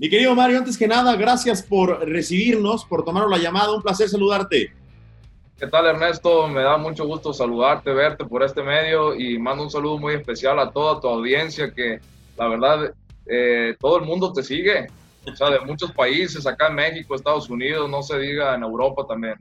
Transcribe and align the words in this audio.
Mi 0.00 0.08
querido 0.08 0.34
Mario, 0.34 0.56
antes 0.56 0.78
que 0.78 0.88
nada, 0.88 1.14
gracias 1.14 1.62
por 1.62 2.08
recibirnos, 2.08 2.86
por 2.86 3.04
tomar 3.04 3.28
la 3.28 3.36
llamada. 3.36 3.74
Un 3.74 3.82
placer 3.82 4.08
saludarte. 4.08 4.72
¿Qué 5.58 5.66
tal, 5.66 5.84
Ernesto? 5.88 6.48
Me 6.48 6.62
da 6.62 6.78
mucho 6.78 7.04
gusto 7.06 7.34
saludarte, 7.34 7.92
verte 7.92 8.24
por 8.24 8.42
este 8.42 8.62
medio 8.62 9.14
y 9.14 9.38
mando 9.38 9.62
un 9.62 9.70
saludo 9.70 9.98
muy 9.98 10.14
especial 10.14 10.58
a 10.58 10.70
toda 10.70 10.98
tu 11.02 11.06
audiencia 11.06 11.74
que 11.74 12.00
la 12.38 12.48
verdad 12.48 12.94
eh, 13.26 13.76
todo 13.78 13.98
el 13.98 14.06
mundo 14.06 14.32
te 14.32 14.42
sigue. 14.42 14.86
O 15.30 15.36
sea, 15.36 15.50
de 15.50 15.60
muchos 15.60 15.92
países, 15.92 16.46
acá 16.46 16.68
en 16.68 16.76
México, 16.76 17.14
Estados 17.14 17.50
Unidos, 17.50 17.90
no 17.90 18.02
se 18.02 18.18
diga 18.18 18.54
en 18.54 18.62
Europa 18.62 19.04
también. 19.06 19.34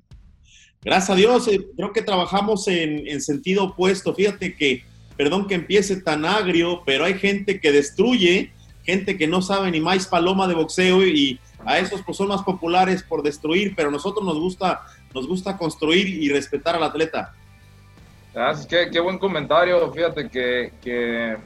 Gracias 0.82 1.10
a 1.10 1.16
Dios, 1.16 1.48
eh, 1.48 1.66
creo 1.78 1.94
que 1.94 2.02
trabajamos 2.02 2.68
en, 2.68 3.08
en 3.08 3.22
sentido 3.22 3.64
opuesto. 3.64 4.14
Fíjate 4.14 4.58
que, 4.58 4.84
perdón 5.16 5.48
que 5.48 5.56
empiece 5.56 6.02
tan 6.02 6.26
agrio, 6.26 6.84
pero 6.86 7.06
hay 7.06 7.14
gente 7.14 7.62
que 7.62 7.72
destruye 7.72 8.52
gente 8.90 9.18
que 9.18 9.28
no 9.28 9.42
sabe 9.42 9.72
ni 9.72 9.80
más 9.80 10.08
paloma 10.08 10.48
de 10.48 10.56
boxeo 10.56 11.06
y 11.06 11.40
a 11.66 11.80
esos 11.80 12.02
pues 12.02 12.18
son 12.18 12.28
más 12.30 12.44
populares 12.44 13.04
por 13.04 13.24
destruir, 13.24 13.74
pero 13.76 13.90
a 13.90 13.92
nosotros 13.92 14.24
nos 14.26 14.40
gusta, 14.40 14.82
nos 15.14 15.28
gusta 15.28 15.58
construir 15.58 16.08
y 16.08 16.30
respetar 16.30 16.76
al 16.76 16.84
atleta. 16.84 17.34
Gracias, 18.34 18.68
qué, 18.68 18.90
qué 18.92 19.00
buen 19.00 19.18
comentario. 19.18 19.92
Fíjate 19.92 20.30
que, 20.30 20.72
que 20.82 21.38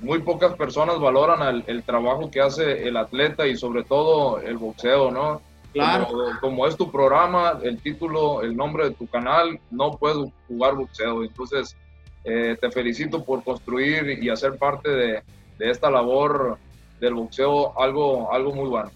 muy 0.00 0.20
pocas 0.20 0.54
personas 0.54 1.00
valoran 1.00 1.64
el, 1.66 1.82
trabajo 1.82 2.30
que 2.30 2.40
hace 2.40 2.86
el 2.86 2.96
atleta 2.96 3.46
y 3.46 3.56
sobre 3.56 3.82
todo 3.82 4.40
el 4.40 4.58
boxeo, 4.58 5.10
¿no? 5.10 5.40
Claro. 5.72 6.08
Como, 6.40 6.66
es 6.66 6.76
tu 6.76 6.90
programa, 6.90 7.58
el 7.62 7.80
título, 7.80 8.42
el 8.42 8.56
nombre 8.56 8.84
de 8.84 8.94
tu 8.94 9.06
canal, 9.06 9.58
no 9.70 9.92
puedes 9.92 10.30
jugar 10.48 10.74
boxeo. 10.74 11.22
Entonces, 11.22 11.76
eh, 12.24 12.56
te 12.60 12.70
felicito 12.70 13.24
por 13.24 13.42
construir 13.44 14.22
y 14.22 14.30
hacer 14.30 14.56
parte 14.56 14.90
de, 14.90 15.22
de 15.58 15.70
esta 15.70 15.90
labor 15.90 16.58
del 17.00 17.14
boxeo 17.14 17.78
algo, 17.80 18.32
algo 18.32 18.54
muy 18.54 18.68
bueno. 18.68 18.90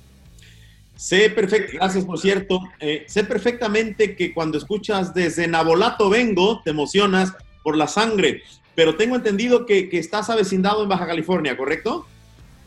Sé 0.95 1.31
perfecto, 1.31 1.73
gracias 1.75 2.05
por 2.05 2.19
cierto. 2.19 2.61
Eh, 2.79 3.05
sé 3.07 3.25
perfectamente 3.25 4.15
que 4.17 4.35
cuando 4.35 4.59
escuchas 4.59 5.15
desde 5.15 5.49
Nabolato 5.49 6.11
vengo, 6.11 6.61
te 6.63 6.71
emocionas 6.71 7.35
por 7.63 7.77
la 7.77 7.87
sangre, 7.87 8.43
pero 8.75 8.97
tengo 8.97 9.17
entendido 9.17 9.65
que, 9.65 9.89
que 9.89 9.99
estás 9.99 10.29
avecindado 10.29 10.83
en 10.83 10.89
Baja 10.89 11.07
California, 11.07 11.57
¿correcto? 11.57 12.07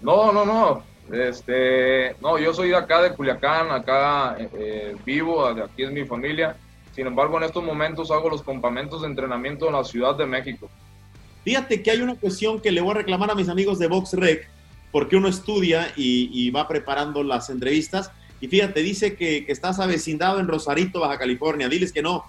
No, 0.01 0.31
no, 0.31 0.45
no. 0.45 0.83
Este, 1.11 2.15
no, 2.21 2.37
yo 2.37 2.53
soy 2.53 2.69
de 2.69 2.75
acá 2.75 3.01
de 3.01 3.13
Culiacán, 3.13 3.71
acá 3.71 4.37
eh, 4.39 4.95
vivo, 5.05 5.45
aquí 5.45 5.83
es 5.83 5.91
mi 5.91 6.05
familia. 6.05 6.55
Sin 6.95 7.07
embargo, 7.07 7.37
en 7.37 7.43
estos 7.43 7.63
momentos 7.63 8.11
hago 8.11 8.29
los 8.29 8.43
campamentos 8.43 9.01
de 9.01 9.07
entrenamiento 9.07 9.67
en 9.67 9.73
la 9.73 9.83
Ciudad 9.83 10.15
de 10.15 10.25
México. 10.25 10.69
Fíjate 11.43 11.83
que 11.83 11.91
hay 11.91 12.01
una 12.01 12.15
cuestión 12.15 12.61
que 12.61 12.71
le 12.71 12.81
voy 12.81 12.91
a 12.91 12.95
reclamar 12.95 13.29
a 13.31 13.35
mis 13.35 13.49
amigos 13.49 13.77
de 13.79 13.87
VoxRec, 13.87 14.49
porque 14.91 15.15
uno 15.17 15.27
estudia 15.27 15.91
y, 15.95 16.49
va 16.51 16.67
preparando 16.67 17.23
las 17.23 17.49
entrevistas. 17.49 18.11
Y 18.39 18.47
fíjate, 18.47 18.81
dice 18.81 19.15
que, 19.15 19.45
estás 19.47 19.79
avecindado 19.79 20.39
en 20.39 20.47
Rosarito, 20.47 21.01
Baja 21.01 21.17
California. 21.17 21.67
Diles 21.67 21.91
que 21.91 22.01
no. 22.01 22.23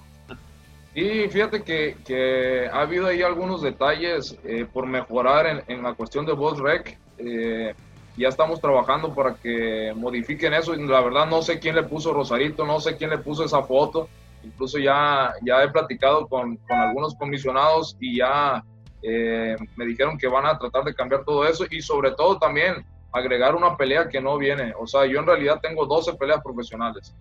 Sí, 0.94 1.28
fíjate 1.28 1.62
que, 1.62 2.68
ha 2.72 2.80
habido 2.80 3.06
ahí 3.06 3.22
algunos 3.22 3.62
detalles 3.62 4.36
eh, 4.44 4.66
por 4.72 4.86
mejorar 4.86 5.64
en, 5.66 5.82
la 5.82 5.94
cuestión 5.94 6.26
de 6.26 6.32
VoxRec. 6.32 6.98
Eh, 7.18 7.74
ya 8.16 8.28
estamos 8.28 8.60
trabajando 8.60 9.14
para 9.14 9.34
que 9.34 9.92
modifiquen 9.94 10.54
eso. 10.54 10.74
La 10.74 11.00
verdad 11.00 11.26
no 11.26 11.42
sé 11.42 11.58
quién 11.58 11.76
le 11.76 11.82
puso 11.82 12.12
Rosarito, 12.12 12.64
no 12.64 12.80
sé 12.80 12.96
quién 12.96 13.10
le 13.10 13.18
puso 13.18 13.44
esa 13.44 13.62
foto. 13.62 14.08
Incluso 14.42 14.78
ya, 14.78 15.32
ya 15.42 15.62
he 15.62 15.70
platicado 15.70 16.26
con 16.28 16.58
algunos 16.68 17.14
comisionados 17.14 17.96
y 17.98 18.18
ya 18.18 18.62
eh, 19.06 19.56
me 19.76 19.84
dijeron 19.84 20.16
que 20.16 20.26
van 20.26 20.46
a 20.46 20.58
tratar 20.58 20.82
de 20.84 20.94
cambiar 20.94 21.24
todo 21.24 21.46
eso 21.46 21.66
y 21.70 21.82
sobre 21.82 22.12
todo 22.12 22.38
también 22.38 22.84
agregar 23.12 23.54
una 23.54 23.76
pelea 23.76 24.08
que 24.08 24.20
no 24.20 24.38
viene. 24.38 24.72
O 24.78 24.86
sea, 24.86 25.04
yo 25.06 25.20
en 25.20 25.26
realidad 25.26 25.60
tengo 25.62 25.84
12 25.84 26.14
peleas 26.14 26.40
profesionales. 26.42 27.14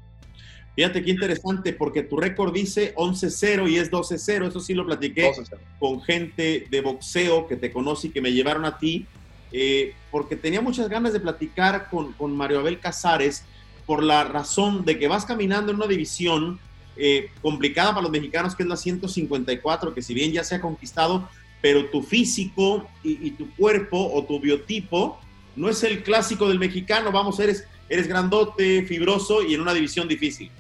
Fíjate 0.76 1.04
qué 1.04 1.12
interesante, 1.12 1.74
porque 1.74 2.02
tu 2.02 2.18
récord 2.18 2.54
dice 2.54 2.96
11-0 2.96 3.70
y 3.70 3.78
es 3.78 3.92
12-0. 3.92 4.48
Eso 4.48 4.60
sí 4.60 4.74
lo 4.74 4.86
platiqué 4.86 5.32
con 5.78 6.02
gente 6.02 6.68
de 6.70 6.82
boxeo 6.82 7.48
que 7.48 7.58
te 7.58 7.72
conoce 7.72 8.08
y 8.08 8.10
que 8.12 8.22
me 8.22 8.32
llevaron 8.32 8.66
a 8.66 8.78
ti, 8.80 9.06
eh, 9.52 9.94
porque 10.10 10.36
tenía 10.36 10.62
muchas 10.62 10.90
ganas 10.90 11.14
de 11.14 11.20
platicar 11.20 11.90
con, 11.92 12.14
con, 12.14 12.36
Mario 12.36 12.60
Abel 12.60 12.80
Casares 12.80 13.46
por 13.86 14.02
la 14.02 14.24
razón 14.24 14.86
de 14.86 14.98
que 14.98 15.08
vas 15.08 15.26
caminando 15.26 15.72
en 15.72 15.78
una 15.78 15.88
división 15.88 16.60
eh, 16.96 17.30
complicada 17.42 17.90
para 17.90 18.04
los 18.04 18.12
mexicanos, 18.12 18.56
que 18.56 18.64
es 18.64 18.70
la 18.70 18.78
154, 18.78 19.94
que 19.94 20.02
si 20.02 20.14
bien 20.14 20.32
ya 20.32 20.44
se 20.44 20.56
ha 20.56 20.62
conquistado, 20.62 21.28
pero 21.64 21.86
tu 21.86 22.04
físico 22.04 22.86
y, 23.04 23.32
tu 23.32 23.50
cuerpo 23.56 23.98
o 24.14 24.26
tu 24.26 24.38
biotipo 24.38 25.18
no 25.56 25.70
es 25.70 25.82
el 25.86 26.04
clásico 26.04 26.50
del 26.50 26.60
mexicano, 26.60 27.10
vamos, 27.10 27.40
eres, 27.40 27.66
eres 27.88 28.06
grandote, 28.06 28.84
fibroso 28.84 29.42
y 29.42 29.54
en 29.54 29.62
una 29.62 29.74
división 29.74 30.10
difícil. 30.10 30.52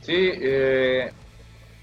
Sí, 0.00 0.14
eh, 0.16 1.10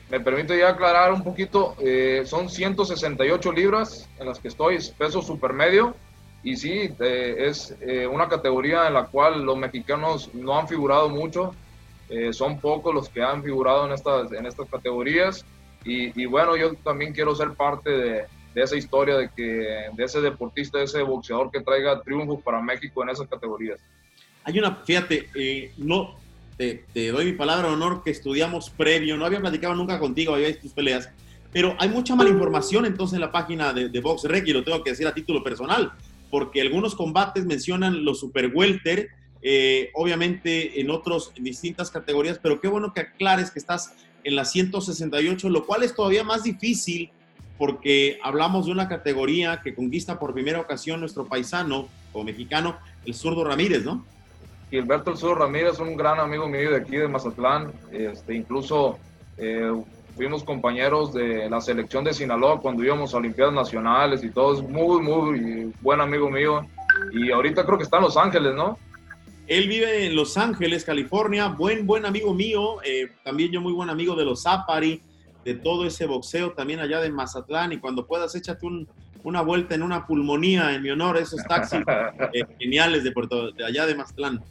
me 0.09 0.19
permito 0.19 0.55
ya 0.55 0.69
aclarar 0.69 1.13
un 1.13 1.23
poquito, 1.23 1.75
eh, 1.79 2.23
son 2.25 2.49
168 2.49 3.51
libras 3.51 4.09
en 4.19 4.25
las 4.25 4.39
que 4.39 4.47
estoy, 4.47 4.79
peso 4.97 5.21
supermedio, 5.21 5.95
y 6.41 6.57
sí, 6.57 6.89
eh, 6.99 7.35
es 7.37 7.75
una 8.11 8.27
categoría 8.27 8.87
en 8.87 8.95
la 8.95 9.05
cual 9.05 9.43
los 9.43 9.59
mexicanos 9.59 10.33
no 10.33 10.57
han 10.57 10.67
figurado 10.67 11.07
mucho, 11.09 11.53
son 12.31 12.59
pocos 12.59 12.95
los 12.95 13.09
que 13.09 13.21
han 13.21 13.43
figurado 13.43 13.85
en 13.85 13.91
estas, 13.91 14.31
en 14.31 14.47
estas 14.47 14.67
categorías, 14.69 15.45
y, 15.83 16.19
y 16.19 16.25
bueno, 16.25 16.55
yo 16.55 16.73
también 16.83 17.13
quiero 17.13 17.35
ser 17.35 17.51
parte 17.51 17.89
de, 17.91 18.25
de 18.55 18.63
esa 18.63 18.77
historia 18.77 19.17
de 19.17 19.29
que 19.29 19.43
de 19.43 20.03
ese 20.03 20.21
deportista, 20.21 20.77
de 20.77 20.85
ese 20.85 21.01
boxeador 21.03 21.51
que 21.51 21.59
traiga 21.59 22.01
triunfos 22.01 22.41
para 22.41 22.61
México 22.61 23.03
en 23.03 23.09
esas 23.09 23.27
categorías. 23.27 23.79
Hay 24.45 24.57
una, 24.57 24.77
fíjate, 24.77 25.27
eh, 25.35 25.73
no, 25.77 26.15
te, 26.57 26.85
doy 27.11 27.25
mi 27.25 27.33
palabra 27.33 27.67
de 27.67 27.73
honor 27.73 28.01
que 28.01 28.11
estudiamos 28.11 28.69
previo, 28.69 29.17
no 29.17 29.25
había 29.25 29.41
platicado 29.41 29.75
nunca 29.75 29.99
contigo, 29.99 30.33
había 30.33 30.47
visto 30.47 30.63
tus 30.63 30.71
peleas, 30.71 31.09
pero 31.51 31.75
hay 31.79 31.89
mucha 31.89 32.15
mala 32.15 32.29
información 32.29 32.85
entonces 32.85 33.15
en 33.15 33.21
la 33.21 33.31
página 33.31 33.73
de, 33.73 33.89
de 33.89 33.99
BoxRec 33.99 34.47
y 34.47 34.53
lo 34.53 34.63
tengo 34.63 34.81
que 34.83 34.91
decir 34.91 35.05
a 35.05 35.13
título 35.13 35.43
personal, 35.43 35.91
porque 36.31 36.61
algunos 36.61 36.95
combates 36.95 37.45
mencionan 37.45 38.05
los 38.05 38.21
super 38.21 38.51
welter, 38.53 39.09
eh, 39.41 39.91
obviamente 39.95 40.79
en 40.79 40.89
otros 40.91 41.33
distintas 41.37 41.91
categorías, 41.91 42.39
pero 42.41 42.61
qué 42.61 42.69
bueno 42.69 42.93
que 42.93 43.01
aclares 43.01 43.51
que 43.51 43.59
estás 43.59 43.93
en 44.23 44.35
la 44.37 44.45
168, 44.45 45.49
lo 45.49 45.65
cual 45.65 45.83
es 45.83 45.93
todavía 45.93 46.23
más 46.23 46.43
difícil 46.43 47.11
porque 47.57 48.19
hablamos 48.23 48.65
de 48.65 48.71
una 48.71 48.87
categoría 48.87 49.61
que 49.63 49.73
conquista 49.73 50.19
por 50.19 50.33
primera 50.33 50.59
ocasión 50.59 50.99
nuestro 50.99 51.25
paisano 51.25 51.87
o 52.13 52.23
mexicano, 52.23 52.77
el 53.05 53.13
zurdo 53.13 53.43
Ramírez, 53.43 53.83
¿no? 53.83 54.05
Gilberto 54.69 55.11
el 55.11 55.17
zurdo 55.17 55.35
Ramírez 55.35 55.73
es 55.73 55.79
un 55.79 55.95
gran 55.95 56.19
amigo 56.19 56.47
mío 56.47 56.71
de 56.71 56.77
aquí 56.77 56.97
de 56.97 57.07
Mazatlán, 57.07 57.71
este, 57.91 58.35
incluso 58.35 58.97
eh, 59.37 59.71
fuimos 60.15 60.43
compañeros 60.43 61.13
de 61.13 61.49
la 61.49 61.61
selección 61.61 62.03
de 62.03 62.13
Sinaloa 62.13 62.59
cuando 62.59 62.83
íbamos 62.83 63.13
a 63.13 63.17
Olimpiadas 63.17 63.53
Nacionales 63.53 64.23
y 64.23 64.29
todo, 64.29 64.55
es 64.55 64.61
muy, 64.61 65.01
muy 65.01 65.73
buen 65.81 66.01
amigo 66.01 66.29
mío 66.29 66.65
y 67.11 67.31
ahorita 67.31 67.65
creo 67.65 67.77
que 67.77 67.83
está 67.83 67.97
en 67.97 68.03
Los 68.03 68.17
Ángeles, 68.17 68.53
¿no? 68.55 68.77
Él 69.47 69.67
vive 69.67 70.07
en 70.07 70.15
Los 70.15 70.37
Ángeles, 70.37 70.83
California, 70.83 71.47
buen, 71.49 71.85
buen 71.85 72.05
amigo 72.05 72.33
mío, 72.33 72.81
eh, 72.83 73.11
también 73.23 73.51
yo 73.51 73.61
muy 73.61 73.73
buen 73.73 73.89
amigo 73.89 74.15
de 74.15 74.25
los 74.25 74.41
Zapari, 74.41 75.01
de 75.45 75.53
todo 75.53 75.85
ese 75.85 76.07
boxeo 76.07 76.51
también 76.53 76.79
allá 76.79 76.99
de 76.99 77.11
Mazatlán 77.11 77.71
y 77.71 77.77
cuando 77.77 78.07
puedas 78.07 78.33
échate 78.35 78.67
una 79.23 79.41
vuelta 79.41 79.75
en 79.75 79.83
una 79.83 80.05
pulmonía 80.05 80.73
en 80.73 80.81
mi 80.81 80.89
honor, 80.89 81.17
esos 81.17 81.41
taxis 81.43 81.81
eh, 82.33 82.43
geniales 82.59 83.03
de, 83.03 83.11
Puerto, 83.11 83.51
de 83.51 83.63
allá 83.63 83.85
de 83.85 83.95
Mazatlán. 83.95 84.43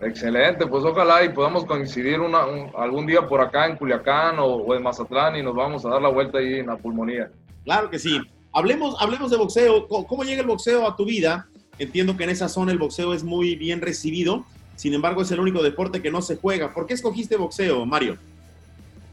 Excelente, 0.00 0.64
pues 0.68 0.84
ojalá 0.84 1.24
y 1.24 1.30
podamos 1.30 1.64
coincidir 1.64 2.20
una, 2.20 2.44
algún 2.76 3.04
día 3.04 3.26
por 3.26 3.40
acá 3.40 3.66
en 3.66 3.76
Culiacán 3.76 4.36
o, 4.38 4.72
en 4.74 4.82
Mazatlán 4.82 5.34
y 5.36 5.42
nos 5.42 5.56
vamos 5.56 5.84
a 5.84 5.90
dar 5.90 6.00
la 6.00 6.08
vuelta 6.08 6.38
ahí 6.38 6.60
en 6.60 6.66
la 6.66 6.76
pulmonía. 6.76 7.30
Claro 7.64 7.90
que 7.90 7.98
sí. 7.98 8.20
Hablemos, 8.52 8.96
hablemos 9.00 9.32
de 9.32 9.36
boxeo. 9.36 9.88
¿Cómo 9.88 10.22
llega 10.22 10.40
el 10.40 10.46
boxeo 10.46 10.86
a 10.86 10.94
tu 10.94 11.04
vida? 11.04 11.48
Entiendo 11.80 12.16
que 12.16 12.24
en 12.24 12.30
esa 12.30 12.48
zona 12.48 12.70
el 12.70 12.78
boxeo 12.78 13.12
es 13.12 13.24
muy 13.24 13.56
bien 13.56 13.80
recibido. 13.80 14.44
Sin 14.76 14.94
embargo, 14.94 15.22
es 15.22 15.32
el 15.32 15.40
único 15.40 15.64
deporte 15.64 16.00
que 16.00 16.12
no 16.12 16.22
se 16.22 16.36
juega. 16.36 16.72
¿Por 16.72 16.86
qué 16.86 16.94
escogiste 16.94 17.36
boxeo, 17.36 17.84
Mario? 17.84 18.16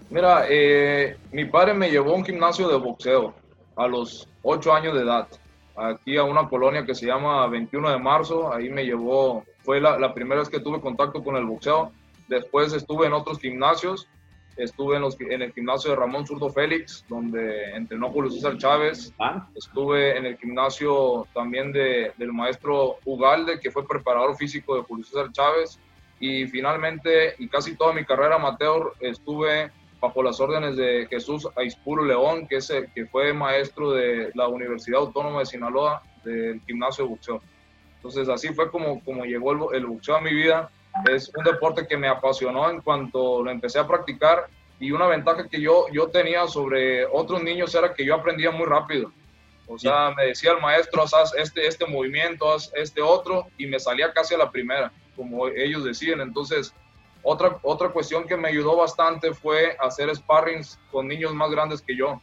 Mira, 0.09 0.45
eh, 0.49 1.17
mi 1.31 1.45
padre 1.45 1.73
me 1.73 1.89
llevó 1.89 2.11
a 2.11 2.15
un 2.15 2.25
gimnasio 2.25 2.67
de 2.67 2.77
boxeo 2.77 3.33
a 3.75 3.87
los 3.87 4.27
8 4.43 4.73
años 4.73 4.93
de 4.93 5.01
edad, 5.01 5.27
aquí 5.75 6.17
a 6.17 6.23
una 6.23 6.47
colonia 6.47 6.85
que 6.85 6.95
se 6.95 7.07
llama 7.07 7.47
21 7.47 7.89
de 7.89 7.97
marzo, 7.97 8.53
ahí 8.53 8.69
me 8.69 8.85
llevó, 8.85 9.43
fue 9.63 9.81
la, 9.81 10.13
primera 10.13 10.39
vez 10.39 10.49
que 10.49 10.59
tuve 10.59 10.79
contacto 10.79 11.23
con 11.23 11.35
el 11.35 11.45
boxeo, 11.45 11.91
después 12.27 12.71
estuve 12.73 13.07
en 13.07 13.13
otros 13.13 13.39
gimnasios, 13.39 14.07
estuve 14.57 14.95
en, 14.95 15.01
los, 15.01 15.19
en 15.19 15.41
el 15.41 15.51
gimnasio 15.51 15.91
de 15.91 15.97
Ramón 15.97 16.25
Zurdo 16.25 16.49
Félix, 16.49 17.03
donde 17.09 17.71
entrenó 17.75 18.09
Julio 18.11 18.31
César 18.31 18.57
Chávez, 18.57 19.13
ah. 19.19 19.47
estuve 19.55 20.17
en 20.17 20.27
el 20.27 20.37
gimnasio 20.37 21.27
también 21.33 21.73
de, 21.73 22.13
del 22.17 22.31
maestro 22.31 22.97
Ugalde, 23.03 23.59
que 23.59 23.71
fue 23.71 23.87
preparador 23.87 24.35
físico 24.37 24.75
de 24.75 24.83
Julio 24.83 25.03
César 25.03 25.31
Chávez, 25.31 25.79
y 26.19 26.45
finalmente, 26.47 27.35
y 27.39 27.49
casi 27.49 27.75
toda 27.75 27.91
mi 27.91 28.05
carrera 28.05 28.35
amateur, 28.35 28.93
estuve 29.01 29.71
bajo 30.05 30.21
las 30.21 30.39
órdenes 30.39 30.75
de 30.75 31.07
Jesús 31.09 31.47
Aispuro 31.55 32.05
León, 32.05 32.47
que, 32.47 32.57
es 32.57 32.71
que 32.93 33.05
fue 33.07 33.33
maestro 33.33 33.91
de 33.91 34.31
la 34.35 34.47
Universidad 34.47 34.99
Autónoma 34.99 35.39
de 35.39 35.45
Sinaloa 35.47 36.03
del 36.23 36.61
gimnasio 36.67 37.05
de 37.05 37.09
boxeo. 37.09 37.41
Entonces 37.95 38.29
así 38.29 38.49
fue 38.49 38.69
como, 38.69 39.03
como 39.03 39.25
llegó 39.25 39.73
el, 39.73 39.85
boxeo 39.85 40.15
a 40.15 40.21
mi 40.21 40.33
vida. 40.33 40.69
Es 41.09 41.31
un 41.35 41.43
deporte 41.43 41.87
que 41.87 41.97
me 41.97 42.07
apasionó 42.07 42.69
en 42.69 42.81
cuanto 42.81 43.43
lo 43.43 43.49
empecé 43.49 43.79
a 43.79 43.87
practicar 43.87 44.47
y 44.79 44.91
una 44.91 45.07
ventaja 45.07 45.47
que 45.47 45.59
yo, 45.59 45.87
yo 45.91 46.07
tenía 46.07 46.47
sobre 46.47 47.05
otros 47.05 47.41
niños 47.41 47.73
era 47.73 47.93
que 47.93 48.05
yo 48.05 48.13
aprendía 48.15 48.51
muy 48.51 48.65
rápido. 48.65 49.11
O 49.67 49.79
sea, 49.79 50.13
me 50.15 50.27
decía 50.27 50.51
el 50.51 50.61
maestro, 50.61 51.03
haz 51.03 51.33
este, 51.35 51.65
este 51.65 51.87
movimiento, 51.87 52.53
haz 52.53 52.71
este 52.75 53.01
otro, 53.01 53.47
y 53.57 53.65
me 53.65 53.79
salía 53.79 54.13
casi 54.13 54.35
a 54.35 54.37
la 54.37 54.51
primera, 54.51 54.91
como 55.15 55.47
ellos 55.47 55.83
decían. 55.83 56.21
Entonces, 56.21 56.75
otra, 57.27 57.57
otra 57.63 57.89
cuestión 57.89 58.27
que 58.27 58.37
me 58.37 58.49
ayudó 58.49 58.77
bastante 58.77 59.33
fue 59.33 59.75
hacer 59.79 60.15
sparrings 60.15 60.79
con 60.91 61.07
niños 61.07 61.33
más 61.33 61.49
grandes 61.49 61.81
que 61.81 61.97
yo. 61.97 62.21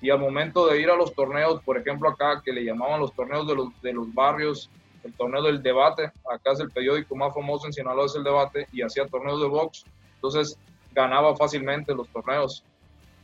Y 0.00 0.10
al 0.10 0.18
momento 0.18 0.66
de 0.66 0.80
ir 0.80 0.90
a 0.90 0.96
los 0.96 1.14
torneos, 1.14 1.62
por 1.62 1.78
ejemplo 1.78 2.08
acá, 2.08 2.42
que 2.44 2.52
le 2.52 2.64
llamaban 2.64 3.00
los 3.00 3.12
torneos 3.14 3.46
de 3.46 3.54
los, 3.54 3.80
de 3.80 3.92
los 3.92 4.12
barrios, 4.12 4.70
el 5.04 5.14
torneo 5.14 5.40
del 5.42 5.62
debate, 5.62 6.10
acá 6.28 6.52
es 6.52 6.58
el 6.58 6.70
periódico 6.70 7.14
más 7.14 7.32
famoso 7.32 7.66
en 7.66 7.72
Sinaloa, 7.72 8.06
es 8.06 8.16
el 8.16 8.24
debate, 8.24 8.66
y 8.72 8.82
hacía 8.82 9.06
torneos 9.06 9.40
de 9.40 9.46
box. 9.46 9.84
Entonces, 10.16 10.58
ganaba 10.92 11.36
fácilmente 11.36 11.94
los 11.94 12.08
torneos. 12.08 12.64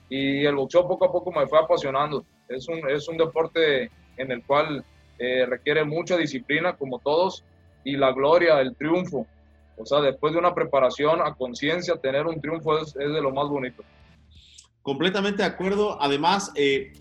Y 0.09 0.45
el 0.45 0.55
boxeo 0.55 0.87
poco 0.87 1.07
a 1.07 1.13
poco 1.13 1.33
me 1.33 1.47
fue 1.49 1.59
apasionando. 1.59 2.25
Es 2.49 2.69
un, 2.69 2.89
es 2.89 3.09
un 3.09 3.17
deporte 3.17 3.91
en 4.17 4.31
el 4.31 4.45
cual 4.45 4.85
eh, 5.19 5.45
requiere 5.45 5.85
mucha 5.85 6.17
disciplina, 6.17 6.77
como 6.77 7.01
todos, 7.01 7.43
y 7.83 7.97
la 7.97 8.13
gloria, 8.13 8.61
el 8.61 8.77
triunfo. 8.77 9.27
O 9.77 9.87
sea, 9.87 10.01
después 10.01 10.33
de 10.33 10.39
una 10.39 10.55
preparación 10.55 11.21
a 11.21 11.35
conciencia, 11.35 11.97
tener 11.97 12.27
un 12.27 12.41
triunfo 12.41 12.79
es, 12.79 12.95
de 12.95 13.21
lo 13.21 13.33
más 13.33 13.49
bonito. 13.49 13.83
Completamente 14.83 15.43
de 15.43 15.49
acuerdo. 15.49 16.01
Además, 16.01 16.53
eh, 16.55 16.93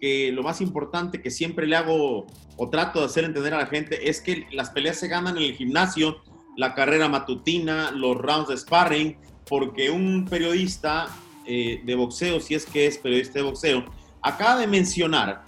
que 0.00 0.32
lo 0.32 0.42
más 0.42 0.60
importante 0.60 1.20
que 1.20 1.30
siempre 1.30 1.66
le 1.66 1.76
hago 1.76 2.26
o 2.56 2.70
trato 2.70 3.00
de 3.00 3.06
hacer 3.06 3.24
entender 3.24 3.54
a 3.54 3.58
la 3.58 3.66
gente 3.66 4.08
es 4.08 4.20
que 4.20 4.46
las 4.52 4.70
peleas 4.70 4.98
se 4.98 5.08
ganan 5.08 5.36
en 5.36 5.44
el 5.44 5.54
gimnasio, 5.54 6.18
la 6.56 6.74
carrera 6.74 7.08
matutina, 7.08 7.90
los 7.90 8.16
rounds 8.16 8.48
de 8.48 8.56
sparring, 8.56 9.16
porque 9.48 9.90
un 9.90 10.26
periodista 10.28 11.08
eh, 11.46 11.80
de 11.84 11.94
boxeo, 11.94 12.40
si 12.40 12.54
es 12.54 12.66
que 12.66 12.86
es 12.86 12.98
periodista 12.98 13.38
de 13.38 13.44
boxeo, 13.44 13.84
acaba 14.22 14.58
de 14.58 14.66
mencionar 14.66 15.44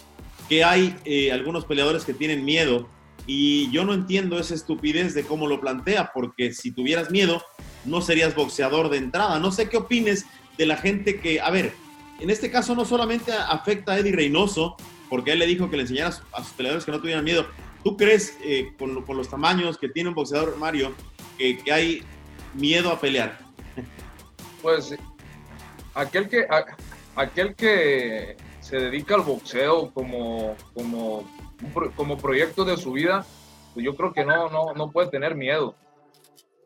que 0.48 0.64
hay 0.64 0.96
eh, 1.04 1.32
algunos 1.32 1.64
peleadores 1.64 2.04
que 2.04 2.14
tienen 2.14 2.44
miedo 2.44 2.88
y 3.26 3.70
yo 3.70 3.84
no 3.84 3.94
entiendo 3.94 4.38
esa 4.38 4.54
estupidez 4.54 5.14
de 5.14 5.24
cómo 5.24 5.46
lo 5.46 5.60
plantea, 5.60 6.10
porque 6.12 6.52
si 6.52 6.72
tuvieras 6.72 7.10
miedo, 7.10 7.42
no 7.84 8.00
serías 8.00 8.34
boxeador 8.34 8.88
de 8.88 8.98
entrada. 8.98 9.38
No 9.38 9.52
sé 9.52 9.68
qué 9.68 9.76
opines 9.76 10.26
de 10.58 10.66
la 10.66 10.76
gente 10.76 11.20
que, 11.20 11.40
a 11.40 11.50
ver, 11.50 11.72
en 12.20 12.30
este 12.30 12.50
caso 12.50 12.74
no 12.74 12.84
solamente 12.84 13.32
afecta 13.32 13.92
a 13.92 13.98
Eddie 13.98 14.12
Reynoso, 14.12 14.76
porque 15.08 15.32
él 15.32 15.38
le 15.40 15.46
dijo 15.46 15.68
que 15.68 15.76
le 15.76 15.82
enseñara 15.82 16.08
a 16.32 16.42
sus 16.42 16.52
peleadores 16.52 16.84
que 16.84 16.92
no 16.92 17.00
tuvieran 17.00 17.24
miedo. 17.24 17.46
¿Tú 17.84 17.96
crees, 17.96 18.38
eh, 18.44 18.72
con, 18.78 19.04
los 19.16 19.28
tamaños 19.28 19.76
que 19.76 19.88
tiene 19.88 20.08
un 20.08 20.14
boxeador, 20.14 20.56
Mario, 20.56 20.94
que, 21.36 21.60
hay 21.72 22.02
miedo 22.54 22.90
a 22.90 23.00
pelear? 23.00 23.38
Pues 24.62 24.94
aquel 25.94 26.28
que, 26.28 26.46
aquel 27.16 27.54
que 27.56 28.36
se 28.60 28.76
dedica 28.76 29.16
al 29.16 29.22
boxeo 29.22 29.92
como, 29.92 30.56
como, 30.72 31.28
como 31.96 32.18
proyecto 32.18 32.64
de 32.64 32.76
su 32.76 32.92
vida, 32.92 33.24
pues 33.74 33.84
yo 33.84 33.96
creo 33.96 34.12
que 34.12 34.24
no, 34.24 34.48
no, 34.50 34.74
no 34.74 34.90
puede 34.90 35.08
tener 35.08 35.34
miedo. 35.34 35.74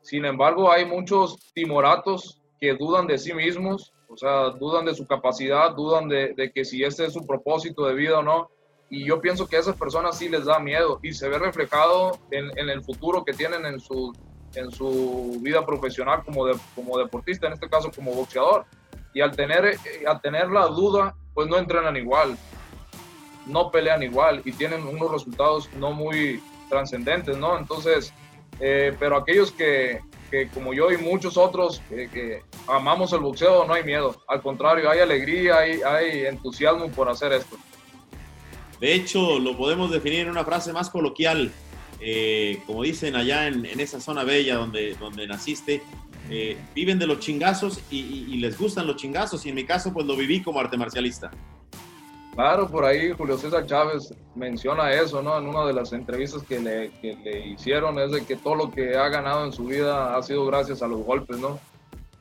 Sin 0.03 0.25
embargo, 0.25 0.71
hay 0.71 0.85
muchos 0.85 1.37
timoratos 1.53 2.41
que 2.61 2.75
dudan 2.75 3.07
de 3.07 3.19
sí 3.19 3.35
mismos, 3.35 3.93
o 4.09 4.17
sea, 4.17 4.51
dudan 4.51 4.85
de 4.85 4.95
su 4.95 5.07
capacidad, 5.07 5.75
dudan 5.75 6.09
de, 6.09 6.53
que 6.55 6.65
si 6.65 6.85
este 6.85 7.07
es 7.07 7.13
su 7.13 7.27
propósito 7.27 7.87
de 7.87 7.95
vida 7.95 8.19
o 8.19 8.23
no. 8.23 8.51
Y 8.89 9.05
yo 9.05 9.21
pienso 9.21 9.49
que 9.49 9.57
a 9.57 9.61
esas 9.61 9.77
personas 9.77 10.17
sí 10.17 10.29
les 10.29 10.45
da 10.45 10.61
miedo 10.61 11.01
y 11.03 11.13
se 11.13 11.29
ve 11.29 11.39
reflejado 11.39 12.19
en, 12.31 12.57
en 12.57 12.71
el 12.71 12.85
futuro 12.85 13.25
que 13.25 13.33
tienen 13.33 13.67
en 13.67 13.81
su, 13.81 14.13
en 14.55 14.71
su 14.71 15.39
vida 15.43 15.67
profesional 15.67 16.23
como, 16.25 16.47
de, 16.47 16.55
como 16.75 16.97
deportista, 16.99 17.49
en 17.49 17.55
este 17.55 17.69
caso 17.69 17.91
como 17.95 18.13
boxeador. 18.13 18.65
Y 19.13 19.21
al 19.21 19.35
tener, 19.35 19.65
eh, 19.65 19.79
al 20.07 20.21
tener 20.21 20.51
la 20.51 20.67
duda, 20.67 21.17
pues 21.35 21.49
no 21.49 21.59
entrenan 21.59 21.97
igual, 21.97 22.37
no 23.47 23.71
pelean 23.71 24.03
igual 24.03 24.43
y 24.45 24.53
tienen 24.53 24.87
unos 24.87 25.11
resultados 25.11 25.69
no 25.79 25.93
muy 25.93 26.43
trascendentes, 26.69 27.37
¿no? 27.37 27.59
Entonces, 27.59 28.13
eh, 28.61 28.95
pero 28.99 29.17
aquellos 29.17 29.53
que, 29.53 30.01
que, 30.31 30.49
como 30.49 30.75
yo 30.75 30.91
y 30.91 30.99
muchos 30.99 31.37
otros 31.37 31.81
que 31.89 32.43
amamos 32.67 33.13
el 33.13 33.21
boxeo, 33.21 33.67
no 33.67 33.75
hay 33.75 33.85
miedo. 33.85 34.21
Al 34.29 34.43
contrario, 34.43 34.91
hay 34.91 35.01
alegría, 35.01 35.59
hay, 35.59 35.81
hay 35.83 36.27
entusiasmo 36.27 36.89
por 36.89 37.09
hacer 37.09 37.33
esto. 37.33 37.57
De 38.81 38.95
hecho, 38.95 39.39
lo 39.39 39.57
podemos 39.57 39.91
definir 39.91 40.21
en 40.21 40.31
una 40.31 40.45
frase 40.45 40.73
más 40.73 40.91
coloquial. 40.91 41.53
Eh, 41.99 42.63
como 42.67 42.83
dicen 42.83 43.17
allá 43.17 43.47
en, 43.47 43.65
en, 43.65 43.81
esa 43.81 44.01
zona 44.01 44.23
bella 44.23 44.57
donde, 44.57 44.95
donde 44.97 45.27
naciste, 45.27 45.83
eh, 46.29 46.59
viven 46.75 46.99
de 46.99 47.07
los 47.07 47.21
chingazos 47.21 47.81
y, 47.91 48.27
y, 48.29 48.37
les 48.37 48.59
gustan 48.59 48.87
los 48.87 48.97
chingazos 48.97 49.47
y 49.47 49.49
en 49.49 49.55
mi 49.55 49.65
caso 49.65 49.95
pues 49.95 50.05
lo 50.05 50.15
viví 50.15 50.43
como 50.43 50.61
arte 50.61 50.77
marcialista. 50.77 51.31
Claro, 52.37 52.69
por 52.69 52.85
ahí 52.85 53.13
Julio 53.17 53.39
César 53.39 53.65
Chávez 53.65 54.13
menciona 54.35 54.93
eso, 54.93 55.23
¿no? 55.23 55.39
En 55.39 55.47
una 55.47 55.65
de 55.65 55.73
las 55.73 55.95
entrevistas 55.95 56.43
que 56.43 56.61
le, 56.61 56.91
que 57.01 57.17
le 57.25 57.49
hicieron 57.49 57.99
es 57.99 58.13
de 58.13 58.27
que 58.27 58.37
todo 58.37 58.55
lo 58.55 58.71
que 58.71 58.95
ha 58.95 59.09
ganado 59.09 59.47
en 59.47 59.53
su 59.53 59.65
vida 59.65 60.15
ha 60.15 60.23
sido 60.23 60.45
gracias 60.45 60.83
a 60.83 60.87
los 60.87 61.03
golpes, 61.03 61.39
¿no? 61.39 61.59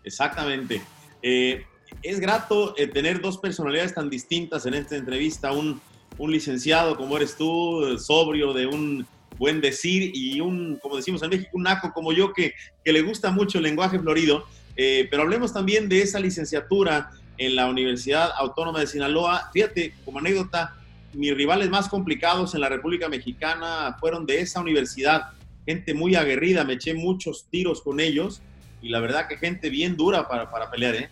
Exactamente. 0.05 0.81
Eh, 1.21 1.65
es 2.01 2.21
grato 2.21 2.73
eh, 2.77 2.87
tener 2.87 3.19
dos 3.19 3.37
personalidades 3.39 3.93
tan 3.93 4.09
distintas 4.09 4.65
en 4.65 4.75
esta 4.75 4.95
entrevista, 4.95 5.51
un, 5.51 5.81
un 6.17 6.31
licenciado 6.31 6.95
como 6.95 7.17
eres 7.17 7.35
tú, 7.35 7.97
sobrio, 7.99 8.53
de 8.53 8.67
un 8.67 9.05
buen 9.37 9.59
decir, 9.59 10.11
y 10.15 10.39
un, 10.39 10.79
como 10.81 10.95
decimos 10.95 11.23
en 11.23 11.31
México, 11.31 11.49
un 11.51 11.63
naco 11.63 11.91
como 11.93 12.13
yo 12.13 12.31
que, 12.31 12.53
que 12.85 12.93
le 12.93 13.01
gusta 13.01 13.31
mucho 13.31 13.57
el 13.57 13.65
lenguaje 13.65 13.99
florido. 13.99 14.45
Eh, 14.77 15.09
pero 15.11 15.23
hablemos 15.23 15.53
también 15.53 15.89
de 15.89 16.01
esa 16.01 16.21
licenciatura 16.21 17.11
en 17.37 17.55
la 17.55 17.67
Universidad 17.67 18.31
Autónoma 18.37 18.79
de 18.79 18.87
Sinaloa. 18.87 19.49
Fíjate, 19.53 19.93
como 20.03 20.19
anécdota, 20.19 20.75
mis 21.13 21.35
rivales 21.35 21.69
más 21.69 21.89
complicados 21.89 22.55
en 22.55 22.61
la 22.61 22.69
República 22.69 23.09
Mexicana 23.09 23.95
fueron 23.99 24.25
de 24.25 24.41
esa 24.41 24.59
universidad. 24.61 25.29
Gente 25.65 25.93
muy 25.93 26.15
aguerrida, 26.15 26.63
me 26.63 26.73
eché 26.73 26.93
muchos 26.93 27.47
tiros 27.49 27.81
con 27.81 27.99
ellos 27.99 28.41
y 28.81 28.89
la 28.89 28.99
verdad 28.99 29.27
que 29.27 29.37
gente 29.37 29.69
bien 29.69 29.97
dura 29.97 30.27
para, 30.27 30.51
para 30.51 30.69
pelear, 30.69 30.95
¿eh? 30.95 31.09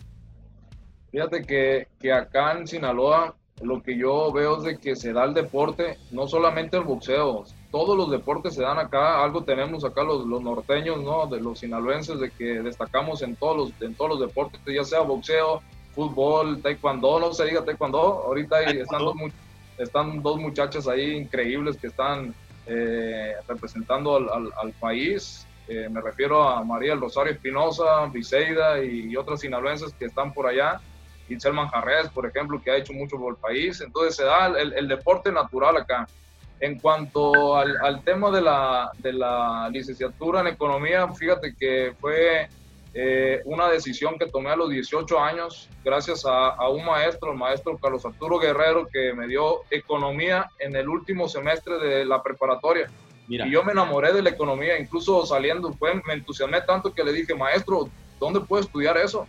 Fíjate 1.12 1.44
que, 1.44 1.88
que, 2.00 2.12
acá 2.12 2.58
en 2.58 2.68
Sinaloa 2.68 3.36
lo 3.62 3.82
que 3.82 3.98
yo 3.98 4.32
veo 4.32 4.58
es 4.58 4.64
de 4.64 4.78
que 4.78 4.96
se 4.96 5.14
da 5.14 5.26
el 5.26 5.34
deporte, 5.34 5.98
no 6.12 6.28
solamente 6.28 6.76
el 6.76 6.84
boxeo, 6.84 7.46
todos 7.72 7.98
los 7.98 8.12
deportes 8.12 8.56
se 8.56 8.62
dan 8.62 8.78
acá, 8.78 9.24
algo 9.24 9.44
tenemos 9.44 9.86
acá 9.86 10.04
los, 10.04 10.26
los 10.26 10.42
norteños, 10.42 11.02
¿no? 11.02 11.28
De 11.28 11.40
los 11.40 11.60
sinaloenses, 11.60 12.20
de 12.20 12.30
que 12.32 12.62
destacamos 12.62 13.22
en 13.22 13.36
todos 13.36 13.58
los, 13.58 13.82
en 13.82 13.96
todos 13.96 14.12
los 14.12 14.20
deportes, 14.20 14.60
ya 14.66 14.84
sea 14.84 15.02
boxeo, 15.02 15.62
fútbol, 15.94 16.62
taekwondo, 16.62 17.20
no 17.20 17.34
se 17.34 17.46
diga 17.46 17.64
taekwondo, 17.64 18.24
ahorita 18.26 18.62
están, 18.64 19.00
dos, 19.00 19.16
están 19.78 20.22
dos 20.22 20.38
muchachas 20.38 20.88
ahí 20.88 21.12
increíbles 21.12 21.78
que 21.78 21.88
están 21.88 22.34
eh, 22.66 23.36
representando 23.48 24.16
al, 24.16 24.50
al, 24.56 24.72
país. 24.74 25.46
Eh, 25.68 25.88
me 25.90 26.02
refiero 26.02 26.44
a 26.44 26.64
María 26.64 26.96
Rosario 26.96 27.34
Espinosa, 27.34 28.06
Viseida 28.08 28.84
y, 28.84 29.16
otras 29.16 29.42
sinaloenses 29.42 29.94
que 29.94 30.06
están 30.06 30.34
por 30.34 30.48
allá. 30.48 30.80
Itzel 31.30 31.54
Manjarres, 31.54 32.10
por 32.10 32.26
ejemplo, 32.26 32.62
que 32.62 32.72
ha 32.72 32.78
hecho 32.78 32.94
mucho 32.94 33.18
por 33.18 33.34
el 33.34 33.40
país. 33.40 33.82
Entonces 33.82 34.16
se 34.16 34.24
da 34.24 34.48
el, 34.48 34.74
el 34.74 34.88
deporte 34.88 35.32
natural 35.32 35.78
acá. 35.78 36.08
En 36.60 36.80
cuanto 36.80 37.58
al, 37.58 37.76
al 37.82 38.04
tema 38.04 38.32
de 38.32 38.42
la, 38.42 38.92
de 39.00 39.14
la 39.14 39.70
licenciatura 39.70 40.42
en 40.42 40.48
economía, 40.48 41.08
fíjate 41.10 41.54
que 41.56 41.94
fue 42.00 42.48
eh, 42.96 43.42
una 43.46 43.70
decisión 43.70 44.20
que 44.20 44.28
tomé 44.28 44.52
a 44.52 44.56
los 44.56 44.70
18 44.70 45.20
años 45.20 45.68
gracias 45.84 46.26
a, 46.28 46.70
un 46.70 46.86
maestro, 46.86 47.32
el 47.32 47.38
maestro 47.38 47.78
Carlos 47.78 48.06
Arturo 48.06 48.38
Guerrero, 48.38 48.88
que 48.88 49.14
me 49.14 49.28
dio 49.28 49.62
economía 49.72 50.52
en 50.60 50.76
el 50.76 50.88
último 50.88 51.28
semestre 51.28 51.80
de 51.80 52.06
la 52.06 52.22
preparatoria. 52.22 52.90
Y 53.28 53.50
yo 53.50 53.64
me 53.64 53.72
enamoré 53.72 54.14
de 54.14 54.22
la 54.22 54.30
economía, 54.30 54.78
incluso 54.78 55.26
saliendo, 55.26 55.74
fue, 55.74 55.94
me 56.06 56.14
entusiasmé 56.14 56.62
tanto 56.62 56.94
que 56.94 57.04
le 57.04 57.14
dije, 57.14 57.34
maestro, 57.34 57.90
¿dónde 58.20 58.42
puedo 58.42 58.62
estudiar 58.62 58.98
eso? 58.98 59.26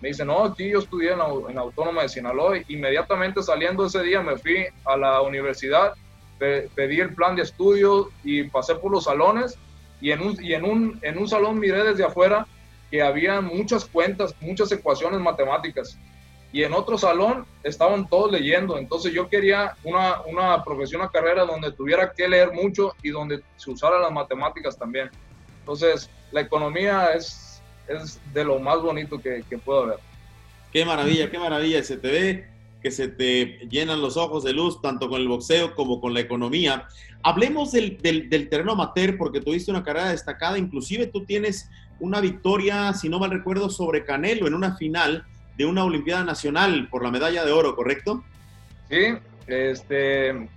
Me 0.00 0.08
dice, 0.08 0.24
no, 0.24 0.44
aquí 0.44 0.70
yo 0.70 0.80
estudié 0.80 1.12
en, 1.12 1.20
en 1.48 1.58
Autónoma 1.58 2.02
de 2.02 2.08
Sinaloa. 2.08 2.58
Inmediatamente 2.68 3.42
saliendo 3.42 3.86
ese 3.86 4.02
día 4.02 4.20
me 4.20 4.36
fui 4.36 4.66
a 4.84 4.96
la 4.96 5.22
universidad, 5.22 5.94
pedí 6.38 7.00
el 7.00 7.14
plan 7.14 7.36
de 7.36 7.42
estudio 7.42 8.10
y 8.24 8.44
pasé 8.44 8.74
por 8.74 8.90
los 8.90 9.04
salones 9.04 9.58
y 10.00 10.10
en 10.10 10.20
un, 10.20 10.44
y 10.44 10.54
en 10.54 10.64
un, 10.64 10.98
en 11.02 11.18
un 11.18 11.28
salón 11.28 11.58
miré 11.58 11.84
desde 11.84 12.04
afuera 12.04 12.46
que 12.90 13.02
había 13.02 13.40
muchas 13.40 13.84
cuentas, 13.84 14.34
muchas 14.40 14.70
ecuaciones 14.72 15.20
matemáticas. 15.20 15.98
Y 16.52 16.62
en 16.62 16.72
otro 16.72 16.96
salón 16.96 17.44
estaban 17.64 18.08
todos 18.08 18.32
leyendo. 18.32 18.78
Entonces 18.78 19.12
yo 19.12 19.28
quería 19.28 19.76
una, 19.84 20.22
una 20.22 20.64
profesión, 20.64 21.00
una 21.02 21.10
carrera 21.10 21.44
donde 21.44 21.72
tuviera 21.72 22.12
que 22.12 22.28
leer 22.28 22.52
mucho 22.52 22.94
y 23.02 23.10
donde 23.10 23.42
se 23.56 23.70
usara 23.70 23.98
las 23.98 24.12
matemáticas 24.12 24.78
también. 24.78 25.10
Entonces 25.60 26.08
la 26.30 26.40
economía 26.40 27.12
es, 27.12 27.60
es 27.88 28.20
de 28.32 28.44
lo 28.44 28.58
más 28.58 28.80
bonito 28.80 29.20
que, 29.20 29.44
que 29.48 29.58
puedo 29.58 29.86
ver. 29.86 29.98
Qué 30.72 30.84
maravilla, 30.84 31.30
qué 31.30 31.38
maravilla. 31.38 31.82
Se 31.82 31.96
te 31.96 32.10
ve 32.10 32.56
que 32.82 32.90
se 32.90 33.08
te 33.08 33.66
llenan 33.68 34.00
los 34.00 34.16
ojos 34.16 34.44
de 34.44 34.52
luz, 34.52 34.80
tanto 34.80 35.08
con 35.08 35.20
el 35.20 35.26
boxeo 35.26 35.74
como 35.74 36.00
con 36.00 36.14
la 36.14 36.20
economía. 36.20 36.86
Hablemos 37.22 37.72
del, 37.72 38.00
del, 38.00 38.48
terreno 38.48 38.72
amateur, 38.72 39.18
porque 39.18 39.40
tuviste 39.40 39.70
una 39.70 39.82
carrera 39.82 40.10
destacada, 40.10 40.56
inclusive 40.56 41.06
tú 41.06 41.24
tienes 41.24 41.68
una 42.00 42.20
victoria, 42.20 42.92
si 42.92 43.08
no 43.08 43.18
mal 43.18 43.30
recuerdo, 43.30 43.70
sobre 43.70 44.04
Canelo 44.04 44.46
en 44.46 44.54
una 44.54 44.76
final 44.76 45.24
de 45.56 45.66
una 45.66 45.84
Olimpiada 45.84 46.24
Nacional 46.24 46.88
por 46.90 47.02
la 47.02 47.10
medalla 47.10 47.44
de 47.44 47.52
oro, 47.52 47.74
¿correcto? 47.74 48.22
Sí, 48.90 49.16
este, 49.46 50.48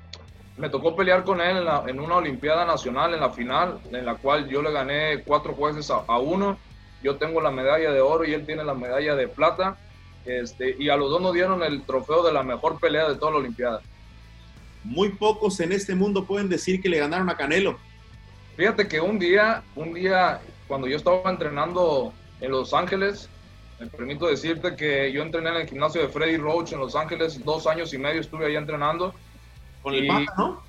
me 0.58 0.70
tocó 0.70 0.96
pelear 0.96 1.24
con 1.24 1.40
él 1.42 1.66
en, 1.88 2.00
una 2.00 2.16
Olimpiada 2.16 2.66
Nacional 2.66 3.14
en 3.14 3.22
la 3.22 3.30
final, 3.30 3.80
en 3.92 4.06
la 4.06 4.16
cual 4.16 4.50
yo 4.50 4.62
le 4.62 4.72
gané 4.72 5.24
cuatro 5.26 5.54
jueces 5.54 5.90
a, 5.90 6.04
a 6.08 6.20
uno. 6.20 6.58
Yo 7.02 7.16
tengo 7.16 7.40
la 7.40 7.52
medalla 7.52 7.92
de 7.92 8.02
oro 8.02 8.26
y 8.26 8.34
él 8.34 8.46
tiene 8.46 8.64
la 8.64 8.74
medalla 8.74 9.16
de 9.16 9.28
plata 9.28 9.78
este, 10.26 10.76
y 10.78 10.90
a 10.90 10.96
los 10.96 11.10
dos 11.10 11.22
nos 11.22 11.34
dieron 11.34 11.64
el 11.64 11.82
trofeo 11.84 12.24
de 12.24 12.34
la 12.34 12.44
mejor 12.44 12.80
pelea 12.80 13.08
de 13.10 13.16
toda 13.16 13.32
la 13.32 13.38
Olimpiada. 13.38 13.82
Muy 14.84 15.10
pocos 15.10 15.60
en 15.60 15.72
este 15.72 15.96
mundo 15.96 16.26
pueden 16.26 16.50
decir 16.50 16.82
que 16.82 16.90
le 16.90 17.00
ganaron 17.00 17.30
a 17.30 17.38
Canelo. 17.38 17.78
Fíjate 18.56 18.88
que 18.88 19.00
un 19.00 19.18
día, 19.18 19.64
un 19.76 19.94
día, 19.94 20.40
cuando 20.70 20.88
yo 20.88 20.96
estaba 20.96 21.30
entrenando 21.30 22.14
en 22.40 22.52
Los 22.52 22.74
Ángeles, 22.74 23.28
me 23.80 23.88
permito 23.88 24.28
decirte 24.28 24.76
que 24.76 25.12
yo 25.12 25.24
entrené 25.24 25.50
en 25.50 25.56
el 25.56 25.68
gimnasio 25.68 26.02
de 26.02 26.10
Freddy 26.10 26.38
Roach 26.38 26.72
en 26.72 26.80
Los 26.80 26.96
Ángeles, 26.96 27.44
dos 27.44 27.66
años 27.66 27.92
y 27.94 27.98
medio 27.98 28.22
estuve 28.22 28.46
ahí 28.46 28.56
entrenando. 28.56 29.14
Con 29.82 29.96
el 29.96 30.08
Panda, 30.08 30.34
¿no? 30.38 30.62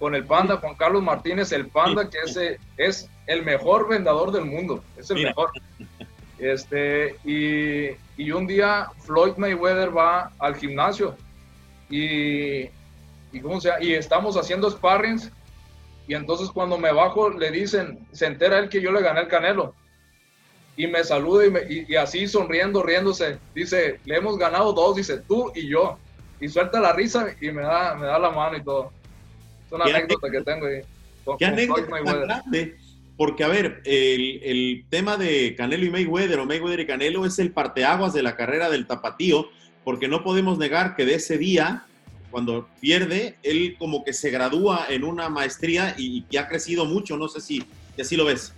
Con 0.00 0.14
el 0.14 0.24
Panda, 0.24 0.56
Juan 0.56 0.74
Carlos 0.74 1.02
Martínez, 1.02 1.52
el 1.52 1.68
Panda, 1.68 2.10
que 2.10 2.18
ese 2.24 2.58
es 2.76 3.08
el 3.26 3.44
mejor 3.44 3.88
vendedor 3.88 4.32
del 4.32 4.46
mundo, 4.46 4.82
es 4.96 5.10
el 5.10 5.22
mejor. 5.22 5.52
Este, 6.38 7.16
y, 7.24 7.96
y, 8.20 8.30
un 8.32 8.46
día 8.46 8.88
Floyd 8.98 9.36
Mayweather 9.36 9.96
va 9.96 10.32
al 10.38 10.56
gimnasio 10.56 11.16
y, 11.88 12.64
y, 13.32 13.40
¿cómo 13.42 13.58
sea? 13.58 13.82
y 13.82 13.94
estamos 13.94 14.36
haciendo 14.36 14.70
sparrings 14.70 15.32
y 16.08 16.14
entonces 16.14 16.50
cuando 16.50 16.78
me 16.78 16.92
bajo 16.92 17.30
le 17.30 17.50
dicen, 17.50 17.98
se 18.12 18.26
entera 18.26 18.58
él 18.58 18.68
que 18.68 18.80
yo 18.80 18.92
le 18.92 19.02
gané 19.02 19.20
el 19.20 19.28
canelo 19.28 19.74
y 20.76 20.86
me 20.86 21.02
saluda 21.04 21.46
y, 21.68 21.86
y, 21.88 21.96
así 21.96 22.28
sonriendo, 22.28 22.82
riéndose, 22.82 23.38
dice, 23.54 23.98
le 24.04 24.16
hemos 24.16 24.38
ganado 24.38 24.72
dos, 24.72 24.96
dice, 24.96 25.18
tú 25.18 25.50
y 25.54 25.68
yo. 25.68 25.98
Y 26.38 26.48
suelta 26.48 26.80
la 26.80 26.92
risa 26.92 27.34
y 27.40 27.50
me 27.50 27.62
da, 27.62 27.94
me 27.94 28.04
da 28.04 28.18
la 28.18 28.30
mano 28.30 28.58
y 28.58 28.62
todo. 28.62 28.92
Es 29.66 29.72
una 29.72 29.84
anécdota, 29.86 30.30
que 30.30 30.42
tengo 30.42 30.66
ahí. 30.66 30.82
¿Qué 31.38 31.46
anécdota 31.46 31.98
grande? 32.02 32.76
Porque, 33.16 33.42
a 33.42 33.48
ver, 33.48 33.80
el, 33.84 34.84
tema 34.90 35.16
de 35.16 35.54
Canelo 35.56 35.86
y 35.86 35.90
Mayweather 35.90 36.38
o 36.40 36.44
Mayweather 36.44 36.80
y 36.80 36.86
Canelo 36.86 37.24
es 37.24 37.38
el 37.38 37.52
parteaguas 37.52 38.12
de 38.12 38.22
la 38.22 38.36
carrera 38.36 38.68
del 38.68 38.86
tapatío, 38.86 39.48
porque 39.82 40.08
no 40.08 40.22
podemos 40.22 40.58
negar 40.58 40.94
que 40.94 41.06
de 41.06 41.14
ese 41.14 41.38
día, 41.38 41.86
cuando 42.36 42.68
pierde, 42.82 43.36
él 43.42 43.76
como 43.78 44.04
que 44.04 44.12
se 44.12 44.28
gradúa 44.28 44.88
en 44.90 45.04
una 45.04 45.30
maestría 45.30 45.94
y, 45.96 46.20
que 46.24 46.38
ha 46.38 46.46
crecido 46.46 46.84
mucho. 46.84 47.16
No 47.16 47.28
sé 47.28 47.40
si, 47.40 47.64
así 47.98 48.14
lo 48.14 48.26
ves. 48.26 48.52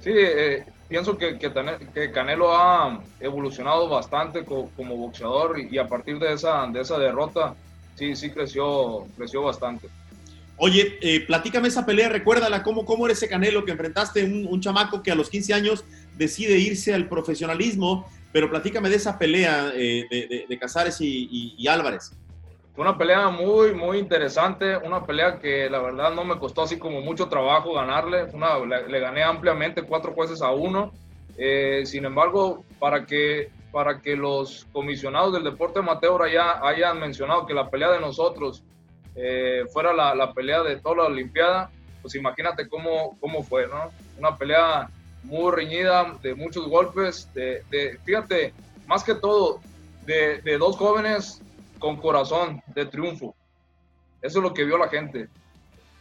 Sí, 0.00 0.10
eh, 0.14 0.62
pienso 0.86 1.16
que, 1.16 1.38
que, 1.38 2.12
Canelo 2.12 2.54
ha 2.54 3.00
evolucionado 3.18 3.88
bastante 3.88 4.44
como, 4.44 4.94
boxeador 4.94 5.58
y, 5.58 5.78
a 5.78 5.88
partir 5.88 6.18
de 6.18 6.34
esa, 6.34 6.66
de 6.66 6.82
esa 6.82 6.98
derrota, 6.98 7.54
sí, 7.94 8.14
sí 8.14 8.28
creció, 8.28 9.06
creció 9.16 9.40
bastante. 9.40 9.88
Oye, 10.58 10.98
eh, 11.00 11.20
platícame 11.20 11.68
esa 11.68 11.86
pelea, 11.86 12.10
recuérdala, 12.10 12.62
¿cómo, 12.62 12.84
cómo 12.84 13.06
era 13.06 13.14
ese 13.14 13.26
Canelo 13.26 13.64
que 13.64 13.72
enfrentaste 13.72 14.22
un, 14.22 14.46
un 14.50 14.60
chamaco 14.60 15.02
que 15.02 15.10
a 15.10 15.14
los 15.14 15.30
15 15.30 15.54
años 15.54 15.82
decide 16.18 16.58
irse 16.58 16.92
al 16.92 17.08
profesionalismo, 17.08 18.06
pero 18.34 18.50
platícame 18.50 18.90
de 18.90 18.96
esa 18.96 19.18
pelea 19.18 19.72
eh, 19.74 20.04
de, 20.10 20.44
de, 20.46 20.58
Casares 20.58 20.98
y, 21.00 21.66
Álvarez. 21.68 22.12
Fue 22.76 22.84
una 22.84 22.98
pelea 22.98 23.30
muy, 23.30 23.72
muy 23.72 23.96
interesante, 23.96 24.76
una 24.76 25.02
pelea 25.02 25.38
que 25.38 25.70
la 25.70 25.78
verdad 25.78 26.12
no 26.12 26.26
me 26.26 26.38
costó 26.38 26.60
así 26.60 26.78
como 26.78 27.00
mucho 27.00 27.26
trabajo 27.26 27.72
ganarle, 27.72 28.24
una, 28.34 28.58
le, 28.58 29.00
gané 29.00 29.22
ampliamente 29.22 29.82
cuatro 29.82 30.12
jueces 30.12 30.42
a 30.42 30.50
uno, 30.50 30.92
eh, 31.38 31.86
sin 31.86 32.04
embargo, 32.04 32.66
para 32.78 33.06
que, 33.06 33.48
para 33.72 34.02
que 34.02 34.14
los 34.14 34.66
comisionados 34.72 35.32
del 35.32 35.44
deporte 35.44 35.78
amateur 35.78 36.20
allá 36.22 36.60
hayan 36.68 37.00
mencionado 37.00 37.46
que 37.46 37.54
la 37.54 37.70
pelea 37.70 37.92
de 37.92 38.00
nosotros 38.00 38.62
eh, 39.14 39.64
fuera 39.72 39.94
la, 39.94 40.14
la, 40.14 40.34
pelea 40.34 40.62
de 40.62 40.76
toda 40.76 40.96
la 40.96 41.04
Olimpiada, 41.04 41.70
pues 42.02 42.14
imagínate 42.14 42.68
cómo, 42.68 43.16
cómo 43.20 43.42
fue, 43.42 43.66
¿no? 43.68 43.90
Una 44.18 44.36
pelea 44.36 44.90
muy 45.22 45.50
reñida, 45.50 46.14
de 46.22 46.34
muchos 46.34 46.68
golpes, 46.68 47.32
de, 47.32 47.62
de 47.70 47.98
fíjate, 48.04 48.52
más 48.86 49.02
que 49.02 49.14
todo, 49.14 49.60
de, 50.04 50.42
de, 50.42 50.58
dos 50.58 50.76
jóvenes 50.76 51.40
con 51.78 51.96
corazón 51.96 52.62
de 52.74 52.86
triunfo. 52.86 53.34
Eso 54.22 54.38
es 54.38 54.42
lo 54.42 54.54
que 54.54 54.64
vio 54.64 54.78
la 54.78 54.88
gente. 54.88 55.28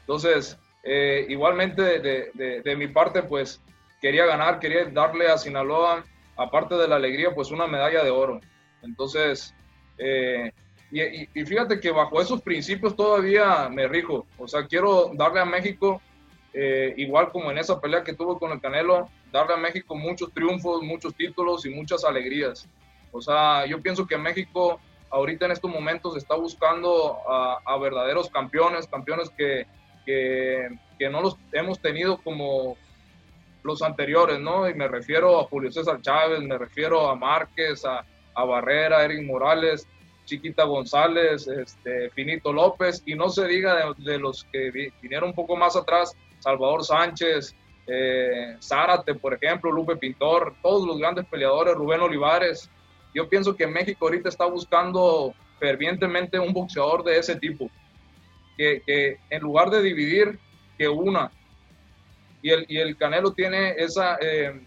Entonces, 0.01 0.58
eh, 0.84 1.25
igualmente 1.29 2.00
de, 2.00 2.62
de, 2.63 2.75
mi 2.75 2.88
parte, 2.88 3.24
pues 3.24 3.62
quería 4.01 4.25
ganar, 4.25 4.60
quería 4.60 4.86
darle 4.86 5.27
a 5.27 5.38
Sinaloa, 5.38 6.03
aparte 6.38 6.75
de 6.75 6.88
la 6.88 6.96
alegría, 6.96 7.34
pues 7.34 7.51
una 7.51 7.67
medalla 7.67 8.03
de 8.03 8.12
oro. 8.12 8.39
Entonces, 8.84 9.53
eh, 9.98 10.51
y, 10.91 11.46
fíjate 11.46 11.79
que 11.79 11.91
bajo 11.91 12.22
esos 12.22 12.41
principios 12.41 12.96
todavía 12.96 13.67
me 13.70 13.88
rijo. 13.88 14.25
O 14.38 14.48
sea, 14.48 14.65
quiero 14.65 15.12
darle 15.13 15.41
a 15.41 15.46
México, 15.46 16.01
eh, 16.53 16.94
igual 16.98 17.32
como 17.32 17.51
en 17.51 17.58
esa 17.58 17.82
pelea 17.82 18.03
que 18.03 18.13
tuve 18.13 18.38
con 18.39 18.51
el 18.51 18.62
Canelo, 18.62 19.10
darle 19.32 19.55
a 19.55 19.58
México 19.58 19.96
muchos 19.96 20.32
triunfos, 20.34 20.84
muchos 20.84 21.13
títulos 21.15 21.65
y 21.65 21.70
muchas 21.70 22.05
alegrías. 22.05 22.70
O 23.12 23.22
sea, 23.22 23.65
yo 23.65 23.82
pienso 23.82 24.05
que 24.05 24.17
México 24.17 24.79
ahorita 25.09 25.45
en 25.45 25.51
estos 25.51 25.71
momentos 25.71 26.15
está 26.17 26.35
buscando 26.35 27.19
a, 27.27 27.77
verdaderos 27.77 28.29
campeones, 28.29 28.88
campeones 28.88 29.29
que, 29.29 29.65
que, 30.05 31.09
no 31.09 31.21
los 31.21 31.38
hemos 31.51 31.79
tenido 31.79 32.17
como 32.17 32.77
los 33.63 33.81
anteriores, 33.81 34.39
¿no? 34.39 34.69
Y 34.69 34.74
me 34.74 34.88
refiero 34.88 35.39
a 35.39 35.43
Julio 35.45 35.71
César 35.71 36.01
Chávez, 36.01 36.41
me 36.41 36.57
refiero 36.57 37.09
a 37.09 37.15
Márquez, 37.15 37.83
a, 37.85 38.05
a 38.33 38.45
Barrera, 38.45 39.03
Eric 39.03 39.25
Morales, 39.25 39.88
Chiquita 40.25 40.63
González, 40.63 41.47
este, 41.47 42.09
Finito 42.12 42.51
López, 42.51 43.01
y 43.05 43.15
no 43.15 43.29
se 43.29 43.47
diga 43.47 43.93
de, 43.97 44.19
los 44.19 44.43
que 44.45 44.91
vinieron 45.01 45.29
un 45.29 45.35
poco 45.35 45.55
más 45.55 45.75
atrás, 45.75 46.15
Salvador 46.39 46.83
Sánchez, 46.83 47.55
eh, 47.88 48.57
Zárate, 48.62 49.15
por 49.15 49.33
ejemplo, 49.33 49.71
Lupe 49.71 49.95
Pintor, 49.95 50.55
todos 50.62 50.85
los 50.85 50.97
grandes 50.97 51.25
peleadores, 51.25 51.75
Rubén 51.75 52.01
Olivares. 52.01 52.69
Yo 53.15 53.27
pienso 53.27 53.55
que 53.55 53.65
México 53.65 54.05
ahorita 54.05 54.29
está 54.29 54.45
buscando 54.45 55.34
fervientemente 55.60 56.38
un 56.38 56.53
boxeador 56.53 57.03
de 57.03 57.17
ese 57.17 57.36
tipo, 57.38 57.72
que, 58.55 59.17
en 59.29 59.41
lugar 59.41 59.72
de 59.72 59.81
dividir, 59.81 60.38
que 60.77 60.88
una. 60.88 61.31
Y 62.43 62.51
el, 62.51 62.65
y 62.69 62.77
el 62.77 62.95
Canelo 62.95 63.31
tiene 63.31 63.72
esa, 63.77 64.17
eh, 64.22 64.62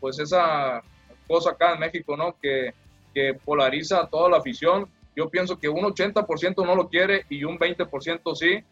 pues 0.00 0.18
esa 0.18 0.82
cosa 1.26 1.50
acá 1.50 1.74
en 1.74 1.80
México, 1.80 2.16
¿no? 2.16 2.34
Que, 2.40 2.72
que 3.12 3.34
polariza 3.34 4.00
a 4.00 4.08
toda 4.08 4.30
la 4.30 4.38
afición 4.38 4.88
yo 5.18 5.28
pienso 5.28 5.58
que 5.58 5.68
un 5.68 5.82
80% 5.82 6.64
no 6.64 6.76
lo 6.76 6.88
quiere 6.88 7.24
y 7.28 7.42
un 7.42 7.58
20% 7.58 8.36
sí, 8.36 8.62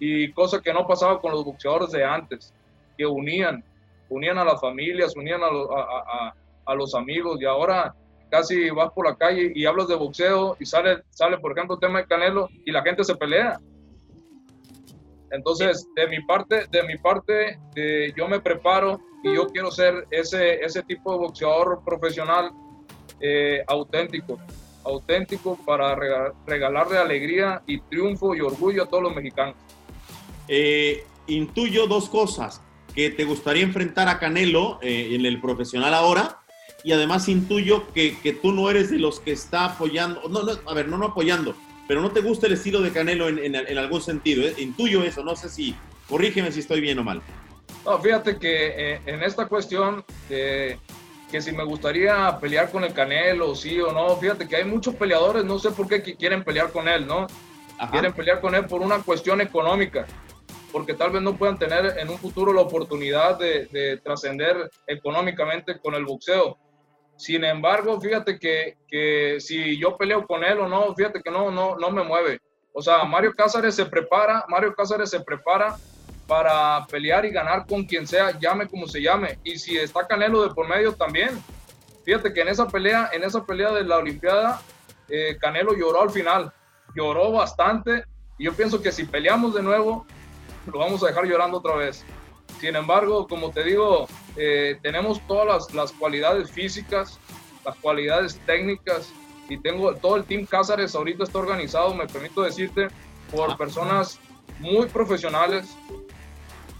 y 0.00 0.32
cosa 0.32 0.60
que 0.60 0.72
no 0.72 0.88
pasaba 0.88 1.20
con 1.20 1.30
los 1.30 1.44
boxeadores 1.44 1.92
de 1.92 2.04
antes, 2.04 2.52
que 2.98 3.06
unían, 3.06 3.62
unían 4.08 4.36
a 4.38 4.44
las 4.44 4.60
familias, 4.60 5.14
unían 5.14 5.40
a, 5.44 6.74
los 6.74 6.96
amigos, 6.96 7.40
y 7.40 7.44
ahora 7.44 7.94
casi 8.30 8.70
vas 8.70 8.90
por 8.92 9.06
la 9.06 9.16
calle 9.16 9.52
y 9.54 9.66
hablas 9.66 9.88
de 9.88 9.94
boxeo 9.94 10.56
y 10.58 10.66
sale, 10.66 11.02
sale 11.10 11.38
por 11.38 11.52
ejemplo, 11.52 11.74
el 11.74 11.80
tema 11.80 12.00
de 12.00 12.06
Canelo 12.06 12.48
y 12.64 12.72
la 12.72 12.82
gente 12.82 13.04
se 13.04 13.14
pelea. 13.14 13.58
Entonces, 15.30 15.88
de 15.96 16.06
mi 16.08 16.20
parte, 16.22 16.66
de 16.70 16.82
mi 16.84 16.96
parte, 16.98 17.58
yo 18.16 18.28
me 18.28 18.40
preparo 18.40 19.00
y 19.22 19.34
yo 19.34 19.46
quiero 19.48 19.70
ser 19.70 20.06
ese, 20.10 20.64
ese 20.64 20.82
tipo 20.82 21.12
de 21.12 21.18
boxeador 21.18 21.82
profesional 21.84 22.52
eh, 23.20 23.64
auténtico 23.66 24.38
auténtico 24.84 25.58
para 25.64 25.96
regalarle 26.46 26.98
alegría 26.98 27.62
y 27.66 27.80
triunfo 27.80 28.34
y 28.34 28.40
orgullo 28.40 28.84
a 28.84 28.86
todos 28.86 29.02
los 29.02 29.14
mexicanos. 29.14 29.56
Eh, 30.46 31.04
intuyo 31.26 31.86
dos 31.86 32.08
cosas, 32.08 32.60
que 32.94 33.10
te 33.10 33.24
gustaría 33.24 33.62
enfrentar 33.62 34.08
a 34.08 34.18
Canelo 34.18 34.78
eh, 34.82 35.14
en 35.14 35.26
el 35.26 35.40
profesional 35.40 35.94
ahora 35.94 36.43
y 36.84 36.92
además 36.92 37.28
intuyo 37.28 37.92
que, 37.92 38.16
que, 38.20 38.32
tú 38.32 38.52
no 38.52 38.70
eres 38.70 38.90
de 38.90 38.98
los 38.98 39.18
que 39.18 39.32
está 39.32 39.64
apoyando, 39.64 40.20
no, 40.28 40.42
no, 40.42 40.52
a 40.66 40.74
ver, 40.74 40.86
no, 40.86 40.98
no 40.98 41.06
apoyando, 41.06 41.56
pero 41.88 42.00
no 42.00 42.12
te 42.12 42.20
gusta 42.20 42.46
el 42.46 42.52
estilo 42.52 42.80
de 42.80 42.92
Canelo 42.92 43.28
en, 43.28 43.54
en, 43.54 43.78
algún 43.78 44.02
sentido, 44.02 44.46
¿eh? 44.46 44.54
intuyo 44.58 45.02
eso, 45.02 45.24
no 45.24 45.34
sé 45.34 45.48
si, 45.48 45.74
corrígeme 46.08 46.52
si 46.52 46.60
estoy 46.60 46.80
bien 46.80 46.98
o 46.98 47.02
mal. 47.02 47.22
No, 47.84 47.98
fíjate 47.98 48.38
que 48.38 49.00
en 49.06 49.22
esta 49.22 49.46
cuestión 49.46 50.04
que 51.34 51.42
si 51.42 51.50
me 51.50 51.64
gustaría 51.64 52.38
pelear 52.38 52.70
con 52.70 52.84
el 52.84 52.92
Canelo, 52.92 53.56
sí 53.56 53.80
o 53.80 53.90
no. 53.90 54.16
Fíjate 54.18 54.46
que 54.46 54.54
hay 54.54 54.64
muchos 54.64 54.94
peleadores, 54.94 55.44
no 55.44 55.58
sé 55.58 55.72
por 55.72 55.88
qué 55.88 56.00
quieren 56.00 56.44
pelear 56.44 56.70
con 56.70 56.86
él, 56.86 57.08
¿no? 57.08 57.26
Quieren 57.90 58.12
pelear 58.12 58.40
con 58.40 58.54
él 58.54 58.66
por 58.66 58.80
una 58.80 59.00
cuestión 59.00 59.40
económica, 59.40 60.06
porque 60.70 60.94
tal 60.94 61.10
vez 61.10 61.22
no 61.22 61.36
puedan 61.36 61.58
tener 61.58 61.98
en 61.98 62.08
un 62.08 62.18
futuro 62.18 62.52
la 62.52 62.60
oportunidad 62.60 63.36
de, 63.36 64.00
trascender 64.04 64.70
económicamente 64.86 65.76
con 65.80 65.94
el 65.96 66.04
boxeo. 66.04 66.56
Sin 67.16 67.44
embargo, 67.44 68.00
fíjate 68.00 68.38
que, 68.38 68.76
que, 68.88 69.38
si 69.40 69.78
yo 69.78 69.96
peleo 69.96 70.26
con 70.26 70.42
él 70.44 70.58
o 70.58 70.68
no, 70.68 70.94
fíjate 70.94 71.22
que 71.22 71.30
no, 71.30 71.50
no, 71.50 71.76
no 71.76 71.90
me 71.90 72.02
mueve. 72.02 72.40
O 72.72 72.82
sea, 72.82 73.04
Mario 73.04 73.32
Cázares 73.36 73.74
se 73.76 73.86
prepara, 73.86 74.44
Mario 74.48 74.74
Cázares 74.74 75.10
se 75.10 75.20
prepara 75.20 75.76
para 76.26 76.84
pelear 76.86 77.24
y 77.24 77.30
ganar 77.30 77.66
con 77.66 77.84
quien 77.84 78.06
sea, 78.06 78.38
llame 78.38 78.66
como 78.66 78.86
se 78.86 79.00
llame. 79.00 79.38
Y 79.44 79.58
si 79.58 79.76
está 79.78 80.06
Canelo 80.06 80.42
de 80.42 80.54
por 80.54 80.68
medio 80.68 80.92
también. 80.92 81.40
Fíjate 82.04 82.32
que 82.32 82.40
en 82.40 82.48
esa 82.48 82.66
pelea, 82.66 83.10
en 83.12 83.24
esa 83.24 83.44
pelea 83.44 83.70
de 83.70 83.84
la 83.84 83.98
Olimpiada, 83.98 84.60
eh, 85.08 85.36
Canelo 85.40 85.74
lloró 85.74 86.02
al 86.02 86.10
final, 86.10 86.52
lloró 86.94 87.32
bastante. 87.32 88.04
Y 88.38 88.44
yo 88.44 88.52
pienso 88.52 88.82
que 88.82 88.92
si 88.92 89.04
peleamos 89.04 89.54
de 89.54 89.62
nuevo, 89.62 90.06
lo 90.66 90.78
vamos 90.78 91.02
a 91.02 91.06
dejar 91.06 91.24
llorando 91.26 91.58
otra 91.58 91.76
vez. 91.76 92.04
Sin 92.64 92.76
embargo, 92.76 93.26
como 93.28 93.50
te 93.50 93.62
digo, 93.62 94.08
eh, 94.38 94.78
tenemos 94.80 95.20
todas 95.26 95.46
las, 95.46 95.74
las, 95.74 95.92
cualidades 95.92 96.50
físicas, 96.50 97.20
las 97.62 97.76
cualidades 97.76 98.40
técnicas 98.46 99.12
y 99.50 99.58
tengo 99.58 99.94
todo 99.96 100.16
el 100.16 100.24
team 100.24 100.46
Cázares 100.46 100.94
ahorita 100.94 101.24
está 101.24 101.40
organizado, 101.40 101.92
me 101.92 102.06
permito 102.06 102.40
decirte, 102.40 102.88
por 103.30 103.50
ah. 103.50 103.56
personas 103.58 104.18
muy 104.60 104.86
profesionales, 104.86 105.76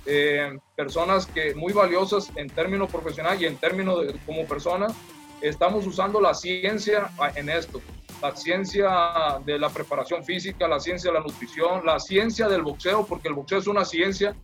eh, 0.06 0.58
personas 0.74 1.26
que 1.26 1.54
muy 1.54 1.74
valiosas 1.74 2.32
en 2.34 2.48
términos 2.48 2.90
profesional 2.90 3.42
y 3.42 3.44
en 3.44 3.58
términos 3.58 4.06
de, 4.06 4.18
como 4.24 4.46
personas. 4.46 4.94
Estamos 5.42 5.86
usando 5.86 6.18
la 6.18 6.32
ciencia 6.32 7.10
en 7.34 7.50
esto, 7.50 7.82
la 8.22 8.34
ciencia 8.34 9.38
de 9.44 9.58
la 9.58 9.68
preparación 9.68 10.24
física, 10.24 10.66
la 10.66 10.80
ciencia 10.80 11.10
de 11.10 11.18
la 11.18 11.22
nutrición, 11.22 11.84
la 11.84 12.00
ciencia 12.00 12.48
del 12.48 12.62
boxeo, 12.62 13.04
porque 13.04 13.28
el 13.28 13.34
boxeo 13.34 13.58
es 13.58 13.66
una 13.66 13.84
ciencia, 13.84 14.34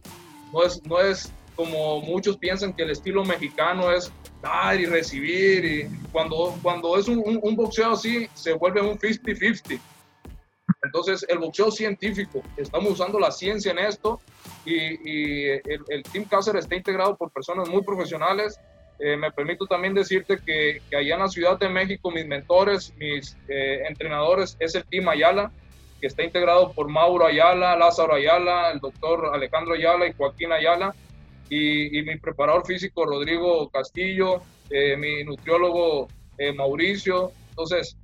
no 0.53 0.63
es, 0.63 0.83
no 0.85 1.01
es 1.01 1.33
como 1.57 2.01
muchos 2.01 2.39
piensan 2.39 2.73
que 2.73 2.85
el 2.85 2.91
estilo 2.91 3.25
mexicano 3.25 3.93
es 3.93 4.11
dar 4.43 4.81
y 4.81 4.87
recibir, 4.87 5.65
y 5.65 5.89
cuando, 6.11 6.57
cuando 6.63 6.97
es 6.97 7.09
un, 7.09 7.55
boxeo 7.55 7.93
así, 7.93 8.29
se 8.35 8.55
vuelve 8.55 8.81
un 8.81 8.99
50-50 8.99 9.79
entonces, 10.83 11.27
el 11.29 11.39
boxeo 11.39 11.71
científico, 11.71 12.43
estamos 12.57 12.93
usando 12.93 13.19
la 13.19 13.31
ciencia 13.31 13.73
en 13.73 13.81
esto 13.81 14.21
y, 14.65 15.49
el, 15.49 16.03
Team 16.11 16.25
Cáceres 16.25 16.65
está 16.65 16.77
integrado 16.77 17.17
por 17.17 17.31
personas 17.31 17.69
muy 17.69 17.83
profesionales. 17.83 18.59
Eh, 18.99 19.17
me 19.17 19.31
permito 19.31 19.67
también 19.67 19.95
decirte 19.95 20.39
que, 20.45 20.81
allá 20.97 21.15
en 21.15 21.21
la 21.21 21.29
Ciudad 21.29 21.59
de 21.59 21.69
México, 21.69 22.11
mis 22.11 22.27
mentores, 22.27 22.95
mis 22.97 23.37
eh, 23.49 23.83
entrenadores, 23.89 24.57
es 24.59 24.75
el 24.75 24.85
Team 24.85 25.09
Ayala, 25.09 25.53
que 26.01 26.07
está 26.07 26.23
integrado 26.23 26.73
por 26.73 26.89
Mauro 26.89 27.27
Ayala, 27.27 27.77
Lázaro 27.77 28.15
Ayala, 28.15 28.71
el 28.73 28.81
doctor 28.81 29.31
Alejandro 29.35 29.75
Ayala 29.75 30.07
y 30.07 30.13
Joaquín 30.13 30.53
Ayala, 30.53 30.95
y, 31.49 32.03
mi 32.03 32.17
preparador 32.17 32.65
físico 32.65 33.05
Rodrigo 33.05 33.69
Castillo, 33.71 34.43
eh, 34.71 34.97
mi 34.97 35.25
nutriólogo 35.25 36.09
Mauricio. 36.57 37.33
Entonces, 37.51 37.97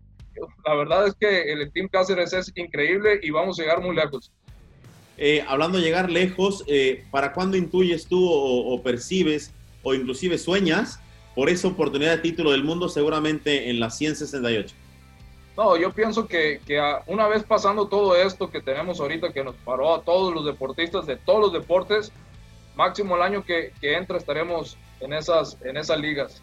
la 0.67 0.75
verdad 0.75 1.07
es 1.07 1.15
que 1.15 1.53
el 1.53 1.71
Team 1.73 1.89
Cáceres 1.89 2.33
es 2.33 2.53
increíble 2.55 3.21
y 3.23 3.31
vamos 3.31 3.59
a 3.59 3.63
llegar 3.63 3.81
muy 3.81 3.95
lejos. 3.95 4.33
Eh, 5.19 5.43
hablando 5.49 5.79
de 5.79 5.85
llegar 5.85 6.11
lejos, 6.11 6.65
eh, 6.67 7.05
¿para 7.11 7.33
cuándo 7.33 7.57
intuyes 7.57 8.07
tú 8.07 8.29
o, 8.31 8.83
percibes 8.83 9.53
o 9.83 9.95
inclusive 9.95 10.37
sueñas 10.37 11.01
por 11.35 11.49
esa 11.49 11.69
oportunidad 11.69 12.17
de 12.17 12.23
título 12.23 12.51
del 12.51 12.65
mundo 12.65 12.89
seguramente 12.89 13.71
en 13.71 13.81
la 13.81 13.91
168? 13.91 14.75
No, 15.57 15.77
yo 15.77 15.93
pienso 15.93 16.29
que, 16.29 16.61
que 16.67 16.81
una 17.07 17.29
vez 17.29 17.43
pasando 17.43 17.89
todo 17.89 18.15
esto 18.15 18.51
que 18.51 18.61
tenemos 18.61 19.01
ahorita, 19.01 19.33
que 19.33 19.43
nos 19.43 19.55
paró 19.57 19.95
a 19.95 20.03
todos 20.03 20.35
los 20.35 20.45
deportistas 20.45 21.07
de 21.07 21.17
todos 21.17 21.41
los 21.41 21.53
deportes, 21.53 22.13
máximo 22.77 23.17
el 23.17 23.23
año 23.23 23.45
que, 23.45 23.73
que 23.81 23.97
entra 23.97 24.19
estaremos 24.19 24.77
en 25.01 25.15
esas, 25.15 25.57
en 25.65 25.79
esas 25.79 25.99
ligas. 25.99 26.43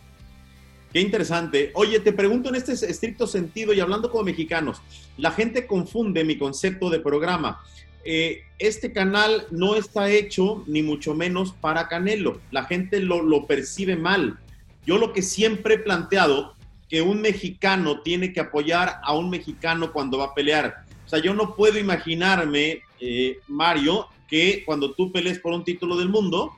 Qué 0.91 0.99
interesante. 0.99 1.71
Oye, 1.75 1.99
te 1.99 2.13
pregunto 2.13 2.49
en 2.49 2.55
este 2.55 2.73
estricto 2.73 3.27
sentido 3.27 3.73
y 3.73 3.79
hablando 3.79 4.11
como 4.11 4.23
mexicanos, 4.23 4.81
la 5.17 5.31
gente 5.31 5.67
confunde 5.67 6.23
mi 6.23 6.37
concepto 6.37 6.89
de 6.89 6.99
programa. 6.99 7.63
Eh, 8.05 8.43
este 8.59 8.91
canal 8.91 9.47
no 9.49 9.75
está 9.75 10.09
hecho 10.09 10.63
ni 10.67 10.83
mucho 10.83 11.13
menos 11.13 11.53
para 11.53 11.87
Canelo. 11.87 12.39
La 12.51 12.65
gente 12.65 12.99
lo, 12.99 13.21
lo 13.21 13.47
percibe 13.47 13.95
mal. 13.95 14.39
Yo 14.85 14.97
lo 14.97 15.13
que 15.13 15.21
siempre 15.21 15.75
he 15.75 15.79
planteado, 15.79 16.55
que 16.93 17.01
un 17.01 17.21
mexicano 17.21 18.01
tiene 18.01 18.31
que 18.31 18.39
apoyar 18.39 18.99
a 19.01 19.15
un 19.15 19.31
mexicano 19.31 19.91
cuando 19.91 20.19
va 20.19 20.25
a 20.25 20.33
pelear. 20.35 20.83
O 21.03 21.09
sea, 21.09 21.17
yo 21.17 21.33
no 21.33 21.55
puedo 21.55 21.79
imaginarme, 21.79 22.83
eh, 22.99 23.39
Mario, 23.47 24.09
que 24.27 24.61
cuando 24.63 24.93
tú 24.93 25.11
pelees 25.11 25.39
por 25.39 25.53
un 25.53 25.63
título 25.63 25.97
del 25.97 26.09
mundo, 26.09 26.51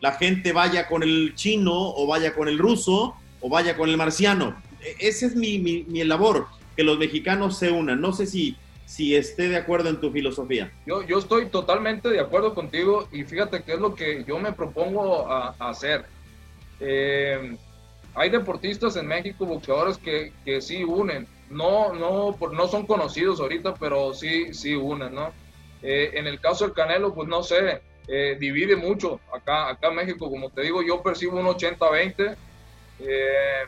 la 0.00 0.10
gente 0.14 0.52
vaya 0.52 0.88
con 0.88 1.04
el 1.04 1.32
chino 1.36 1.72
o 1.72 2.08
vaya 2.08 2.34
con 2.34 2.48
el 2.48 2.58
ruso 2.58 3.14
o 3.40 3.48
vaya 3.48 3.76
con 3.76 3.88
el 3.88 3.96
marciano. 3.96 4.60
E, 4.82 4.96
ese 4.98 5.26
es 5.26 5.36
mi, 5.36 5.60
mi, 5.60 6.02
labor, 6.02 6.48
que 6.74 6.82
los 6.82 6.98
mexicanos 6.98 7.56
se 7.56 7.70
unan. 7.70 8.00
No 8.00 8.12
sé 8.12 8.26
si, 8.26 8.56
si 8.84 9.14
esté 9.14 9.48
de 9.48 9.58
acuerdo 9.58 9.90
en 9.90 10.00
tu 10.00 10.10
filosofía. 10.10 10.72
Yo, 10.86 11.06
yo 11.06 11.20
estoy 11.20 11.50
totalmente 11.50 12.08
de 12.08 12.18
acuerdo 12.18 12.52
contigo 12.52 13.08
y 13.12 13.22
fíjate 13.22 13.62
que 13.62 13.74
es 13.74 13.78
lo 13.78 13.94
que 13.94 14.24
yo 14.26 14.40
me 14.40 14.50
propongo 14.50 15.30
a, 15.30 15.54
hacer. 15.60 16.04
Eh, 16.80 17.56
hay 18.18 18.30
deportistas 18.30 18.96
en 18.96 19.06
México, 19.06 19.46
boxeadores 19.46 19.98
que, 19.98 20.32
que 20.44 20.60
sí 20.60 20.84
unen. 20.84 21.26
No, 21.50 21.92
no, 21.92 22.36
no 22.52 22.68
son 22.68 22.86
conocidos 22.86 23.40
ahorita, 23.40 23.74
pero 23.74 24.12
sí, 24.12 24.52
sí 24.52 24.74
unen, 24.74 25.14
¿no? 25.14 25.32
Eh, 25.82 26.10
en 26.14 26.26
el 26.26 26.40
caso 26.40 26.64
del 26.64 26.74
Canelo, 26.74 27.14
pues 27.14 27.28
no 27.28 27.42
sé, 27.42 27.80
eh, 28.08 28.36
divide 28.38 28.76
mucho 28.76 29.20
acá, 29.32 29.68
acá 29.68 29.88
en 29.88 29.96
México. 29.96 30.28
Como 30.28 30.50
te 30.50 30.62
digo, 30.62 30.82
yo 30.82 31.02
percibo 31.02 31.38
un 31.38 31.46
80-20 31.46 32.36
eh, 33.00 33.66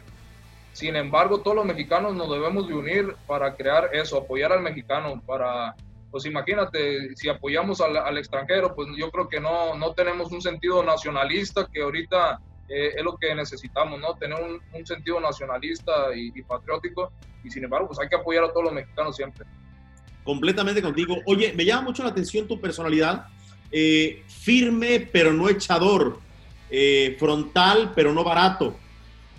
sin 0.73 0.97
embargo, 0.97 1.41
todos 1.41 1.57
los 1.57 1.67
mexicanos 1.67 2.15
nos 2.15 2.31
debemos 2.31 2.69
de 2.69 2.75
unir 2.75 3.17
para 3.27 3.55
crear 3.55 3.91
eso, 3.93 4.19
apoyar 4.19 4.53
al 4.53 4.63
mexicano, 4.63 5.21
para, 5.27 5.75
pues 6.11 6.25
imagínate, 6.27 7.15
si 7.17 7.29
apoyamos 7.29 7.81
al, 7.81 8.17
extranjero, 8.19 8.75
pues 8.75 8.89
yo 8.97 9.11
creo 9.11 9.29
que 9.29 9.41
no, 9.41 9.75
no 9.75 9.93
tenemos 9.95 10.33
un 10.33 10.41
sentido 10.41 10.83
nacionalista 10.83 11.67
que 11.73 11.83
ahorita 11.83 12.41
eh, 12.71 12.95
es 12.97 13.05
lo 13.05 13.17
que 13.17 13.35
necesitamos, 13.35 14.01
¿no? 14.01 14.15
Tener 14.15 14.39
un, 14.41 14.87
sentido 14.87 15.21
nacionalista 15.21 16.15
y, 16.15 16.43
patriótico, 16.43 17.13
y 17.45 17.51
sin 17.51 17.65
embargo, 17.65 17.89
pues 17.89 17.99
hay 17.99 18.09
que 18.09 18.17
apoyar 18.17 18.45
a 18.45 18.49
todos 18.49 18.65
los 18.65 18.73
mexicanos 18.73 19.17
siempre. 19.17 19.45
Completamente 20.25 20.81
contigo. 20.81 21.17
Oye, 21.27 21.53
me 21.53 21.65
llama 21.65 21.83
mucho 21.83 22.03
la 22.03 22.11
atención 22.11 22.47
tu 22.49 22.61
personalidad, 22.61 23.27
eh, 23.71 24.23
firme 24.29 25.01
pero 25.13 25.33
no 25.33 25.49
echador, 25.49 26.19
frontal 27.19 27.93
pero 27.95 28.13
no 28.13 28.23
barato. 28.25 28.77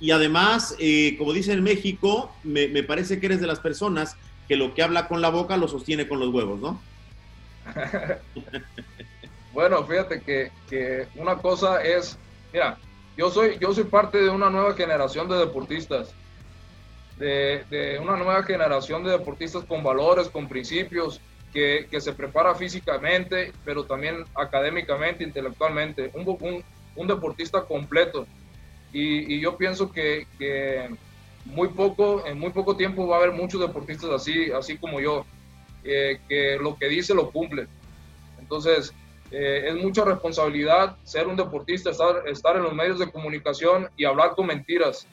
Y 0.01 0.09
además, 0.09 0.75
eh, 0.79 1.15
como 1.19 1.31
dice 1.31 1.53
en 1.53 1.61
México, 1.61 2.35
me, 2.43 2.67
parece 2.81 3.19
que 3.19 3.27
eres 3.27 3.39
de 3.39 3.45
las 3.45 3.59
personas 3.59 4.17
que 4.47 4.55
lo 4.55 4.73
que 4.73 4.81
habla 4.81 5.07
con 5.07 5.21
la 5.21 5.29
boca 5.29 5.55
lo 5.57 5.67
sostiene 5.67 6.07
con 6.07 6.19
los 6.19 6.29
huevos, 6.29 6.59
¿no? 6.59 6.81
bueno, 9.53 9.85
fíjate 9.85 10.21
que, 10.21 11.07
una 11.15 11.37
cosa 11.37 11.83
es, 11.83 12.17
mira, 12.51 12.79
yo 13.17 13.29
soy, 13.29 13.57
yo 13.59 13.73
soy 13.73 13.85
parte 13.85 14.17
de 14.19 14.29
una 14.29 14.49
nueva 14.49 14.73
generación 14.73 15.27
de 15.27 15.37
deportistas, 15.37 16.13
de, 17.17 17.99
una 18.01 18.15
nueva 18.15 18.41
generación 18.43 19.03
de 19.03 19.11
deportistas 19.11 19.63
con 19.65 19.83
valores, 19.83 20.29
con 20.29 20.47
principios, 20.47 21.21
que, 21.53 21.87
se 21.99 22.13
prepara 22.13 22.55
físicamente, 22.55 23.51
pero 23.65 23.83
también 23.83 24.23
académicamente, 24.35 25.23
intelectualmente, 25.23 26.09
un, 26.13 26.25
un, 26.39 26.63
un 26.95 27.07
deportista 27.07 27.61
completo. 27.63 28.25
Y, 28.93 29.39
yo 29.39 29.57
pienso 29.57 29.91
que, 29.91 30.25
muy 31.45 31.69
poco, 31.69 32.25
en 32.25 32.39
muy 32.39 32.51
poco 32.51 32.75
tiempo 32.75 33.07
va 33.07 33.17
a 33.17 33.19
haber 33.19 33.31
muchos 33.31 33.61
deportistas 33.61 34.09
así, 34.09 34.51
así 34.51 34.77
como 34.77 34.99
yo, 34.99 35.25
eh, 35.83 36.19
que 36.27 36.57
lo 36.57 36.77
que 36.77 36.87
dice 36.87 37.13
lo 37.13 37.31
cumple. 37.31 37.67
Entonces, 38.39 38.93
eh, 39.31 39.69
es 39.69 39.75
mucha 39.75 40.03
responsabilidad 40.05 40.97
ser 41.03 41.27
un 41.27 41.35
deportista, 41.35 41.91
estar, 41.91 42.27
estar 42.27 42.55
en 42.57 42.63
los 42.63 42.73
medios 42.73 42.99
de 42.99 43.11
comunicación 43.11 43.89
y 43.97 44.05
hablar 44.05 44.35
con 44.35 44.47
mentiras. 44.47 45.07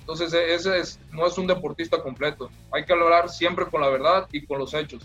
Entonces, 0.00 0.34
e, 0.34 0.54
ese 0.54 0.78
es, 0.78 1.00
no 1.12 1.26
es 1.26 1.38
un 1.38 1.46
deportista 1.46 2.02
completo. 2.02 2.50
Hay 2.70 2.84
que 2.84 2.92
hablar 2.92 3.28
siempre 3.30 3.66
con 3.66 3.80
la 3.80 3.88
verdad 3.88 4.28
y 4.32 4.44
con 4.44 4.58
los 4.58 4.74
hechos. 4.74 5.02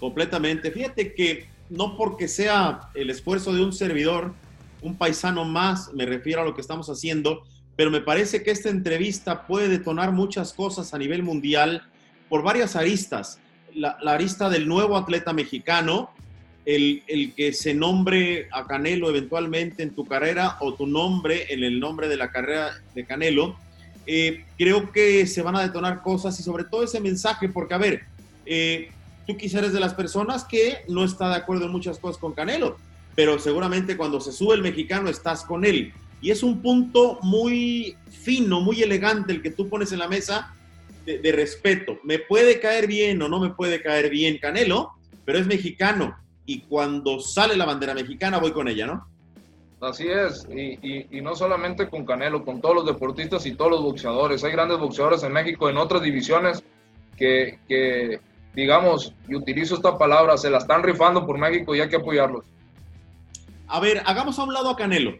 Completamente. 0.00 0.70
Fíjate 0.70 1.14
que 1.14 1.48
no 1.68 1.96
porque 1.96 2.26
sea 2.26 2.90
el 2.94 3.10
esfuerzo 3.10 3.52
de 3.52 3.62
un 3.62 3.72
servidor, 3.72 4.32
un 4.80 4.96
paisano 4.96 5.44
más, 5.44 5.92
me 5.92 6.06
refiero 6.06 6.42
a 6.42 6.44
lo 6.44 6.54
que 6.54 6.60
estamos 6.60 6.88
haciendo, 6.88 7.44
pero 7.76 7.90
me 7.90 8.00
parece 8.00 8.42
que 8.42 8.50
esta 8.50 8.68
entrevista 8.68 9.46
puede 9.46 9.68
detonar 9.68 10.12
muchas 10.12 10.52
cosas 10.52 10.92
a 10.92 10.98
nivel 10.98 11.22
mundial 11.22 11.88
por 12.28 12.42
varias 12.42 12.76
aristas. 12.76 13.40
La, 13.74 13.96
arista 14.06 14.50
del 14.50 14.68
nuevo 14.68 14.96
atleta 14.96 15.32
mexicano, 15.32 16.10
el, 16.64 17.32
que 17.36 17.52
se 17.52 17.74
nombre 17.74 18.48
a 18.52 18.66
Canelo 18.66 19.10
eventualmente 19.10 19.82
en 19.82 19.94
tu 19.94 20.04
carrera 20.04 20.56
o 20.60 20.74
tu 20.74 20.86
nombre 20.86 21.52
en 21.52 21.64
el 21.64 21.80
nombre 21.80 22.08
de 22.08 22.16
la 22.16 22.30
carrera 22.30 22.72
de 22.94 23.04
Canelo, 23.04 23.56
eh, 24.06 24.44
creo 24.58 24.90
que 24.92 25.26
se 25.26 25.42
van 25.42 25.56
a 25.56 25.62
detonar 25.62 26.02
cosas 26.02 26.38
y 26.38 26.42
sobre 26.42 26.64
todo 26.64 26.82
ese 26.82 27.00
mensaje, 27.00 27.48
porque 27.48 27.74
a 27.74 27.78
ver, 27.78 28.02
eh, 28.46 28.90
tú 29.26 29.36
quizás 29.36 29.60
eres 29.60 29.72
de 29.72 29.80
las 29.80 29.94
personas 29.94 30.44
que 30.44 30.78
no 30.88 31.04
está 31.04 31.28
de 31.28 31.36
acuerdo 31.36 31.66
en 31.66 31.72
muchas 31.72 31.98
cosas 31.98 32.18
con 32.18 32.32
Canelo, 32.32 32.76
pero 33.14 33.38
seguramente 33.38 33.96
cuando 33.96 34.20
se 34.20 34.32
sube 34.32 34.54
el 34.54 34.62
mexicano 34.62 35.08
estás 35.08 35.44
con 35.44 35.64
él. 35.64 35.92
Y 36.20 36.30
es 36.30 36.44
un 36.44 36.62
punto 36.62 37.18
muy 37.22 37.96
fino, 38.10 38.60
muy 38.60 38.80
elegante 38.82 39.32
el 39.32 39.42
que 39.42 39.50
tú 39.50 39.68
pones 39.68 39.90
en 39.90 39.98
la 39.98 40.08
mesa 40.08 40.54
de, 41.04 41.32
respeto. 41.32 41.98
Me 42.04 42.20
puede 42.20 42.60
caer 42.60 42.86
bien 42.86 43.20
o 43.22 43.28
no 43.28 43.40
me 43.40 43.50
puede 43.50 43.82
caer 43.82 44.08
bien 44.08 44.38
Canelo, 44.38 44.92
pero 45.24 45.38
es 45.38 45.46
mexicano. 45.46 46.16
Y 46.46 46.62
cuando 46.62 47.20
sale 47.20 47.56
la 47.56 47.64
bandera 47.64 47.94
mexicana 47.94 48.38
voy 48.38 48.52
con 48.52 48.68
ella, 48.68 48.86
¿no? 48.86 49.06
Así 49.80 50.06
es, 50.08 50.46
y, 50.48 51.20
no 51.22 51.34
solamente 51.34 51.88
con 51.88 52.06
Canelo, 52.06 52.44
con 52.44 52.60
todos 52.60 52.76
los 52.76 52.86
deportistas 52.86 53.44
y 53.46 53.54
todos 53.54 53.72
los 53.72 53.82
boxeadores. 53.82 54.44
Hay 54.44 54.52
grandes 54.52 54.78
boxeadores 54.78 55.24
en 55.24 55.32
México, 55.32 55.68
en 55.68 55.76
otras 55.76 56.02
divisiones, 56.02 56.62
que, 57.16 57.58
que 57.68 58.20
digamos, 58.54 59.12
y 59.28 59.34
utilizo 59.34 59.74
esta 59.74 59.98
palabra, 59.98 60.36
se 60.36 60.50
la 60.50 60.58
están 60.58 60.82
rifando 60.82 61.26
por 61.26 61.38
México 61.38 61.74
y 61.74 61.80
hay 61.80 61.88
que 61.88 61.96
apoyarlos. 61.96 62.44
A 63.66 63.80
ver, 63.80 64.02
hagamos 64.04 64.38
a 64.38 64.44
un 64.44 64.52
lado 64.52 64.70
a 64.70 64.76
Canelo. 64.76 65.14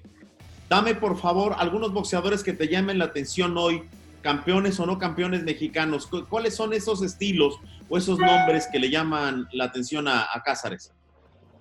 Dame, 0.69 0.95
por 0.95 1.19
favor, 1.19 1.55
algunos 1.59 1.93
boxeadores 1.93 2.43
que 2.43 2.53
te 2.53 2.69
llamen 2.69 2.99
la 2.99 3.07
atención 3.07 3.57
hoy, 3.59 3.83
campeones 4.23 4.79
o 4.81 4.87
no 4.87 4.99
campeones 4.99 5.43
mexicanos. 5.43 6.09
¿Cuáles 6.29 6.55
son 6.55 6.73
esos 6.73 7.03
estilos 7.03 7.59
o 7.89 7.99
esos 7.99 8.19
nombres 8.19 8.69
que 8.71 8.79
le 8.79 8.91
llaman 8.91 9.49
la 9.53 9.65
atención 9.65 10.09
a, 10.09 10.29
Cázares? 10.45 10.93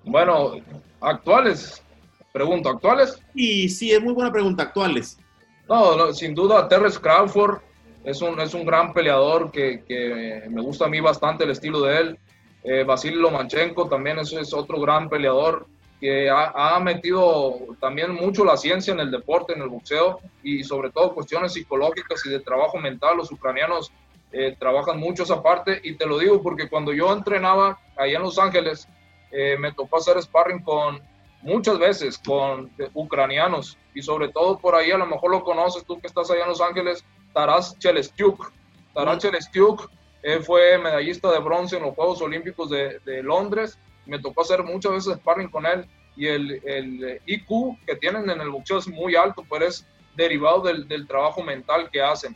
Bueno, 0.03 0.53
actuales. 0.99 1.83
Pregunto, 2.31 2.69
¿actuales? 2.69 3.21
Sí, 3.35 3.67
sí, 3.69 3.91
es 3.91 4.01
muy 4.01 4.13
buena 4.13 4.31
pregunta, 4.31 4.63
actuales. 4.63 5.19
No, 5.67 6.13
sin 6.13 6.33
duda, 6.33 6.67
Terrence 6.67 6.99
Crawford 6.99 7.59
es 8.03 8.21
un, 8.21 8.39
es 8.39 8.53
un 8.53 8.65
gran 8.65 8.93
peleador 8.93 9.51
que, 9.51 9.83
que 9.87 10.43
me 10.49 10.61
gusta 10.61 10.85
a 10.85 10.89
mí 10.89 10.99
bastante 10.99 11.43
el 11.43 11.51
estilo 11.51 11.81
de 11.81 11.97
él. 11.97 12.19
Eh, 12.63 12.83
Vasily 12.83 13.15
Lomachenko 13.15 13.87
también 13.87 14.19
es, 14.19 14.31
es 14.33 14.53
otro 14.53 14.79
gran 14.79 15.09
peleador 15.09 15.67
que 15.99 16.31
ha, 16.31 16.79
metido 16.79 17.59
también 17.79 18.15
mucho 18.15 18.43
la 18.43 18.57
ciencia 18.57 18.91
en 18.91 18.99
el 18.99 19.11
deporte, 19.11 19.53
en 19.53 19.61
el 19.61 19.69
boxeo 19.69 20.19
y 20.41 20.63
sobre 20.63 20.89
todo 20.89 21.13
cuestiones 21.13 21.53
psicológicas 21.53 22.25
y 22.25 22.29
de 22.29 22.39
trabajo 22.39 22.79
mental. 22.79 23.17
Los 23.17 23.31
ucranianos 23.31 23.91
eh, 24.31 24.55
trabajan 24.57 24.99
mucho 24.99 25.23
esa 25.23 25.43
parte 25.43 25.79
y 25.83 25.93
te 25.93 26.07
lo 26.07 26.17
digo 26.17 26.41
porque 26.41 26.69
cuando 26.69 26.91
yo 26.91 27.13
entrenaba 27.13 27.79
ahí 27.95 28.15
en 28.15 28.23
Los 28.23 28.39
Ángeles, 28.39 28.87
eh, 29.31 29.57
me 29.57 29.71
tocó 29.73 29.97
hacer 29.97 30.21
sparring 30.21 30.63
con 30.63 31.01
muchas 31.41 31.79
veces 31.79 32.17
con 32.19 32.71
ucranianos 32.93 33.77
y 33.95 34.01
sobre 34.01 34.29
todo 34.29 34.59
por 34.59 34.75
ahí 34.75 34.91
a 34.91 34.97
lo 34.97 35.07
mejor 35.07 35.31
lo 35.31 35.43
conoces 35.43 35.83
tú 35.85 35.99
que 35.99 36.07
estás 36.07 36.29
allá 36.29 36.43
en 36.43 36.49
Los 36.49 36.61
Ángeles, 36.61 37.03
Taras 37.33 37.77
Chelestyuk. 37.79 38.51
Taras 38.93 39.19
Chelestyuk 39.19 39.89
eh, 40.23 40.39
fue 40.39 40.77
medallista 40.77 41.31
de 41.31 41.39
bronce 41.39 41.77
en 41.77 41.83
los 41.83 41.95
Juegos 41.95 42.21
Olímpicos 42.21 42.69
de, 42.69 42.99
de 42.99 43.23
Londres 43.23 43.79
me 44.05 44.19
tocó 44.19 44.41
hacer 44.41 44.63
muchas 44.63 44.91
veces 44.91 45.15
sparring 45.15 45.49
con 45.49 45.65
él 45.65 45.87
y 46.15 46.27
el, 46.27 46.61
el 46.65 47.21
IQ 47.25 47.77
que 47.85 47.95
tienen 47.95 48.29
en 48.29 48.41
el 48.41 48.49
boxeo 48.49 48.77
es 48.77 48.87
muy 48.87 49.15
alto, 49.15 49.45
pero 49.49 49.65
es 49.65 49.87
derivado 50.15 50.61
del, 50.61 50.87
del 50.87 51.07
trabajo 51.07 51.41
mental 51.41 51.89
que 51.89 52.01
hacen. 52.01 52.35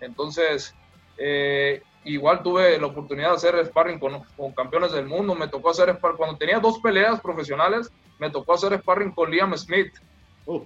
Entonces, 0.00 0.74
eh, 1.16 1.82
igual 2.04 2.42
tuve 2.42 2.78
la 2.78 2.86
oportunidad 2.86 3.30
de 3.30 3.36
hacer 3.36 3.66
sparring 3.66 3.98
con, 3.98 4.22
con, 4.36 4.52
campeones 4.52 4.92
del 4.92 5.06
mundo, 5.06 5.34
me 5.34 5.48
tocó 5.48 5.70
hacer 5.70 5.94
sparring, 5.94 6.16
cuando 6.16 6.36
tenía 6.36 6.58
dos 6.58 6.78
peleas 6.78 7.20
profesionales, 7.20 7.90
me 8.18 8.30
tocó 8.30 8.54
hacer 8.54 8.78
sparring 8.78 9.12
con 9.12 9.30
Liam 9.30 9.56
Smith. 9.56 9.92
Uh. 10.46 10.62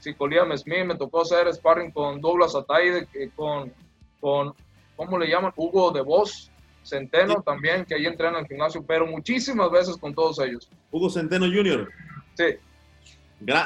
Sí, 0.00 0.14
con 0.14 0.30
Liam 0.30 0.56
Smith, 0.56 0.84
me 0.84 0.96
tocó 0.96 1.22
hacer 1.22 1.52
sparring 1.52 1.90
con 1.90 2.20
Douglas 2.20 2.54
Ataide, 2.54 3.08
con, 3.34 3.72
con, 4.20 4.54
¿cómo 4.96 5.18
le 5.18 5.28
llaman? 5.28 5.52
Hugo 5.56 5.90
de 5.90 6.02
Vos, 6.02 6.50
Centeno 6.84 7.42
también, 7.42 7.84
que 7.84 7.94
ahí 7.94 8.06
entrena 8.06 8.38
en 8.38 8.44
el 8.44 8.48
gimnasio, 8.48 8.84
pero 8.86 9.06
muchísimas 9.06 9.70
veces 9.70 9.96
con 9.96 10.14
todos 10.14 10.38
ellos. 10.38 10.68
Hugo 10.90 11.10
Centeno 11.10 11.46
Jr. 11.46 11.88
Sí. 12.34 12.44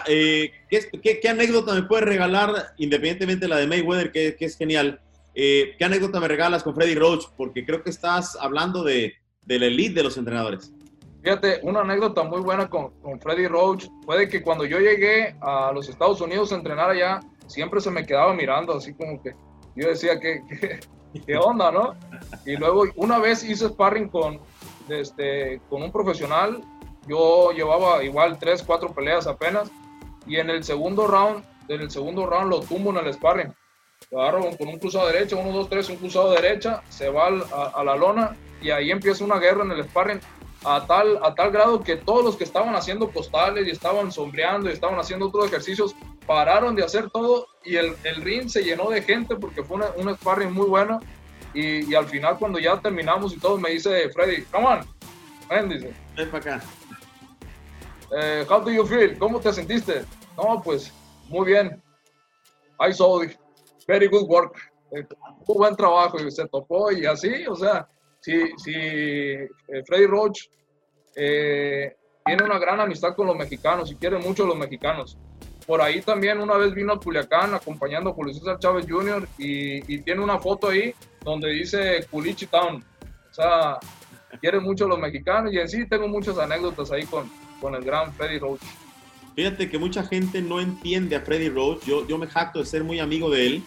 Eh, 0.06 0.52
¿qué, 0.68 1.28
anécdota 1.28 1.74
me 1.74 1.82
puedes 1.82 2.04
regalar, 2.04 2.74
independientemente 2.76 3.46
de 3.46 3.48
la 3.48 3.56
de 3.56 3.66
Mayweather, 3.66 4.12
que, 4.12 4.36
es 4.38 4.56
genial? 4.56 5.00
Eh, 5.34 5.74
¿Qué 5.78 5.84
anécdota 5.84 6.20
me 6.20 6.28
regalas 6.28 6.62
con 6.62 6.74
Freddy 6.74 6.94
Roach? 6.94 7.26
Porque 7.36 7.64
creo 7.64 7.82
que 7.82 7.90
estás 7.90 8.36
hablando 8.40 8.82
de, 8.82 9.14
de 9.42 9.58
la 9.58 9.66
elite 9.66 9.94
de 9.94 10.02
los 10.04 10.16
entrenadores. 10.16 10.72
Fíjate, 11.22 11.60
una 11.62 11.80
anécdota 11.80 12.24
muy 12.24 12.40
buena 12.40 12.68
con, 12.68 12.90
con 13.00 13.20
Freddy 13.20 13.46
Roach 13.46 13.86
fue 14.04 14.18
de 14.18 14.28
que 14.28 14.42
cuando 14.42 14.64
yo 14.64 14.80
llegué 14.80 15.36
a 15.40 15.70
los 15.72 15.88
Estados 15.88 16.20
Unidos 16.20 16.52
a 16.52 16.56
entrenar 16.56 16.90
allá, 16.90 17.20
siempre 17.46 17.80
se 17.80 17.92
me 17.92 18.04
quedaba 18.04 18.34
mirando, 18.34 18.74
así 18.74 18.92
como 18.92 19.22
que 19.22 19.34
yo 19.76 19.88
decía 19.88 20.18
que, 20.18 20.42
¿qué 21.26 21.36
onda, 21.36 21.70
no? 21.70 21.94
Y 22.44 22.56
luego 22.56 22.84
una 22.96 23.18
vez 23.18 23.44
hice 23.44 23.68
sparring 23.68 24.08
con, 24.08 24.40
este, 24.88 25.60
con 25.68 25.82
un 25.82 25.92
profesional, 25.92 26.60
yo 27.06 27.52
llevaba 27.52 28.02
igual 28.02 28.38
tres, 28.38 28.62
cuatro 28.62 28.92
peleas 28.92 29.28
apenas, 29.28 29.70
y 30.26 30.36
en 30.36 30.50
el 30.50 30.64
segundo 30.64 31.06
round, 31.06 31.44
en 31.68 31.82
el 31.82 31.90
segundo 31.90 32.26
round 32.26 32.50
lo 32.50 32.60
tumbo 32.60 32.90
en 32.90 33.06
el 33.06 33.14
sparring. 33.14 33.54
Lo 34.12 34.20
agarro 34.20 34.54
con 34.58 34.68
un 34.68 34.78
cruzado 34.78 35.06
derecha, 35.06 35.36
uno, 35.36 35.52
dos, 35.52 35.70
tres, 35.70 35.88
un 35.88 35.96
cruzado 35.96 36.32
derecha, 36.32 36.82
se 36.90 37.08
va 37.08 37.28
a, 37.28 37.82
la 37.82 37.96
lona 37.96 38.36
y 38.60 38.68
ahí 38.68 38.90
empieza 38.90 39.24
una 39.24 39.38
guerra 39.38 39.64
en 39.64 39.70
el 39.70 39.84
sparring 39.84 40.20
a 40.64 40.86
tal, 40.86 41.18
a 41.22 41.34
tal 41.34 41.50
grado 41.50 41.80
que 41.80 41.96
todos 41.96 42.22
los 42.22 42.36
que 42.36 42.44
estaban 42.44 42.74
haciendo 42.74 43.08
postales 43.08 43.66
y 43.66 43.70
estaban 43.70 44.12
sombreando 44.12 44.68
y 44.68 44.74
estaban 44.74 45.00
haciendo 45.00 45.28
otros 45.28 45.46
ejercicios 45.46 45.96
pararon 46.26 46.76
de 46.76 46.84
hacer 46.84 47.08
todo 47.08 47.46
y 47.64 47.76
el, 47.76 47.96
el 48.04 48.16
ring 48.16 48.50
se 48.50 48.62
llenó 48.62 48.90
de 48.90 49.00
gente 49.00 49.34
porque 49.34 49.64
fue 49.64 49.78
un 49.96 50.14
sparring 50.14 50.52
muy 50.52 50.66
bueno. 50.66 51.00
Y, 51.54 51.90
y, 51.90 51.94
al 51.94 52.06
final, 52.06 52.38
cuando 52.38 52.58
ya 52.58 52.80
terminamos 52.80 53.34
y 53.34 53.38
todo, 53.38 53.58
me 53.58 53.70
dice 53.70 54.08
Freddy, 54.10 54.42
come 54.44 54.66
on, 54.66 54.80
ven, 55.48 55.68
dice. 55.68 55.92
Ven 56.16 56.30
para 56.30 56.54
acá. 56.56 56.64
Eh, 58.18 58.46
how 58.48 58.60
do 58.60 58.70
you 58.70 58.86
feel? 58.86 59.18
¿Cómo 59.18 59.40
te 59.40 59.52
sentiste? 59.52 60.04
No, 60.36 60.62
pues 60.62 60.92
muy 61.28 61.46
bien. 61.46 61.82
I 62.78 62.92
saw 62.92 63.22
very 63.92 64.08
good 64.08 64.26
work. 64.26 64.56
Eh, 64.92 65.04
muy 65.46 65.58
buen 65.58 65.76
trabajo 65.76 66.16
y 66.18 66.30
se 66.30 66.46
topó 66.48 66.90
y 66.92 67.04
así, 67.04 67.46
o 67.46 67.54
sea, 67.54 67.86
si, 68.20 68.32
si 68.56 68.74
eh, 68.74 69.48
Freddy 69.86 70.06
Roach 70.06 70.48
eh, 71.14 71.94
tiene 72.24 72.44
una 72.44 72.58
gran 72.58 72.80
amistad 72.80 73.14
con 73.14 73.26
los 73.26 73.36
mexicanos 73.36 73.90
y 73.90 73.96
quiere 73.96 74.18
mucho 74.18 74.44
a 74.44 74.46
los 74.46 74.56
mexicanos. 74.56 75.18
Por 75.66 75.80
ahí 75.80 76.00
también 76.00 76.40
una 76.40 76.56
vez 76.56 76.74
vino 76.74 76.92
a 76.92 77.00
Culiacán 77.00 77.54
acompañando 77.54 78.10
a 78.10 78.14
Julio 78.14 78.34
César 78.34 78.58
Chávez 78.58 78.86
Jr. 78.88 79.28
Y, 79.38 79.98
tiene 79.98 80.22
una 80.22 80.38
foto 80.38 80.68
ahí 80.68 80.94
donde 81.24 81.50
dice 81.50 82.04
Culichi 82.10 82.46
Town. 82.46 82.84
O 83.30 83.34
sea, 83.34 83.78
quiere 84.40 84.58
mucho 84.58 84.86
a 84.86 84.88
los 84.88 84.98
mexicanos 84.98 85.52
y 85.52 85.58
en 85.58 85.68
sí 85.68 85.86
tengo 85.86 86.08
muchas 86.08 86.36
anécdotas 86.38 86.90
ahí 86.90 87.04
con, 87.04 87.30
con 87.60 87.74
el 87.74 87.84
gran 87.84 88.12
Freddy 88.14 88.38
Roach. 88.38 88.62
Fíjate 89.36 89.70
que 89.70 89.78
mucha 89.78 90.02
gente 90.02 90.42
no 90.42 90.60
entiende 90.60 91.16
a 91.16 91.20
Freddy 91.20 91.48
Roach. 91.48 91.84
Yo, 91.84 92.06
yo 92.06 92.18
me 92.18 92.26
jacto 92.26 92.58
de 92.58 92.66
ser 92.66 92.82
muy 92.84 92.98
amigo 92.98 93.30
de 93.30 93.46
él. 93.46 93.62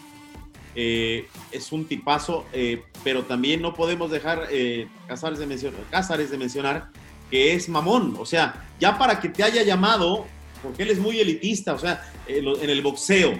Eh, 0.75 1.27
es 1.51 1.71
un 1.71 1.85
tipazo, 1.85 2.45
eh, 2.51 2.83
pero 3.03 3.23
también 3.23 3.61
no 3.61 3.73
podemos 3.73 4.11
dejar 4.11 4.47
eh, 4.51 4.87
Cázares, 5.07 5.39
de 5.39 5.47
mencionar, 5.47 5.79
Cázares 5.89 6.29
de 6.31 6.37
mencionar 6.37 6.89
que 7.31 7.53
es 7.53 7.69
mamón. 7.69 8.15
O 8.19 8.25
sea, 8.25 8.67
ya 8.79 8.97
para 8.97 9.19
que 9.19 9.29
te 9.29 9.43
haya 9.43 9.63
llamado 9.63 10.25
porque 10.61 10.83
él 10.83 10.91
es 10.91 10.99
muy 10.99 11.19
elitista, 11.19 11.73
o 11.73 11.79
sea, 11.79 12.03
en 12.27 12.69
el 12.69 12.81
boxeo. 12.81 13.33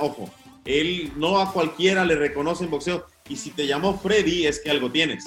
Ojo, 0.00 0.28
él 0.64 1.12
no 1.16 1.40
a 1.40 1.52
cualquiera 1.52 2.04
le 2.04 2.16
reconoce 2.16 2.64
en 2.64 2.70
boxeo. 2.70 3.06
Y 3.28 3.36
si 3.36 3.50
te 3.50 3.66
llamó 3.66 3.98
Freddy, 3.98 4.46
es 4.46 4.60
que 4.60 4.70
algo 4.70 4.90
tienes. 4.90 5.26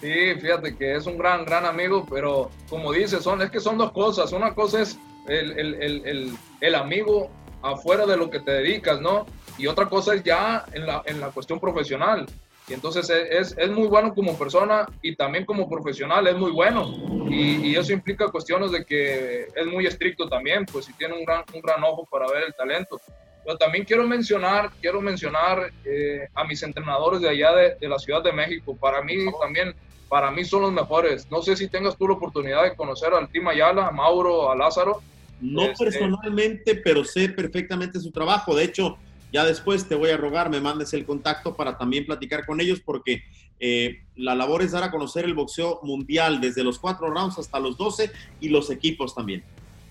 Sí, 0.00 0.34
fíjate 0.40 0.76
que 0.76 0.94
es 0.94 1.06
un 1.06 1.18
gran, 1.18 1.44
gran 1.44 1.66
amigo, 1.66 2.06
pero 2.08 2.50
como 2.70 2.92
dices, 2.92 3.22
son, 3.22 3.42
es 3.42 3.50
que 3.50 3.58
son 3.58 3.78
dos 3.78 3.90
cosas. 3.92 4.32
Una 4.32 4.54
cosa 4.54 4.82
es 4.82 4.98
el, 5.26 5.58
el, 5.58 5.74
el, 5.82 6.38
el, 6.60 6.74
amigo 6.74 7.30
afuera 7.62 8.06
de 8.06 8.16
lo 8.16 8.30
que 8.30 8.38
te 8.38 8.52
dedicas, 8.52 9.00
¿no? 9.00 9.26
Y 9.58 9.66
otra 9.66 9.86
cosa 9.86 10.14
es 10.14 10.22
ya 10.22 10.64
en 10.72 10.86
la, 10.86 11.02
en 11.04 11.20
la 11.20 11.28
cuestión 11.30 11.60
profesional. 11.60 12.26
Y 12.68 12.74
entonces 12.74 13.08
es, 13.08 13.56
es, 13.56 13.70
muy 13.70 13.88
bueno 13.88 14.14
como 14.14 14.38
persona 14.38 14.86
y 15.00 15.16
también 15.16 15.46
como 15.46 15.68
profesional 15.68 16.26
es 16.26 16.36
muy 16.36 16.50
bueno. 16.50 17.26
Y, 17.30 17.68
y, 17.68 17.76
eso 17.76 17.92
implica 17.92 18.28
cuestiones 18.28 18.70
de 18.70 18.84
que 18.84 19.48
es 19.54 19.66
muy 19.66 19.86
estricto 19.86 20.28
también, 20.28 20.66
pues 20.66 20.84
si 20.84 20.92
tiene 20.92 21.14
un 21.14 21.24
gran, 21.24 21.44
un 21.54 21.62
gran 21.62 21.82
ojo 21.82 22.06
para 22.10 22.26
ver 22.28 22.44
el 22.46 22.54
talento. 22.54 23.00
Pero 23.42 23.56
también 23.56 23.84
quiero 23.84 24.06
mencionar, 24.06 24.70
quiero 24.82 25.00
mencionar 25.00 25.72
eh, 25.84 26.28
a 26.34 26.44
mis 26.44 26.62
entrenadores 26.62 27.22
de 27.22 27.30
allá 27.30 27.54
de, 27.54 27.74
de, 27.80 27.88
la 27.88 27.98
Ciudad 27.98 28.22
de 28.22 28.32
México. 28.32 28.76
Para 28.76 29.02
mí 29.02 29.14
también, 29.40 29.74
para 30.10 30.30
mí 30.30 30.44
son 30.44 30.62
los 30.62 30.72
mejores. 30.72 31.30
No 31.30 31.40
sé 31.40 31.56
si 31.56 31.68
tengas 31.68 31.96
tú 31.96 32.06
la 32.06 32.14
oportunidad 32.14 32.64
de 32.64 32.76
conocer 32.76 33.14
al 33.14 33.30
Team 33.30 33.48
Ayala, 33.48 33.86
a 33.86 33.90
Mauro, 33.90 34.50
a 34.50 34.54
Lázaro. 34.54 35.00
No 35.40 35.62
este, 35.62 35.84
personalmente, 35.84 36.74
pero 36.74 37.02
sé 37.04 37.30
perfectamente 37.30 37.98
su 38.00 38.10
trabajo. 38.10 38.54
De 38.54 38.64
hecho, 38.64 38.98
ya 39.32 39.44
después 39.44 39.88
te 39.88 39.94
voy 39.94 40.10
a 40.10 40.16
rogar, 40.16 40.50
me 40.50 40.60
mandes 40.60 40.92
el 40.94 41.04
contacto 41.04 41.54
para 41.54 41.76
también 41.76 42.06
platicar 42.06 42.46
con 42.46 42.60
ellos 42.60 42.80
porque 42.80 43.22
eh, 43.60 44.02
la 44.16 44.34
labor 44.34 44.62
es 44.62 44.72
dar 44.72 44.84
a 44.84 44.90
conocer 44.90 45.24
el 45.24 45.34
boxeo 45.34 45.80
mundial 45.82 46.40
desde 46.40 46.64
los 46.64 46.78
cuatro 46.78 47.10
rounds 47.10 47.38
hasta 47.38 47.58
los 47.58 47.76
doce 47.76 48.10
y 48.40 48.48
los 48.48 48.70
equipos 48.70 49.14
también. 49.14 49.42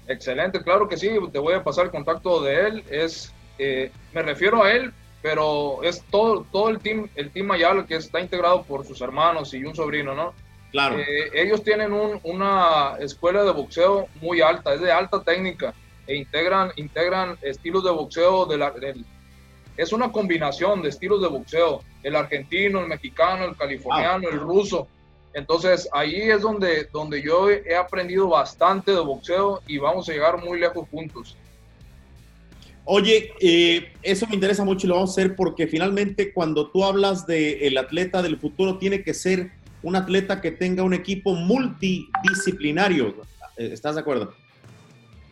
Excelente, 0.07 0.63
claro 0.63 0.87
que 0.87 0.97
sí, 0.97 1.09
te 1.31 1.39
voy 1.39 1.53
a 1.53 1.63
pasar 1.63 1.85
el 1.85 1.91
contacto 1.91 2.41
de 2.41 2.67
él. 2.67 2.83
Es, 2.89 3.33
eh, 3.59 3.91
me 4.13 4.21
refiero 4.21 4.63
a 4.63 4.71
él, 4.71 4.93
pero 5.21 5.83
es 5.83 6.01
todo, 6.09 6.45
todo 6.51 6.69
el 6.69 6.79
team, 6.79 7.09
el 7.15 7.29
team 7.31 7.51
Ayala 7.51 7.85
que 7.85 7.95
está 7.95 8.21
integrado 8.21 8.63
por 8.63 8.85
sus 8.85 9.01
hermanos 9.01 9.53
y 9.53 9.63
un 9.65 9.75
sobrino, 9.75 10.15
¿no? 10.15 10.33
Claro. 10.71 10.97
Eh, 10.99 11.31
ellos 11.33 11.63
tienen 11.63 11.91
una 11.93 12.95
escuela 12.99 13.43
de 13.43 13.51
boxeo 13.51 14.07
muy 14.21 14.41
alta, 14.41 14.73
es 14.73 14.81
de 14.81 14.91
alta 14.91 15.23
técnica 15.23 15.73
e 16.05 16.15
integran, 16.15 16.71
integran 16.77 17.37
estilos 17.41 17.83
de 17.83 17.91
boxeo 17.91 18.45
de 18.45 18.57
la, 18.57 18.73
es 19.77 19.93
una 19.93 20.11
combinación 20.11 20.81
de 20.81 20.89
estilos 20.89 21.21
de 21.21 21.27
boxeo, 21.27 21.83
el 22.03 22.15
argentino, 22.15 22.81
el 22.81 22.87
mexicano, 22.87 23.45
el 23.45 23.55
californiano, 23.55 24.27
el 24.27 24.39
ruso. 24.39 24.87
Entonces 25.33 25.87
ahí 25.93 26.15
es 26.15 26.41
donde, 26.41 26.89
donde 26.91 27.21
yo 27.21 27.49
he 27.49 27.75
aprendido 27.75 28.27
bastante 28.27 28.91
de 28.91 28.99
boxeo 28.99 29.61
y 29.67 29.77
vamos 29.77 30.09
a 30.09 30.13
llegar 30.13 30.43
muy 30.43 30.59
lejos 30.59 30.87
juntos. 30.89 31.37
Oye, 32.85 33.33
eh, 33.39 33.91
eso 34.01 34.25
me 34.27 34.35
interesa 34.35 34.63
mucho 34.63 34.87
y 34.87 34.89
lo 34.89 34.95
vamos 34.95 35.11
a 35.11 35.13
hacer 35.21 35.35
porque 35.35 35.67
finalmente 35.67 36.33
cuando 36.33 36.71
tú 36.71 36.83
hablas 36.83 37.27
del 37.27 37.61
el 37.61 37.77
atleta 37.77 38.21
del 38.21 38.37
futuro 38.37 38.77
tiene 38.77 39.03
que 39.03 39.13
ser 39.13 39.51
un 39.83 39.95
atleta 39.95 40.41
que 40.41 40.51
tenga 40.51 40.83
un 40.83 40.93
equipo 40.93 41.35
multidisciplinario. 41.35 43.13
¿Estás 43.57 43.95
de 43.95 44.01
acuerdo? 44.01 44.33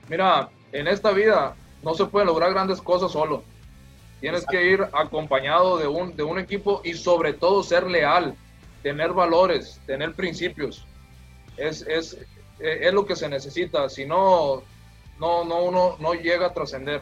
Mira, 0.10 0.50
en 0.72 0.88
esta 0.88 1.12
vida 1.12 1.56
no 1.82 1.94
se 1.96 2.06
pueden 2.06 2.28
lograr 2.28 2.52
grandes 2.52 2.82
cosas 2.82 3.12
solo. 3.12 3.44
Tienes 4.22 4.46
que 4.46 4.72
ir 4.72 4.82
acompañado 4.94 5.78
de 5.78 5.88
un, 5.88 6.16
de 6.16 6.24
un 6.24 6.40
equipo 6.40 6.82
y 6.84 6.94
sobre 6.94 7.34
todo 7.34 7.64
ser 7.64 7.90
leal, 7.90 8.36
tener 8.82 9.14
valores, 9.14 9.80
tener 9.86 10.14
principios. 10.14 10.86
Es, 11.58 11.82
es, 11.88 12.18
es 12.60 12.94
lo 12.94 13.06
que 13.06 13.16
se 13.16 13.30
necesita. 13.30 13.90
Si 13.90 14.06
no, 14.06 14.64
no, 15.20 15.46
no, 15.46 15.64
uno 15.64 15.98
no 16.00 16.14
llega 16.14 16.48
a 16.48 16.54
trascender. 16.54 17.02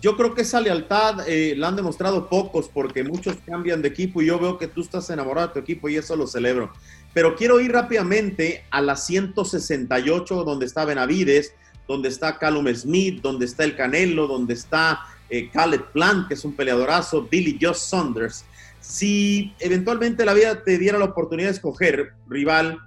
Yo 0.00 0.16
creo 0.16 0.34
que 0.34 0.42
esa 0.42 0.60
lealtad 0.60 1.26
eh, 1.28 1.54
la 1.56 1.68
han 1.68 1.76
demostrado 1.76 2.28
pocos 2.28 2.68
porque 2.68 3.04
muchos 3.04 3.36
cambian 3.46 3.80
de 3.80 3.88
equipo 3.88 4.20
y 4.20 4.26
yo 4.26 4.38
veo 4.38 4.58
que 4.58 4.66
tú 4.68 4.82
estás 4.82 5.08
enamorado 5.10 5.48
de 5.48 5.52
tu 5.54 5.58
equipo 5.60 5.88
y 5.88 5.96
eso 5.96 6.16
lo 6.16 6.26
celebro. 6.26 6.72
Pero 7.14 7.36
quiero 7.36 7.60
ir 7.60 7.72
rápidamente 7.72 8.64
a 8.70 8.82
la 8.82 8.96
168 8.96 10.44
donde 10.44 10.66
está 10.66 10.84
Benavides, 10.84 11.54
donde 11.86 12.08
está 12.08 12.38
Callum 12.38 12.66
Smith, 12.74 13.22
donde 13.22 13.46
está 13.46 13.64
el 13.64 13.76
Canelo, 13.76 14.26
donde 14.26 14.54
está 14.54 15.00
eh, 15.28 15.50
Caleb 15.50 15.92
Plant, 15.92 16.28
que 16.28 16.34
es 16.34 16.44
un 16.44 16.54
peleadorazo, 16.54 17.22
Billy 17.22 17.58
Joe 17.60 17.74
Saunders. 17.74 18.44
Si 18.80 19.54
eventualmente 19.58 20.24
la 20.24 20.34
vida 20.34 20.62
te 20.62 20.78
diera 20.78 20.98
la 20.98 21.06
oportunidad 21.06 21.48
de 21.48 21.54
escoger 21.54 22.12
rival, 22.28 22.78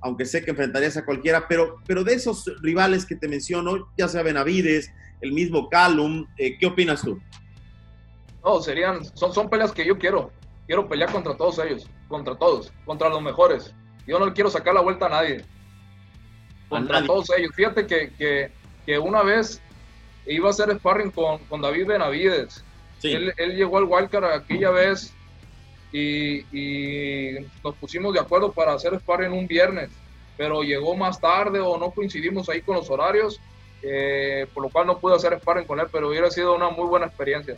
aunque 0.00 0.24
sé 0.26 0.44
que 0.44 0.50
enfrentarías 0.50 0.96
a 0.96 1.04
cualquiera, 1.04 1.46
pero, 1.48 1.76
pero 1.86 2.04
de 2.04 2.14
esos 2.14 2.44
rivales 2.62 3.04
que 3.04 3.16
te 3.16 3.28
menciono, 3.28 3.88
ya 3.96 4.08
sea 4.08 4.22
Benavides, 4.22 4.90
el 5.20 5.32
mismo 5.32 5.68
Callum, 5.68 6.26
eh, 6.36 6.56
¿qué 6.58 6.66
opinas 6.66 7.02
tú? 7.02 7.20
No, 8.44 8.60
serían, 8.60 9.04
son, 9.16 9.32
son 9.32 9.50
peleas 9.50 9.72
que 9.72 9.84
yo 9.84 9.98
quiero. 9.98 10.30
Quiero 10.66 10.88
pelear 10.88 11.10
contra 11.10 11.36
todos 11.36 11.58
ellos, 11.58 11.88
contra 12.08 12.36
todos, 12.36 12.72
contra 12.84 13.08
los 13.08 13.22
mejores. 13.22 13.74
Yo 14.06 14.18
no 14.18 14.26
le 14.26 14.32
quiero 14.32 14.50
sacar 14.50 14.74
la 14.74 14.80
vuelta 14.80 15.06
a 15.06 15.10
nadie. 15.10 15.44
Contra 16.68 17.04
todos 17.04 17.30
ellos. 17.36 17.50
Fíjate 17.54 17.86
que, 17.86 18.12
que, 18.12 18.52
que 18.84 18.98
una 18.98 19.22
vez 19.22 19.60
iba 20.28 20.48
a 20.48 20.50
hacer 20.50 20.70
sparring 20.76 21.10
con, 21.10 21.38
con 21.44 21.60
David 21.60 21.86
Benavides. 21.86 22.64
Él, 23.02 23.32
él, 23.36 23.56
llegó 23.56 23.78
al 23.78 23.84
Wildcard 23.84 24.24
aquella 24.24 24.70
vez 24.70 25.12
y, 25.92 26.40
y, 26.56 27.38
nos 27.62 27.74
pusimos 27.76 28.12
de 28.12 28.20
acuerdo 28.20 28.52
para 28.52 28.74
hacer 28.74 28.98
sparring 28.98 29.32
un 29.32 29.46
viernes, 29.46 29.90
pero 30.36 30.62
llegó 30.62 30.96
más 30.96 31.20
tarde 31.20 31.60
o 31.60 31.78
no 31.78 31.90
coincidimos 31.90 32.48
ahí 32.48 32.60
con 32.60 32.76
los 32.76 32.90
horarios, 32.90 33.40
eh, 33.82 34.46
por 34.52 34.64
lo 34.64 34.68
cual 34.68 34.86
no 34.86 34.98
pude 34.98 35.14
hacer 35.14 35.38
sparring 35.38 35.66
con 35.66 35.78
él, 35.78 35.86
pero 35.92 36.08
hubiera 36.08 36.30
sido 36.30 36.54
una 36.54 36.70
muy 36.70 36.86
buena 36.86 37.06
experiencia. 37.06 37.56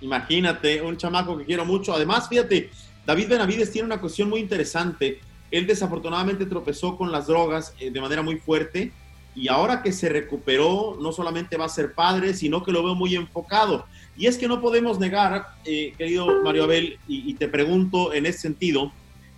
Imagínate, 0.00 0.82
un 0.82 0.96
chamaco 0.96 1.38
que 1.38 1.44
quiero 1.44 1.64
mucho. 1.64 1.94
Además, 1.94 2.28
fíjate, 2.28 2.70
David 3.06 3.28
Benavides 3.28 3.70
tiene 3.70 3.86
una 3.86 4.00
cuestión 4.00 4.28
muy 4.28 4.40
interesante. 4.40 5.20
Él 5.50 5.66
desafortunadamente 5.66 6.44
tropezó 6.46 6.96
con 6.96 7.10
las 7.10 7.26
drogas 7.28 7.74
eh, 7.78 7.90
de 7.90 8.00
manera 8.00 8.22
muy 8.22 8.36
fuerte 8.36 8.92
y 9.34 9.48
ahora 9.48 9.82
que 9.82 9.92
se 9.92 10.08
recuperó, 10.08 10.98
no 11.00 11.12
solamente 11.12 11.56
va 11.56 11.64
a 11.64 11.70
ser 11.70 11.94
padre, 11.94 12.34
sino 12.34 12.62
que 12.62 12.72
lo 12.72 12.82
veo 12.82 12.94
muy 12.94 13.14
enfocado. 13.14 13.86
Y 14.16 14.26
es 14.26 14.36
que 14.36 14.46
no 14.46 14.60
podemos 14.60 14.98
negar, 14.98 15.54
eh, 15.64 15.94
querido 15.96 16.42
Mario 16.42 16.64
Abel, 16.64 16.98
y, 17.08 17.32
te 17.34 17.48
pregunto 17.48 18.12
en 18.12 18.26
ese 18.26 18.40
sentido, 18.40 18.92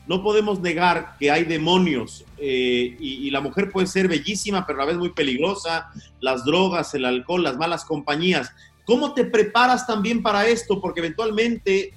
no 0.07 0.23
podemos 0.23 0.61
negar 0.61 1.17
que 1.19 1.31
hay 1.31 1.45
demonios 1.45 2.25
eh, 2.39 2.97
y, 2.99 3.27
y, 3.27 3.31
la 3.31 3.41
mujer 3.41 3.71
puede 3.71 3.87
ser 3.87 4.09
bellísima, 4.09 4.67
pero 4.67 4.81
a 4.81 4.85
la 4.85 4.91
vez 4.91 4.99
muy 4.99 5.11
peligrosa, 5.11 5.91
las 6.21 6.45
drogas, 6.45 6.93
el 6.95 7.05
alcohol, 7.05 7.43
las 7.43 7.57
malas 7.57 7.85
compañías. 7.85 8.51
¿Cómo 8.85 9.15
te 9.15 9.25
preparas 9.25 9.87
también 9.87 10.23
para 10.23 10.47
esto? 10.47 10.81
Porque 10.81 11.01
eventualmente 11.01 11.95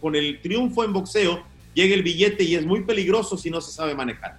con 0.00 0.14
el 0.14 0.40
triunfo 0.40 0.84
en 0.84 0.92
boxeo 0.92 1.42
llega 1.74 1.94
el 1.94 2.02
billete 2.02 2.44
y 2.44 2.54
es 2.54 2.64
muy 2.64 2.84
peligroso 2.84 3.36
si 3.36 3.50
no 3.50 3.60
se 3.60 3.72
sabe 3.72 3.94
manejar. 3.94 4.36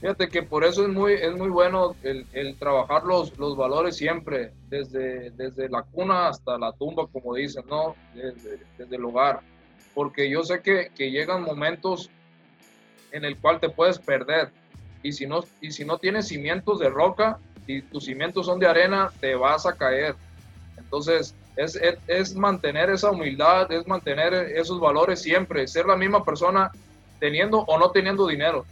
Fíjate 0.00 0.28
que 0.28 0.42
por 0.42 0.62
eso 0.62 0.82
es 0.82 0.90
muy, 0.90 1.14
es 1.14 1.34
muy 1.34 1.48
bueno 1.48 1.96
el, 2.02 2.26
el 2.34 2.58
trabajar 2.58 3.04
los, 3.04 3.36
los, 3.38 3.56
valores 3.56 3.96
siempre, 3.96 4.52
desde, 4.68 5.30
desde 5.30 5.70
la 5.70 5.82
cuna 5.82 6.28
hasta 6.28 6.58
la 6.58 6.72
tumba, 6.72 7.06
como 7.06 7.34
dicen, 7.34 7.64
¿no? 7.68 7.96
Desde, 8.14 8.60
desde 8.76 8.96
el 8.96 9.04
hogar. 9.04 9.40
Porque 9.94 10.28
yo 10.28 10.42
sé 10.42 10.60
que, 10.60 10.90
que, 10.94 11.10
llegan 11.10 11.42
momentos 11.42 12.10
en 13.10 13.24
el 13.24 13.38
cual 13.38 13.58
te 13.58 13.70
puedes 13.70 13.98
perder. 13.98 14.50
Y 15.02 15.12
si, 15.12 15.26
no, 15.26 15.44
y 15.62 15.70
si 15.70 15.86
no 15.86 15.96
tienes 15.96 16.28
cimientos 16.28 16.78
de 16.78 16.90
roca 16.90 17.38
y 17.66 17.80
tus 17.80 18.04
cimientos 18.04 18.46
son 18.46 18.58
de 18.58 18.66
arena, 18.66 19.10
te 19.18 19.34
vas 19.34 19.64
a 19.64 19.72
caer. 19.72 20.14
Entonces, 20.76 21.34
es, 21.56 21.74
es, 21.76 21.96
es 22.06 22.36
mantener 22.36 22.90
esa 22.90 23.10
humildad, 23.10 23.72
es 23.72 23.86
mantener 23.86 24.34
esos 24.34 24.78
valores 24.78 25.22
siempre, 25.22 25.66
ser 25.66 25.86
la 25.86 25.96
misma 25.96 26.22
persona 26.22 26.70
teniendo 27.18 27.60
o 27.60 27.78
no 27.78 27.90
teniendo 27.92 28.26
dinero 28.26 28.66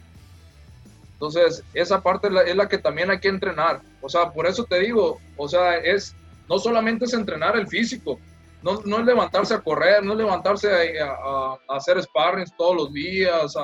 entonces, 1.15 1.63
esa 1.73 2.01
parte 2.01 2.27
es 2.45 2.55
la, 2.55 2.67
que 2.67 2.77
también 2.77 3.09
hay 3.09 3.19
que 3.19 3.29
entrenar. 3.29 3.81
O 4.01 4.09
sea, 4.09 4.31
por 4.31 4.45
eso 4.47 4.65
te 4.65 4.81
digo, 4.81 5.19
o 5.37 5.47
sea, 5.47 5.77
es, 5.77 6.13
no 6.49 6.59
solamente 6.59 7.05
es 7.05 7.13
entrenar 7.13 7.55
el 7.55 7.67
físico, 7.67 8.19
no, 8.61 8.81
no 8.83 8.99
es 8.99 9.05
levantarse 9.05 9.53
a 9.53 9.61
correr, 9.61 10.03
no 10.03 10.11
es 10.11 10.17
levantarse 10.17 10.99
a, 10.99 11.57
hacer 11.69 12.01
sparring 12.03 12.45
todos 12.57 12.75
los 12.75 12.93
días, 12.93 13.55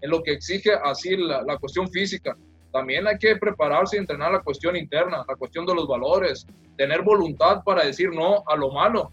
en 0.00 0.10
lo 0.10 0.22
que 0.22 0.32
exige 0.32 0.72
así 0.74 1.16
la, 1.16 1.42
la, 1.42 1.58
cuestión 1.58 1.90
física. 1.90 2.36
También 2.72 3.06
hay 3.08 3.18
que 3.18 3.34
prepararse 3.34 3.96
y 3.96 3.98
entrenar 3.98 4.30
la 4.30 4.40
cuestión 4.40 4.76
interna, 4.76 5.24
la 5.26 5.34
cuestión 5.34 5.66
de 5.66 5.74
los 5.74 5.88
valores, 5.88 6.46
tener 6.76 7.02
voluntad 7.02 7.64
para 7.64 7.84
decir 7.84 8.10
no 8.10 8.44
a 8.46 8.56
lo 8.56 8.70
malo. 8.70 9.10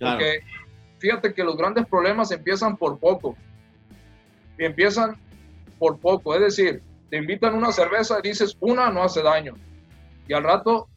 Porque 0.00 0.40
fíjate 0.98 1.32
que 1.32 1.44
los 1.44 1.56
grandes 1.56 1.86
problemas 1.86 2.32
empiezan 2.32 2.76
por 2.76 2.98
poco. 2.98 3.36
Y 4.58 4.64
empiezan 4.64 5.16
por 5.78 5.98
poco. 5.98 6.34
Es 6.34 6.40
decir, 6.40 6.82
te 7.10 7.16
invitan 7.16 7.54
una 7.54 7.72
cerveza 7.72 8.18
y 8.18 8.28
dices 8.28 8.56
una 8.60 8.90
no 8.90 9.02
hace 9.02 9.22
daño. 9.22 9.54
Y 10.26 10.34
al 10.34 10.44
rato 10.44 10.88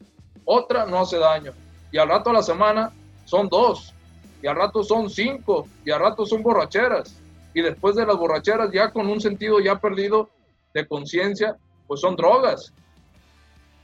otra 0.44 0.86
no 0.86 1.00
hace 1.00 1.18
daño. 1.18 1.52
Y 1.90 1.98
al 1.98 2.08
rato 2.08 2.30
a 2.30 2.34
la 2.34 2.42
semana 2.42 2.92
son 3.24 3.48
dos. 3.48 3.94
Y 4.42 4.46
al 4.46 4.56
rato 4.56 4.82
son 4.82 5.08
cinco. 5.08 5.66
Y 5.84 5.90
al 5.90 6.00
rato 6.00 6.26
son 6.26 6.42
borracheras. 6.42 7.18
Y 7.54 7.62
después 7.62 7.96
de 7.96 8.06
las 8.06 8.16
borracheras 8.16 8.70
ya 8.72 8.90
con 8.90 9.08
un 9.08 9.20
sentido 9.20 9.60
ya 9.60 9.78
perdido 9.78 10.28
de 10.74 10.86
conciencia, 10.86 11.56
pues 11.86 12.00
son 12.00 12.16
drogas. 12.16 12.72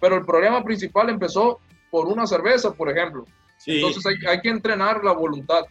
Pero 0.01 0.17
el 0.17 0.25
problema 0.25 0.63
principal 0.63 1.11
empezó 1.11 1.61
por 1.91 2.07
una 2.07 2.27
cerveza, 2.27 2.73
por 2.73 2.91
ejemplo. 2.91 3.25
Entonces 3.67 4.05
hay, 4.07 4.15
hay, 4.29 4.41
que 4.41 4.49
entrenar 4.49 5.03
la 5.03 5.13
voluntad, 5.13 5.65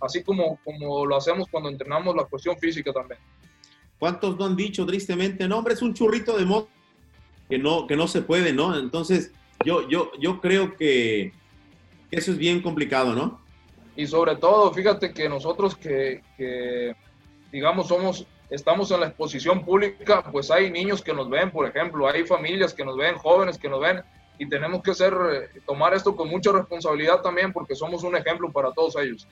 así 0.00 0.22
como, 0.22 0.58
como 0.64 1.04
lo 1.04 1.16
hacemos 1.16 1.48
cuando 1.50 1.68
entrenamos 1.68 2.14
la 2.14 2.24
cuestión 2.24 2.56
física 2.56 2.92
también. 2.92 3.18
¿Cuántos 4.02 4.36
no 4.36 4.46
han 4.46 4.56
dicho 4.56 4.84
tristemente, 4.84 5.46
no, 5.46 5.58
hombre, 5.58 5.74
es 5.74 5.80
un 5.80 5.94
churrito 5.94 6.36
de 6.36 6.44
moto 6.44 6.68
que 7.48 7.56
no, 7.56 7.86
que 7.86 7.94
no 7.94 8.08
se 8.08 8.20
puede, 8.22 8.52
¿no? 8.52 8.76
Entonces, 8.76 9.30
yo, 9.64 9.88
yo, 9.88 10.10
yo 10.18 10.40
creo 10.40 10.76
que 10.76 11.32
eso 12.10 12.32
es 12.32 12.36
bien 12.36 12.62
complicado, 12.62 13.14
¿no? 13.14 13.40
Y 13.94 14.08
sobre 14.08 14.34
todo, 14.34 14.74
fíjate 14.74 15.12
que 15.12 15.28
nosotros 15.28 15.76
que, 15.76 16.20
que, 16.36 16.96
digamos, 17.52 17.86
somos, 17.86 18.26
estamos 18.50 18.90
en 18.90 18.98
la 18.98 19.06
exposición 19.06 19.64
pública, 19.64 20.24
pues 20.32 20.50
hay 20.50 20.68
niños 20.72 21.00
que 21.00 21.14
nos 21.14 21.30
ven, 21.30 21.52
por 21.52 21.68
ejemplo, 21.68 22.08
hay 22.08 22.26
familias 22.26 22.74
que 22.74 22.84
nos 22.84 22.96
ven, 22.96 23.14
jóvenes 23.14 23.56
que 23.56 23.68
nos 23.68 23.80
ven, 23.80 24.02
y 24.36 24.48
tenemos 24.48 24.82
que 24.82 24.94
ser, 24.94 25.14
tomar 25.64 25.94
esto 25.94 26.16
con 26.16 26.28
mucha 26.28 26.50
responsabilidad 26.50 27.20
también, 27.20 27.52
porque 27.52 27.76
somos 27.76 28.02
un 28.02 28.16
ejemplo 28.16 28.50
para 28.50 28.72
todos 28.72 28.96
ellos 28.96 29.28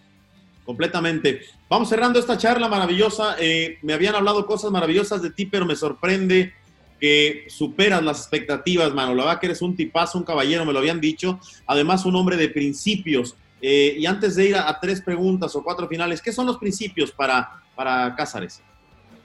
completamente. 0.70 1.40
Vamos 1.68 1.88
cerrando 1.88 2.20
esta 2.20 2.38
charla 2.38 2.68
maravillosa. 2.68 3.34
Eh, 3.40 3.78
me 3.82 3.92
habían 3.92 4.14
hablado 4.14 4.46
cosas 4.46 4.70
maravillosas 4.70 5.20
de 5.20 5.32
ti, 5.32 5.46
pero 5.46 5.66
me 5.66 5.74
sorprende 5.74 6.54
que 7.00 7.46
superas 7.48 8.00
las 8.04 8.20
expectativas, 8.20 8.94
mano. 8.94 9.12
La 9.16 9.24
verdad 9.24 9.40
que 9.40 9.46
eres 9.46 9.62
un 9.62 9.74
tipazo, 9.74 10.16
un 10.16 10.22
caballero, 10.22 10.64
me 10.64 10.72
lo 10.72 10.78
habían 10.78 11.00
dicho. 11.00 11.40
Además, 11.66 12.04
un 12.04 12.14
hombre 12.14 12.36
de 12.36 12.50
principios. 12.50 13.34
Eh, 13.60 13.96
y 13.98 14.06
antes 14.06 14.36
de 14.36 14.50
ir 14.50 14.56
a, 14.56 14.78
tres 14.78 15.00
preguntas 15.00 15.56
o 15.56 15.64
cuatro 15.64 15.88
finales, 15.88 16.22
¿qué 16.22 16.30
son 16.30 16.46
los 16.46 16.58
principios 16.58 17.10
para, 17.10 17.60
para 17.74 18.14
Cázares? 18.14 18.62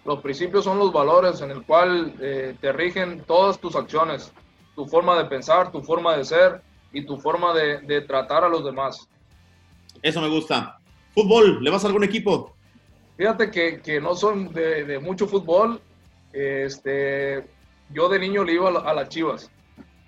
Los 0.03 0.21
principios 0.21 0.63
son 0.63 0.79
los 0.79 0.91
valores 0.91 1.41
en 1.41 1.51
el 1.51 1.61
cual 1.61 2.15
eh, 2.21 2.55
te 2.59 2.73
rigen 2.73 3.23
todas 3.27 3.59
tus 3.59 3.75
acciones, 3.75 4.31
tu 4.73 4.87
forma 4.87 5.15
de 5.15 5.25
pensar, 5.25 5.71
tu 5.71 5.83
forma 5.83 6.17
de 6.17 6.25
ser 6.25 6.61
y 6.91 7.05
tu 7.05 7.17
forma 7.17 7.53
de, 7.53 7.81
de 7.81 8.01
tratar 8.01 8.43
a 8.43 8.49
los 8.49 8.65
demás. 8.65 9.07
Eso 10.01 10.21
me 10.21 10.29
gusta. 10.29 10.79
Fútbol, 11.15 11.63
¿le 11.63 11.71
vas 11.71 11.83
a 11.83 11.87
algún 11.87 12.03
equipo? 12.03 12.53
Fíjate 13.17 13.49
que, 13.49 13.81
que 13.81 14.01
no 14.01 14.15
son 14.15 14.51
de, 14.53 14.83
de, 14.83 14.99
mucho 14.99 15.25
fútbol. 15.27 15.79
Este, 16.33 17.45
yo 17.89 18.09
de 18.09 18.19
niño 18.19 18.43
le 18.43 18.53
iba 18.53 18.67
a, 18.67 18.93
las 18.93 19.07
Chivas. 19.07 19.49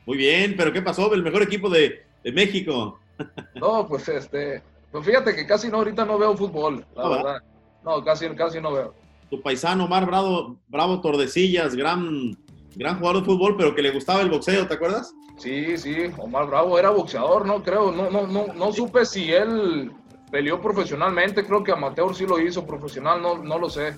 Muy 0.05 0.17
bien, 0.17 0.55
pero 0.57 0.73
¿qué 0.73 0.81
pasó? 0.81 1.13
El 1.13 1.23
mejor 1.23 1.41
equipo 1.41 1.69
de, 1.69 2.03
de 2.23 2.31
México. 2.31 2.99
No, 3.55 3.87
pues 3.87 4.07
este, 4.09 4.61
pues 4.91 5.03
fíjate 5.03 5.35
que 5.35 5.47
casi 5.47 5.69
no, 5.69 5.77
ahorita 5.77 6.05
no 6.05 6.19
veo 6.19 6.37
fútbol, 6.37 6.85
la 6.95 7.03
ah, 7.03 7.09
verdad. 7.09 7.37
No, 7.83 8.03
casi, 8.03 8.29
casi 8.35 8.61
no 8.61 8.71
veo. 8.71 8.93
Tu 9.31 9.41
paisano 9.41 9.85
Omar 9.85 10.05
Bravo, 10.05 10.55
Bravo 10.67 11.01
Tordesillas, 11.01 11.75
gran, 11.75 12.37
gran 12.75 12.99
jugador 12.99 13.21
de 13.21 13.25
fútbol, 13.25 13.57
pero 13.57 13.73
que 13.73 13.81
le 13.81 13.89
gustaba 13.89 14.21
el 14.21 14.29
boxeo, 14.29 14.67
¿te 14.67 14.75
acuerdas? 14.75 15.15
Sí, 15.37 15.75
sí, 15.79 15.95
Omar 16.19 16.45
Bravo 16.45 16.77
era 16.77 16.91
boxeador, 16.91 17.47
no 17.47 17.63
creo, 17.63 17.91
no, 17.91 18.11
no, 18.11 18.27
no, 18.27 18.53
no 18.53 18.71
supe 18.71 19.03
si 19.03 19.33
él 19.33 19.91
peleó 20.31 20.61
profesionalmente, 20.61 21.45
creo 21.45 21.63
que 21.63 21.71
amateur 21.71 22.15
sí 22.15 22.25
lo 22.25 22.39
hizo, 22.39 22.65
profesional 22.65 23.21
no, 23.21 23.37
no 23.37 23.57
lo 23.57 23.69
sé. 23.69 23.95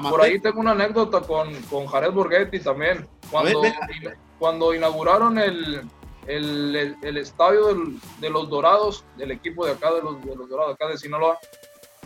Por 0.00 0.22
ahí 0.22 0.38
tengo 0.40 0.60
una 0.60 0.72
anécdota 0.72 1.20
con, 1.20 1.54
con 1.64 1.86
Jared 1.86 2.12
Borghetti 2.12 2.60
también. 2.60 3.06
Cuando, 3.30 3.62
cuando 4.38 4.74
inauguraron 4.74 5.38
el, 5.38 5.82
el, 6.26 6.96
el, 7.02 7.16
estadio 7.18 7.74
de 8.20 8.30
los 8.30 8.48
Dorados, 8.48 9.04
del 9.16 9.32
equipo 9.32 9.66
de 9.66 9.72
acá, 9.72 9.92
de 9.92 10.02
los, 10.02 10.24
de 10.24 10.34
los 10.34 10.48
Dorados, 10.48 10.74
acá 10.74 10.88
de 10.88 10.96
Sinaloa, 10.96 11.38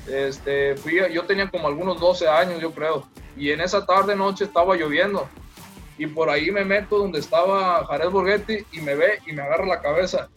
este, 0.09 0.77
fui, 0.77 1.01
yo 1.12 1.25
tenía 1.25 1.51
como 1.51 1.69
algunos 1.69 2.01
12 2.01 2.29
años, 2.29 2.61
yo 2.61 2.73
creo, 2.73 3.07
y 3.37 3.51
en 3.51 3.61
esa 3.61 3.85
tarde, 3.85 4.17
noche 4.17 4.45
estaba 4.45 4.77
lloviendo, 4.77 5.29
y 5.99 6.07
por 6.07 6.29
ahí 6.31 6.51
me 6.51 6.65
meto 6.65 6.99
donde 6.99 7.19
estaba 7.19 7.85
Jared 7.87 8.11
Borghetti 8.11 8.59
y 8.73 8.81
me 8.81 8.95
ve 8.95 9.19
y 9.27 9.33
me 9.33 9.43
agarra 9.43 9.67
la 9.67 9.81
cabeza. 9.81 10.29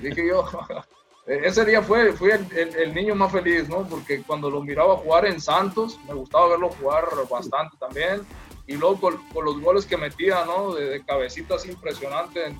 Dije 0.00 0.28
yo, 0.28 0.44
ese 1.30 1.64
día 1.64 1.82
fue, 1.82 2.12
fui 2.12 2.30
el, 2.30 2.74
el, 2.76 2.94
niño 2.94 3.14
más 3.14 3.32
feliz, 3.32 3.68
¿no? 3.68 3.86
Porque 3.88 4.22
cuando 4.22 4.50
lo 4.50 4.62
miraba 4.62 4.96
jugar 4.96 5.26
en 5.26 5.40
Santos, 5.40 5.98
me 6.08 6.14
gustaba 6.14 6.48
verlo 6.48 6.70
jugar 6.70 7.04
bastante 7.30 7.76
también, 7.78 8.22
y 8.66 8.74
luego 8.74 9.00
con, 9.00 9.44
los 9.44 9.60
goles 9.60 9.86
que 9.86 9.96
metía, 9.96 10.44
¿no? 10.44 10.74
De, 10.74 11.04
cabecitas 11.04 11.66
impresionantes 11.66 12.48
en, 12.48 12.58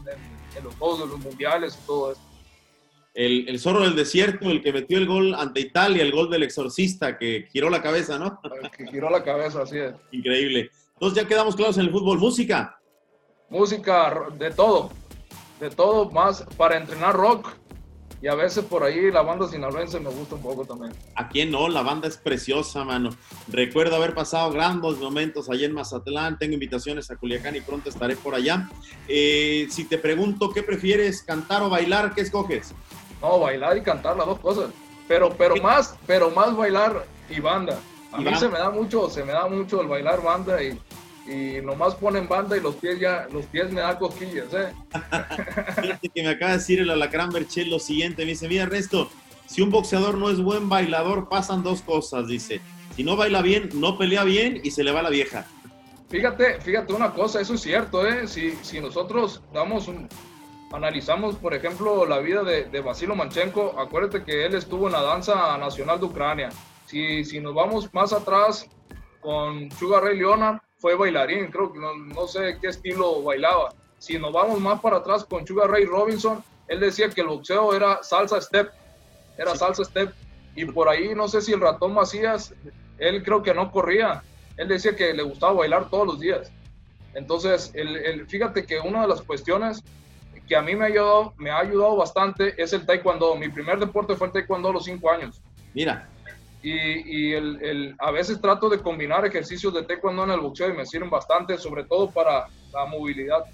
en, 0.57 0.65
los 0.65 0.75
juegos 0.77 1.01
de 1.01 1.07
los 1.07 1.19
mundiales 1.19 1.79
y 1.83 1.87
todo 1.87 2.13
eso 2.13 2.21
el, 3.15 3.49
el, 3.49 3.59
zorro 3.59 3.81
del 3.81 3.97
desierto, 3.97 4.49
el 4.51 4.63
que 4.63 4.73
metió 4.73 4.99
el 4.99 5.07
gol 5.07 5.35
ante 5.35 5.61
Italia, 5.61 6.03
el 6.03 6.13
gol 6.13 6.31
del 6.31 6.43
exorcista, 6.43 7.19
que 7.19 7.49
giró 7.53 7.69
la 7.69 7.83
cabeza, 7.83 8.19
¿no? 8.19 8.41
que 8.77 8.87
giró 8.87 9.11
la 9.11 9.23
cabeza, 9.23 9.63
así 9.63 9.79
es. 9.79 9.95
Increíble. 10.13 10.71
Entonces 10.95 11.23
ya 11.23 11.29
quedamos 11.29 11.57
claros 11.57 11.77
en 11.79 11.87
el 11.87 11.91
fútbol. 11.91 12.19
¿Música? 12.19 12.79
Música, 13.49 14.27
de 14.39 14.51
todo. 14.51 14.91
De 15.59 15.71
todo, 15.71 16.11
más 16.11 16.45
para 16.57 16.77
entrenar 16.77 17.15
rock. 17.15 17.49
Y 18.23 18.29
a 18.29 18.35
veces 18.35 18.65
por 18.65 18.83
ahí 18.83 19.11
la 19.11 19.23
banda 19.23 19.49
sinaloense 19.49 19.99
me 19.99 20.11
gusta 20.11 20.35
un 20.35 20.43
poco 20.43 20.67
también. 20.67 20.93
¿A 21.15 21.29
quién 21.29 21.51
no? 21.51 21.69
La 21.69 21.83
banda 21.83 22.07
es 22.07 22.19
preciosa, 22.19 22.85
mano. 22.85 23.11
Recuerdo 23.49 23.97
haber 23.97 24.15
pasado 24.15 24.53
grandes 24.53 24.99
momentos 24.99 25.49
allá 25.49 25.65
en 25.65 25.73
Mazatlán. 25.73 26.39
Tengo 26.39 26.53
invitaciones 26.53 27.11
a 27.11 27.17
Culiacán 27.17 27.57
y 27.57 27.63
pronto 27.63 27.89
estaré 27.89 28.17
por 28.17 28.35
allá. 28.35 28.69
Eh, 29.09 29.67
si 29.71 29.85
te 29.85 29.97
pregunto 29.97 30.51
qué 30.51 30.63
prefieres, 30.63 31.23
cantar 31.23 31.63
o 31.63 31.71
bailar, 31.71 32.15
¿qué 32.15 32.21
escoges? 32.21 32.75
No, 33.23 33.41
bailar 33.41 33.79
y 33.79 33.83
cantar, 33.83 34.17
las 34.17 34.27
dos 34.27 34.41
cosas. 34.41 34.71
Pero, 35.09 35.35
pero 35.37 35.57
más, 35.57 35.97
pero 36.07 36.31
más 36.31 36.55
bailar 36.55 37.07
y 37.31 37.41
banda. 37.41 37.79
A 38.13 38.21
mí 38.21 38.35
se 38.35 38.49
me 38.49 38.59
da 38.59 38.71
mucho, 38.71 39.09
se 39.09 39.25
me 39.25 39.33
da 39.33 39.47
mucho 39.49 39.81
el 39.81 39.87
bailar 39.87 40.23
banda 40.23 40.63
y, 40.63 40.79
y 41.27 41.61
nomás 41.63 41.95
ponen 41.95 42.29
banda 42.29 42.57
y 42.57 42.61
los 42.61 42.75
pies 42.77 42.99
ya, 42.99 43.29
los 43.33 43.47
pies 43.47 43.71
me 43.71 43.81
dan 43.81 43.97
cosquillas, 43.97 44.53
¿eh? 44.55 44.73
Fíjate 45.81 46.09
que 46.09 46.23
me 46.23 46.29
acaba 46.31 46.53
de 46.53 46.59
decir 46.59 46.81
el 46.81 46.91
Alacrán 46.91 47.31
Berchel 47.31 47.71
lo 47.71 47.79
siguiente, 47.79 48.25
me 48.25 48.31
dice, 48.31 48.49
mira 48.49 48.67
Resto, 48.67 49.11
si 49.47 49.63
un 49.63 49.71
boxeador 49.71 50.17
no 50.17 50.31
es 50.31 50.41
buen 50.41 50.69
bailador, 50.69 51.29
pasan 51.29 51.63
dos 51.63 51.83
cosas, 51.83 52.29
dice. 52.29 52.61
Si 52.97 53.05
no 53.05 53.17
baila 53.17 53.43
bien, 53.43 53.69
no 53.75 53.97
pelea 53.99 54.25
bien 54.25 54.61
y 54.63 54.71
se 54.71 54.85
le 54.85 54.93
va 54.93 55.03
la 55.03 55.11
vieja. 55.11 55.47
Fíjate, 56.09 56.61
fíjate 56.61 56.93
una 56.93 57.13
cosa, 57.13 57.41
eso 57.41 57.55
es 57.55 57.61
cierto, 57.61 58.07
¿eh? 58.07 58.27
Si, 58.27 58.53
si 58.63 58.81
nosotros 58.81 59.43
damos 59.53 59.87
un, 59.89 60.09
analizamos, 60.73 61.37
por 61.37 61.55
ejemplo, 61.55 62.07
la 62.07 62.19
vida 62.19 62.43
de, 62.43 62.65
de 62.65 62.81
Vasilo 62.81 63.15
Manchenko, 63.15 63.79
acuérdate 63.79 64.25
que 64.25 64.47
él 64.47 64.55
estuvo 64.55 64.87
en 64.87 64.93
la 64.93 65.03
danza 65.03 65.57
nacional 65.59 66.01
de 66.01 66.07
Ucrania. 66.07 66.49
Si, 66.87 67.25
si 67.25 67.41
nos 67.41 67.55
vamos 67.55 67.93
más 67.95 68.13
atrás 68.13 68.69
con 69.21 69.71
Sugar 69.73 70.03
Ray 70.03 70.19
Leona, 70.19 70.63
fue 70.81 70.97
bailarín, 70.97 71.51
creo 71.51 71.73
que 71.73 71.79
no, 71.79 72.27
sé 72.27 72.59
qué 72.61 72.69
estilo 72.69 73.23
bailaba. 73.23 73.75
Si 73.99 74.19
nos 74.19 74.33
vamos 74.33 74.59
más 74.61 74.81
para 74.81 74.97
atrás 74.97 75.25
con 75.25 75.47
Sugar 75.47 75.71
Ray 75.71 75.85
Robinson, 75.85 76.43
él 76.69 76.81
decía 76.81 77.11
que 77.11 77.21
el 77.21 77.27
boxeo 77.27 77.75
era 77.75 78.03
salsa 78.03 78.41
step, 78.41 78.73
era 79.37 79.55
salsa 79.55 79.85
step. 79.85 80.13
Y 80.57 80.65
por 80.65 80.89
ahí, 80.89 81.15
no 81.15 81.29
sé 81.29 81.43
si 81.43 81.53
el 81.53 81.61
ratón 81.61 81.95
Macías, 81.95 82.55
él 82.99 83.23
creo 83.23 83.43
que 83.43 83.53
no 83.53 83.71
corría. 83.71 84.23
Él 84.57 84.69
decía 84.69 84.97
que 84.97 85.13
le 85.13 85.23
gustaba 85.23 85.53
bailar 85.53 85.91
todos 85.91 86.07
los 86.07 86.21
días. 86.21 86.51
Entonces, 87.15 87.73
el, 87.75 87.97
el, 87.97 88.27
fíjate 88.27 88.65
que 88.65 88.81
una 88.81 89.03
de 89.03 89.09
las 89.09 89.21
cuestiones 89.21 89.83
que 90.49 90.57
a 90.57 90.63
mí 90.63 90.75
me 90.75 90.85
ha 90.85 90.89
ayudado, 90.89 91.35
me 91.37 91.51
ha 91.51 91.59
ayudado 91.59 91.97
bastante 91.97 92.61
es 92.61 92.73
el 92.73 92.87
taekwondo. 92.87 93.37
Mi 93.37 93.49
primer 93.49 93.79
deporte 93.79 94.17
fue 94.17 94.29
el 94.29 94.33
taekwondo 94.33 94.71
a 94.71 94.73
los 94.73 94.85
cinco 94.85 95.11
años. 95.11 95.43
Mira. 95.75 96.09
Y, 96.63 96.73
y 96.73 97.33
el, 97.33 97.63
el, 97.63 97.95
a 97.99 98.11
veces 98.11 98.41
trato 98.41 98.69
de 98.69 98.81
combinar 98.81 99.25
ejercicios 99.25 99.73
de 99.73 99.83
taekwondo 99.83 100.25
en 100.25 100.31
el 100.31 100.41
boxeo 100.41 100.69
y 100.69 100.77
me 100.77 100.85
sirven 100.85 101.09
bastante, 101.09 101.57
sobre 101.57 101.85
todo 101.85 102.11
para 102.11 102.49
la 102.73 102.85
movilidad, 102.87 103.45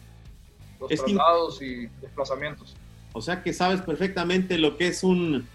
los 0.81 0.89
traslados 0.89 1.63
y 1.63 1.87
desplazamientos. 2.01 2.75
O 3.13 3.23
sea 3.23 3.43
que 3.43 3.53
sabes 3.53 3.81
perfectamente 3.81 4.59
lo 4.59 4.77
que 4.77 4.89
es 4.89 5.05
un 5.05 5.49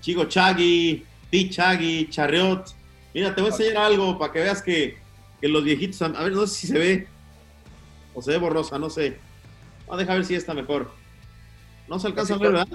chico 0.00 0.24
chagui, 0.24 1.04
ti 1.30 1.48
chagui, 1.48 2.08
chariot. 2.10 2.74
Mira, 3.14 3.34
te 3.34 3.40
voy 3.40 3.50
a 3.50 3.54
enseñar 3.54 3.84
algo 3.84 4.18
para 4.18 4.32
que 4.32 4.40
veas 4.40 4.60
que, 4.60 4.98
que 5.40 5.48
los 5.48 5.62
viejitos, 5.62 6.02
a 6.02 6.08
ver, 6.08 6.32
no 6.32 6.46
sé 6.46 6.54
si 6.54 6.66
se 6.66 6.78
ve 6.78 7.08
o 8.14 8.20
se 8.20 8.32
ve 8.32 8.38
borrosa, 8.38 8.78
no 8.78 8.90
sé 8.90 9.18
a 9.90 9.96
dejar 9.96 10.16
ver 10.16 10.24
si 10.24 10.34
está 10.34 10.54
mejor. 10.54 10.90
No 11.88 11.98
se 11.98 12.06
alcanza 12.06 12.34
a 12.34 12.38
ver, 12.38 12.52
¿verdad? 12.52 12.68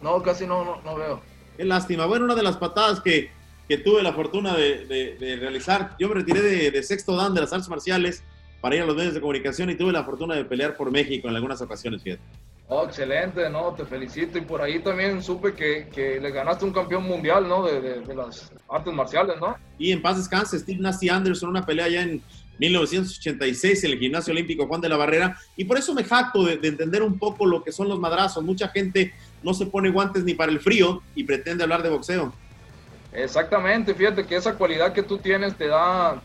No, 0.00 0.22
casi 0.22 0.46
no, 0.46 0.80
no, 0.82 0.96
veo. 0.96 1.22
Qué 1.56 1.64
lástima. 1.64 2.06
Bueno, 2.06 2.24
una 2.24 2.34
de 2.34 2.42
las 2.42 2.56
patadas 2.56 3.00
que, 3.00 3.30
que 3.68 3.78
tuve 3.78 4.02
la 4.02 4.12
fortuna 4.12 4.54
de, 4.54 5.16
de, 5.18 5.36
realizar, 5.36 5.96
yo 5.98 6.08
me 6.08 6.14
retiré 6.14 6.42
de, 6.42 6.70
de, 6.70 6.82
sexto 6.82 7.16
dan 7.16 7.34
de 7.34 7.40
las 7.40 7.52
artes 7.52 7.68
marciales 7.68 8.22
para 8.60 8.76
ir 8.76 8.82
a 8.82 8.86
los 8.86 8.96
medios 8.96 9.14
de 9.14 9.20
comunicación 9.20 9.70
y 9.70 9.74
tuve 9.74 9.92
la 9.92 10.04
fortuna 10.04 10.34
de 10.34 10.44
pelear 10.44 10.76
por 10.76 10.90
México 10.90 11.28
en 11.28 11.34
algunas 11.34 11.60
ocasiones, 11.62 12.02
fíjate. 12.02 12.22
Oh, 12.68 12.84
excelente, 12.84 13.50
no, 13.50 13.74
te 13.74 13.84
felicito. 13.84 14.38
Y 14.38 14.42
por 14.42 14.62
ahí 14.62 14.78
también 14.78 15.22
supe 15.22 15.52
que, 15.52 15.88
que 15.92 16.20
le 16.20 16.30
ganaste 16.30 16.64
un 16.64 16.72
campeón 16.72 17.04
mundial, 17.04 17.46
¿no? 17.46 17.66
De, 17.66 18.00
de, 18.00 18.14
las 18.14 18.50
artes 18.68 18.94
marciales, 18.94 19.36
¿no? 19.40 19.56
Y 19.78 19.92
en 19.92 20.00
paz 20.00 20.16
descanse, 20.16 20.58
Steve 20.58 20.80
Nasty 20.80 21.08
Anderson, 21.08 21.50
una 21.50 21.66
pelea 21.66 21.86
allá 21.86 22.02
en, 22.02 22.22
1986 22.58 23.84
en 23.84 23.92
el 23.92 23.98
Gimnasio 23.98 24.32
Olímpico 24.32 24.66
Juan 24.66 24.80
de 24.80 24.88
la 24.88 24.96
Barrera, 24.96 25.36
y 25.56 25.64
por 25.64 25.78
eso 25.78 25.94
me 25.94 26.04
jacto 26.04 26.44
de, 26.44 26.54
entender 26.62 27.02
un 27.02 27.18
poco 27.18 27.46
lo 27.46 27.62
que 27.62 27.72
son 27.72 27.88
los 27.88 27.98
madrazos. 27.98 28.44
Mucha 28.44 28.68
gente 28.68 29.12
no 29.42 29.54
se 29.54 29.66
pone 29.66 29.90
guantes 29.90 30.24
ni 30.24 30.34
para 30.34 30.52
el 30.52 30.60
frío 30.60 31.02
y 31.14 31.24
pretende 31.24 31.64
hablar 31.64 31.82
de 31.82 31.90
boxeo. 31.90 32.32
Exactamente, 33.12 33.94
fíjate 33.94 34.24
que 34.24 34.36
esa 34.36 34.54
cualidad 34.54 34.92
que 34.92 35.02
tú 35.02 35.18
tienes 35.18 35.56
te 35.56 35.68
da, 35.68 36.20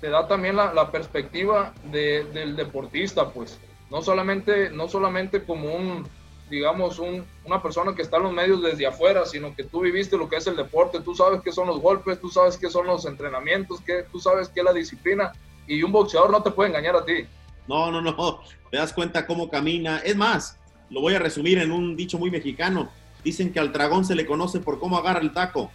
te 0.00 0.10
da 0.10 0.28
también 0.28 0.56
la, 0.56 0.90
perspectiva 0.90 1.72
del 1.90 2.56
deportista, 2.56 3.30
pues. 3.30 3.58
No 3.90 4.00
solamente, 4.02 4.70
no 4.70 4.88
solamente 4.88 5.42
como 5.42 5.74
un, 5.74 6.06
digamos, 6.50 6.98
un, 6.98 7.24
una 7.44 7.62
persona 7.62 7.94
que 7.94 8.02
está 8.02 8.18
en 8.18 8.24
los 8.24 8.32
medios 8.32 8.62
desde 8.62 8.86
afuera, 8.86 9.24
sino 9.26 9.54
que 9.54 9.64
tú 9.64 9.80
viviste 9.80 10.16
lo 10.16 10.28
que 10.28 10.36
es 10.36 10.46
el 10.46 10.56
deporte, 10.56 11.00
tú 11.00 11.14
sabes 11.14 11.40
qué 11.42 11.52
son 11.52 11.66
los 11.66 11.80
golpes, 11.80 12.20
tú 12.20 12.28
sabes 12.30 12.56
qué 12.56 12.70
son 12.70 12.86
los 12.86 13.04
entrenamientos, 13.06 13.80
que, 13.80 14.04
tú 14.10 14.18
sabes 14.20 14.48
qué 14.48 14.60
es 14.60 14.64
la 14.64 14.72
disciplina, 14.72 15.32
y 15.66 15.82
un 15.82 15.92
boxeador 15.92 16.30
no 16.30 16.42
te 16.42 16.50
puede 16.50 16.70
engañar 16.70 16.96
a 16.96 17.04
ti. 17.04 17.26
No, 17.66 17.90
no, 17.90 18.00
no. 18.00 18.40
Te 18.70 18.78
das 18.78 18.92
cuenta 18.92 19.26
cómo 19.26 19.50
camina. 19.50 19.98
Es 19.98 20.16
más, 20.16 20.58
lo 20.90 21.00
voy 21.00 21.14
a 21.14 21.18
resumir 21.18 21.58
en 21.58 21.72
un 21.72 21.96
dicho 21.96 22.18
muy 22.18 22.30
mexicano. 22.30 22.90
Dicen 23.22 23.52
que 23.52 23.60
al 23.60 23.72
dragón 23.72 24.04
se 24.04 24.14
le 24.14 24.26
conoce 24.26 24.60
por 24.60 24.78
cómo 24.78 24.96
agarra 24.96 25.20
el 25.20 25.32
taco. 25.32 25.70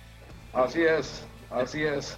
Así 0.58 0.82
es, 0.82 1.26
así 1.52 1.84
es. 1.84 2.17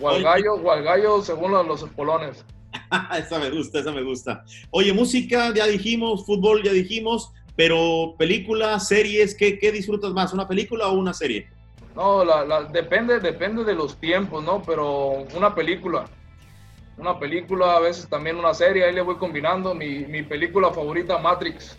O 0.00 0.08
al 0.08 0.22
gallo, 0.22 0.54
o 0.54 0.70
al 0.70 0.82
gallo 0.82 1.22
según 1.22 1.52
los, 1.52 1.66
los 1.66 1.84
polones. 1.90 2.44
esa 3.18 3.38
me 3.38 3.50
gusta, 3.50 3.80
esa 3.80 3.92
me 3.92 4.02
gusta. 4.02 4.44
Oye, 4.70 4.92
música, 4.92 5.52
ya 5.54 5.66
dijimos, 5.66 6.24
fútbol, 6.24 6.62
ya 6.62 6.72
dijimos, 6.72 7.32
pero 7.54 8.14
películas, 8.18 8.88
series, 8.88 9.34
¿qué, 9.34 9.58
qué 9.58 9.70
disfrutas 9.72 10.12
más? 10.12 10.32
¿Una 10.32 10.48
película 10.48 10.88
o 10.88 10.94
una 10.94 11.12
serie? 11.12 11.48
No, 11.94 12.24
la, 12.24 12.64
depende, 12.64 13.20
depende 13.20 13.64
de 13.64 13.74
los 13.74 13.96
tiempos, 13.98 14.42
¿no? 14.42 14.62
Pero 14.62 15.26
una 15.34 15.54
película 15.54 16.06
una 16.98 17.18
película, 17.18 17.76
a 17.76 17.80
veces 17.80 18.08
también 18.08 18.36
una 18.36 18.54
serie, 18.54 18.84
ahí 18.84 18.94
le 18.94 19.02
voy 19.02 19.16
combinando. 19.16 19.74
Mi, 19.74 20.00
mi 20.00 20.22
película 20.22 20.72
favorita, 20.72 21.18
Matrix, 21.18 21.76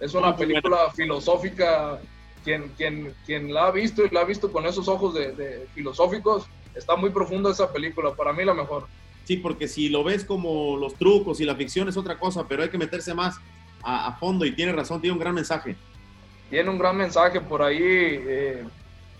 es 0.00 0.14
una 0.14 0.36
película 0.36 0.90
filosófica. 0.94 1.98
Quien, 2.44 2.68
quien, 2.76 3.14
quien 3.26 3.52
la 3.52 3.66
ha 3.66 3.70
visto 3.70 4.04
y 4.04 4.10
la 4.10 4.20
ha 4.20 4.24
visto 4.24 4.50
con 4.50 4.66
esos 4.66 4.88
ojos 4.88 5.14
de, 5.14 5.66
filosóficos, 5.74 6.46
está 6.74 6.96
muy 6.96 7.10
profunda 7.10 7.50
esa 7.50 7.72
película, 7.72 8.14
para 8.14 8.32
mí 8.32 8.44
la 8.44 8.54
mejor. 8.54 8.86
Sí, 9.24 9.36
porque 9.36 9.68
si 9.68 9.88
lo 9.88 10.02
ves 10.02 10.24
como 10.24 10.76
los 10.76 10.94
trucos 10.94 11.40
y 11.40 11.44
la 11.44 11.54
ficción 11.54 11.88
es 11.88 11.96
otra 11.96 12.18
cosa, 12.18 12.46
pero 12.48 12.62
hay 12.62 12.70
que 12.70 12.78
meterse 12.78 13.14
más 13.14 13.38
a, 13.82 14.16
fondo 14.18 14.44
y 14.44 14.52
tiene 14.52 14.72
razón, 14.72 15.00
tiene 15.00 15.14
un 15.14 15.20
gran 15.20 15.34
mensaje. 15.34 15.76
Tiene 16.48 16.70
un 16.70 16.78
gran 16.78 16.96
mensaje 16.96 17.40
por 17.40 17.62
ahí. 17.62 17.78
Eh, 17.80 18.64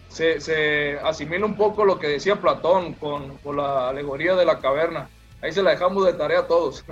se, 0.09 0.41
se, 0.41 0.99
asimila 0.99 1.47
un 1.47 1.57
poco 1.57 1.85
lo 1.85 1.99
que 1.99 2.09
decía 2.09 2.41
Platón 2.41 2.95
con, 2.95 3.37
con 3.39 3.57
la 3.57 3.91
alegoría 3.91 4.35
de 4.35 4.45
la 4.45 4.59
caverna 4.59 5.09
Ahí 5.43 5.53
se 5.53 5.63
la 5.63 5.71
dejamos 5.71 6.05
de 6.05 6.13
tarea 6.13 6.41
a 6.41 6.47
todos. 6.47 6.85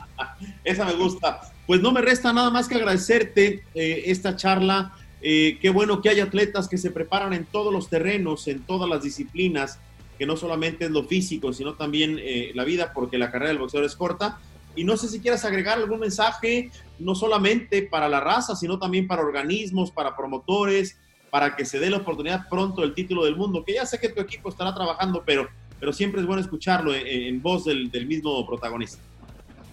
Esa 0.64 0.84
me 0.84 0.94
gusta. 0.94 1.40
pues 1.66 1.80
no 1.80 1.92
me 1.92 2.00
resta 2.00 2.32
nada 2.32 2.50
más 2.50 2.68
que 2.68 2.74
agradecerte 2.74 3.64
eh, 3.74 4.02
esta 4.06 4.34
charla. 4.34 4.92
Eh, 5.26 5.56
qué 5.58 5.70
bueno 5.70 6.02
que 6.02 6.10
hay 6.10 6.20
atletas 6.20 6.68
que 6.68 6.76
se 6.76 6.90
preparan 6.90 7.32
en 7.32 7.46
todos 7.46 7.72
los 7.72 7.88
terrenos, 7.88 8.46
en 8.46 8.60
todas 8.60 8.86
las 8.90 9.02
disciplinas, 9.02 9.78
que 10.18 10.26
no 10.26 10.36
solamente 10.36 10.84
es 10.84 10.90
lo 10.90 11.04
físico, 11.04 11.54
sino 11.54 11.74
también 11.74 12.18
eh, 12.20 12.52
la 12.54 12.62
vida, 12.64 12.92
porque 12.92 13.16
la 13.16 13.30
carrera 13.30 13.48
del 13.48 13.58
boxeador 13.58 13.86
es 13.86 13.96
corta. 13.96 14.38
Y 14.76 14.84
no 14.84 14.98
sé 14.98 15.08
si 15.08 15.20
quieras 15.20 15.46
agregar 15.46 15.78
algún 15.78 16.00
mensaje, 16.00 16.70
no 16.98 17.14
solamente 17.14 17.80
para 17.80 18.06
la 18.06 18.20
raza, 18.20 18.54
sino 18.54 18.78
también 18.78 19.06
para 19.06 19.22
organismos, 19.22 19.90
para 19.90 20.14
promotores, 20.14 20.98
para 21.30 21.56
que 21.56 21.64
se 21.64 21.78
dé 21.78 21.88
la 21.88 21.96
oportunidad 21.96 22.46
pronto 22.50 22.82
del 22.82 22.92
título 22.92 23.24
del 23.24 23.34
mundo, 23.34 23.64
que 23.64 23.72
ya 23.72 23.86
sé 23.86 23.98
que 23.98 24.10
tu 24.10 24.20
equipo 24.20 24.50
estará 24.50 24.74
trabajando, 24.74 25.22
pero, 25.24 25.48
pero 25.80 25.94
siempre 25.94 26.20
es 26.20 26.26
bueno 26.26 26.42
escucharlo 26.42 26.92
en, 26.94 27.40
voz 27.40 27.64
del, 27.64 27.90
del 27.90 28.06
mismo 28.06 28.46
protagonista. 28.46 28.98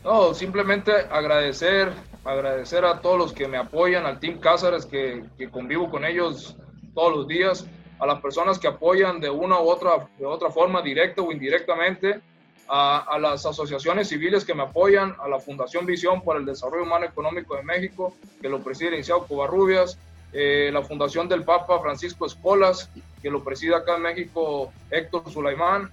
No, 0.01 0.33
simplemente 0.33 0.93
agradecer, 0.93 1.91
agradecer 2.23 2.85
a 2.85 3.01
todos 3.01 3.17
los 3.17 3.33
que 3.33 3.47
me 3.47 3.57
apoyan, 3.57 4.05
al 4.05 4.19
Team 4.19 4.39
Cázares 4.39 4.85
que, 4.85 5.23
que, 5.37 5.49
convivo 5.49 5.89
con 5.89 6.05
ellos 6.05 6.55
todos 6.93 7.15
los 7.15 7.27
días, 7.27 7.65
a 7.99 8.05
las 8.05 8.21
personas 8.21 8.59
que 8.59 8.67
apoyan 8.67 9.19
de 9.19 9.29
una 9.29 9.59
u 9.59 9.69
otra, 9.69 10.07
de 10.17 10.25
otra 10.25 10.49
forma, 10.49 10.81
directa 10.81 11.21
o 11.21 11.31
indirectamente, 11.31 12.19
a, 12.67 12.99
a, 12.99 13.19
las 13.19 13.45
asociaciones 13.45 14.07
civiles 14.07 14.45
que 14.45 14.53
me 14.53 14.63
apoyan, 14.63 15.15
a 15.19 15.27
la 15.27 15.39
Fundación 15.39 15.85
Visión 15.85 16.21
para 16.23 16.39
el 16.39 16.45
Desarrollo 16.45 16.83
Humano 16.83 17.05
Económico 17.05 17.55
de 17.55 17.63
México, 17.63 18.15
que 18.41 18.49
lo 18.49 18.63
preside 18.63 18.89
el 18.89 18.95
licenciado 18.95 19.27
Covarrubias, 19.27 19.97
eh, 20.33 20.69
la 20.71 20.81
Fundación 20.81 21.27
del 21.27 21.43
Papa 21.43 21.79
Francisco 21.79 22.25
Escolas, 22.25 22.89
que 23.21 23.29
lo 23.29 23.43
preside 23.43 23.75
acá 23.75 23.97
en 23.97 24.03
México 24.03 24.71
Héctor 24.89 25.29
Sulaimán, 25.29 25.91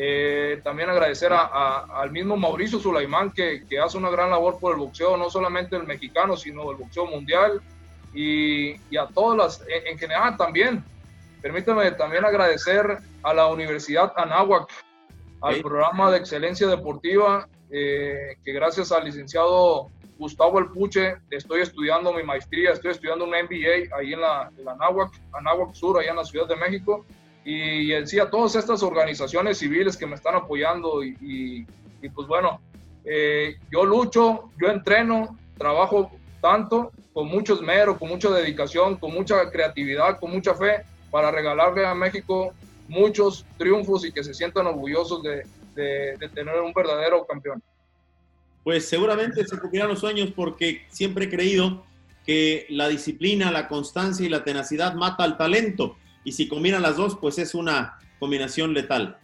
eh, 0.00 0.60
también 0.62 0.88
agradecer 0.90 1.32
a, 1.32 1.78
al 2.00 2.12
mismo 2.12 2.36
Mauricio 2.36 2.78
Sulaimán 2.78 3.32
que, 3.32 3.64
que, 3.68 3.80
hace 3.80 3.98
una 3.98 4.10
gran 4.10 4.30
labor 4.30 4.60
por 4.60 4.72
el 4.72 4.78
boxeo, 4.78 5.16
no 5.16 5.28
solamente 5.28 5.74
el 5.74 5.88
mexicano, 5.88 6.36
sino 6.36 6.70
el 6.70 6.76
boxeo 6.76 7.06
mundial. 7.06 7.60
Y, 8.14 8.76
y 8.90 8.96
a 8.96 9.06
todas 9.06 9.36
las, 9.36 9.64
en, 9.68 9.98
general 9.98 10.36
también. 10.36 10.84
Permítame 11.42 11.90
también 11.90 12.24
agradecer 12.24 12.98
a 13.24 13.34
la 13.34 13.48
Universidad 13.48 14.12
Anáhuac, 14.16 14.68
al 15.40 15.60
programa 15.62 16.12
de 16.12 16.18
excelencia 16.18 16.68
deportiva, 16.68 17.48
eh, 17.68 18.36
que 18.44 18.52
gracias 18.52 18.92
al 18.92 19.04
licenciado 19.04 19.88
Gustavo 20.16 20.60
El 20.60 20.68
Puche 20.68 21.16
estoy 21.30 21.62
estudiando 21.62 22.12
mi 22.12 22.22
maestría, 22.22 22.70
estoy 22.70 22.92
estudiando 22.92 23.24
un 23.24 23.30
MBA 23.30 23.96
ahí 23.96 24.12
en 24.12 24.20
la, 24.20 24.50
en 24.56 24.64
la 24.64 24.72
Anáhuac, 24.72 25.10
Anáhuac 25.32 25.74
Sur, 25.74 25.98
allá 25.98 26.10
en 26.10 26.16
la 26.16 26.24
Ciudad 26.24 26.46
de 26.46 26.56
México 26.56 27.04
y 27.44 27.92
en 27.92 28.06
sí 28.06 28.18
a 28.18 28.28
todas 28.28 28.56
estas 28.56 28.82
organizaciones 28.82 29.58
civiles 29.58 29.96
que 29.96 30.06
me 30.06 30.14
están 30.14 30.34
apoyando 30.34 31.02
y, 31.02 31.66
pues 32.14 32.28
bueno, 32.28 32.60
eh, 33.04 33.56
yo 33.70 33.84
lucho, 33.84 34.50
yo 34.60 34.68
entreno, 34.68 35.38
trabajo 35.56 36.10
tanto, 36.40 36.92
con 37.12 37.28
mucho 37.28 37.54
esmero, 37.54 37.98
con 37.98 38.08
mucha 38.08 38.30
dedicación, 38.30 38.96
con 38.96 39.12
mucha 39.12 39.50
creatividad, 39.50 40.20
con 40.20 40.30
mucha 40.30 40.54
fe, 40.54 40.84
para 41.10 41.30
regalarle 41.30 41.86
a 41.86 41.94
México 41.94 42.52
muchos 42.86 43.46
triunfos 43.56 44.04
y 44.04 44.12
que 44.12 44.22
se 44.22 44.34
sientan 44.34 44.66
orgullosos 44.66 45.22
de 45.22 45.44
tener 46.34 46.60
un 46.60 46.72
verdadero 46.72 47.26
campeón. 47.26 47.62
Pues 48.68 48.86
seguramente 48.86 49.46
se 49.46 49.58
cumplirán 49.58 49.88
los 49.88 50.00
sueños 50.00 50.30
porque 50.36 50.82
siempre 50.90 51.24
he 51.24 51.30
creído 51.30 51.84
que 52.26 52.66
la 52.68 52.88
disciplina, 52.88 53.50
la 53.50 53.66
constancia 53.66 54.26
y 54.26 54.28
la 54.28 54.44
tenacidad 54.44 54.92
mata 54.92 55.24
al 55.24 55.38
talento 55.38 55.96
y 56.24 56.32
si 56.32 56.48
combinan 56.48 56.82
las 56.82 56.96
dos, 56.96 57.16
pues 57.16 57.38
es 57.38 57.54
una 57.54 57.98
combinación 58.18 58.74
letal. 58.74 59.18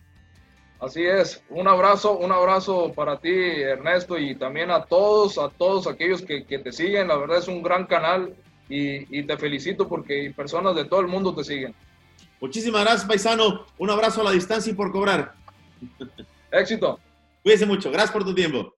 Así 0.81 1.03
es, 1.03 1.43
un 1.49 1.67
abrazo, 1.67 2.19
un 2.19 2.31
abrazo 2.31 2.93
para 2.93 3.19
ti, 3.19 3.31
Ernesto, 3.31 4.19
y 4.19 4.35
también 4.35 4.71
a 4.71 4.85
todos, 4.85 5.39
a 5.39 5.49
todos 5.49 5.87
aquellos 5.87 6.23
que, 6.23 6.43
te 6.43 6.73
siguen. 6.73 7.09
La 7.09 7.17
verdad 7.17 7.39
es 7.39 7.49
un 7.49 7.63
gran 7.63 7.87
canal 7.87 8.35
y, 8.69 9.23
te 9.23 9.37
felicito 9.39 9.89
porque 9.89 10.33
personas 10.37 10.75
de 10.75 10.85
todo 10.85 11.01
el 11.01 11.07
mundo 11.07 11.35
te 11.35 11.45
siguen. 11.45 11.75
Muchísimas 12.41 12.83
gracias, 12.83 13.07
paisano. 13.07 13.65
Un 13.79 13.91
abrazo 13.91 14.21
a 14.21 14.25
la 14.25 14.31
distancia 14.33 14.71
y 14.71 14.75
por 14.75 14.93
cobrar. 14.93 15.35
Éxito. 16.53 17.01
Cuídense 17.43 17.67
mucho. 17.67 17.91
Gracias 17.91 18.13
por 18.13 18.25
tu 18.25 18.35
tiempo. 18.35 18.75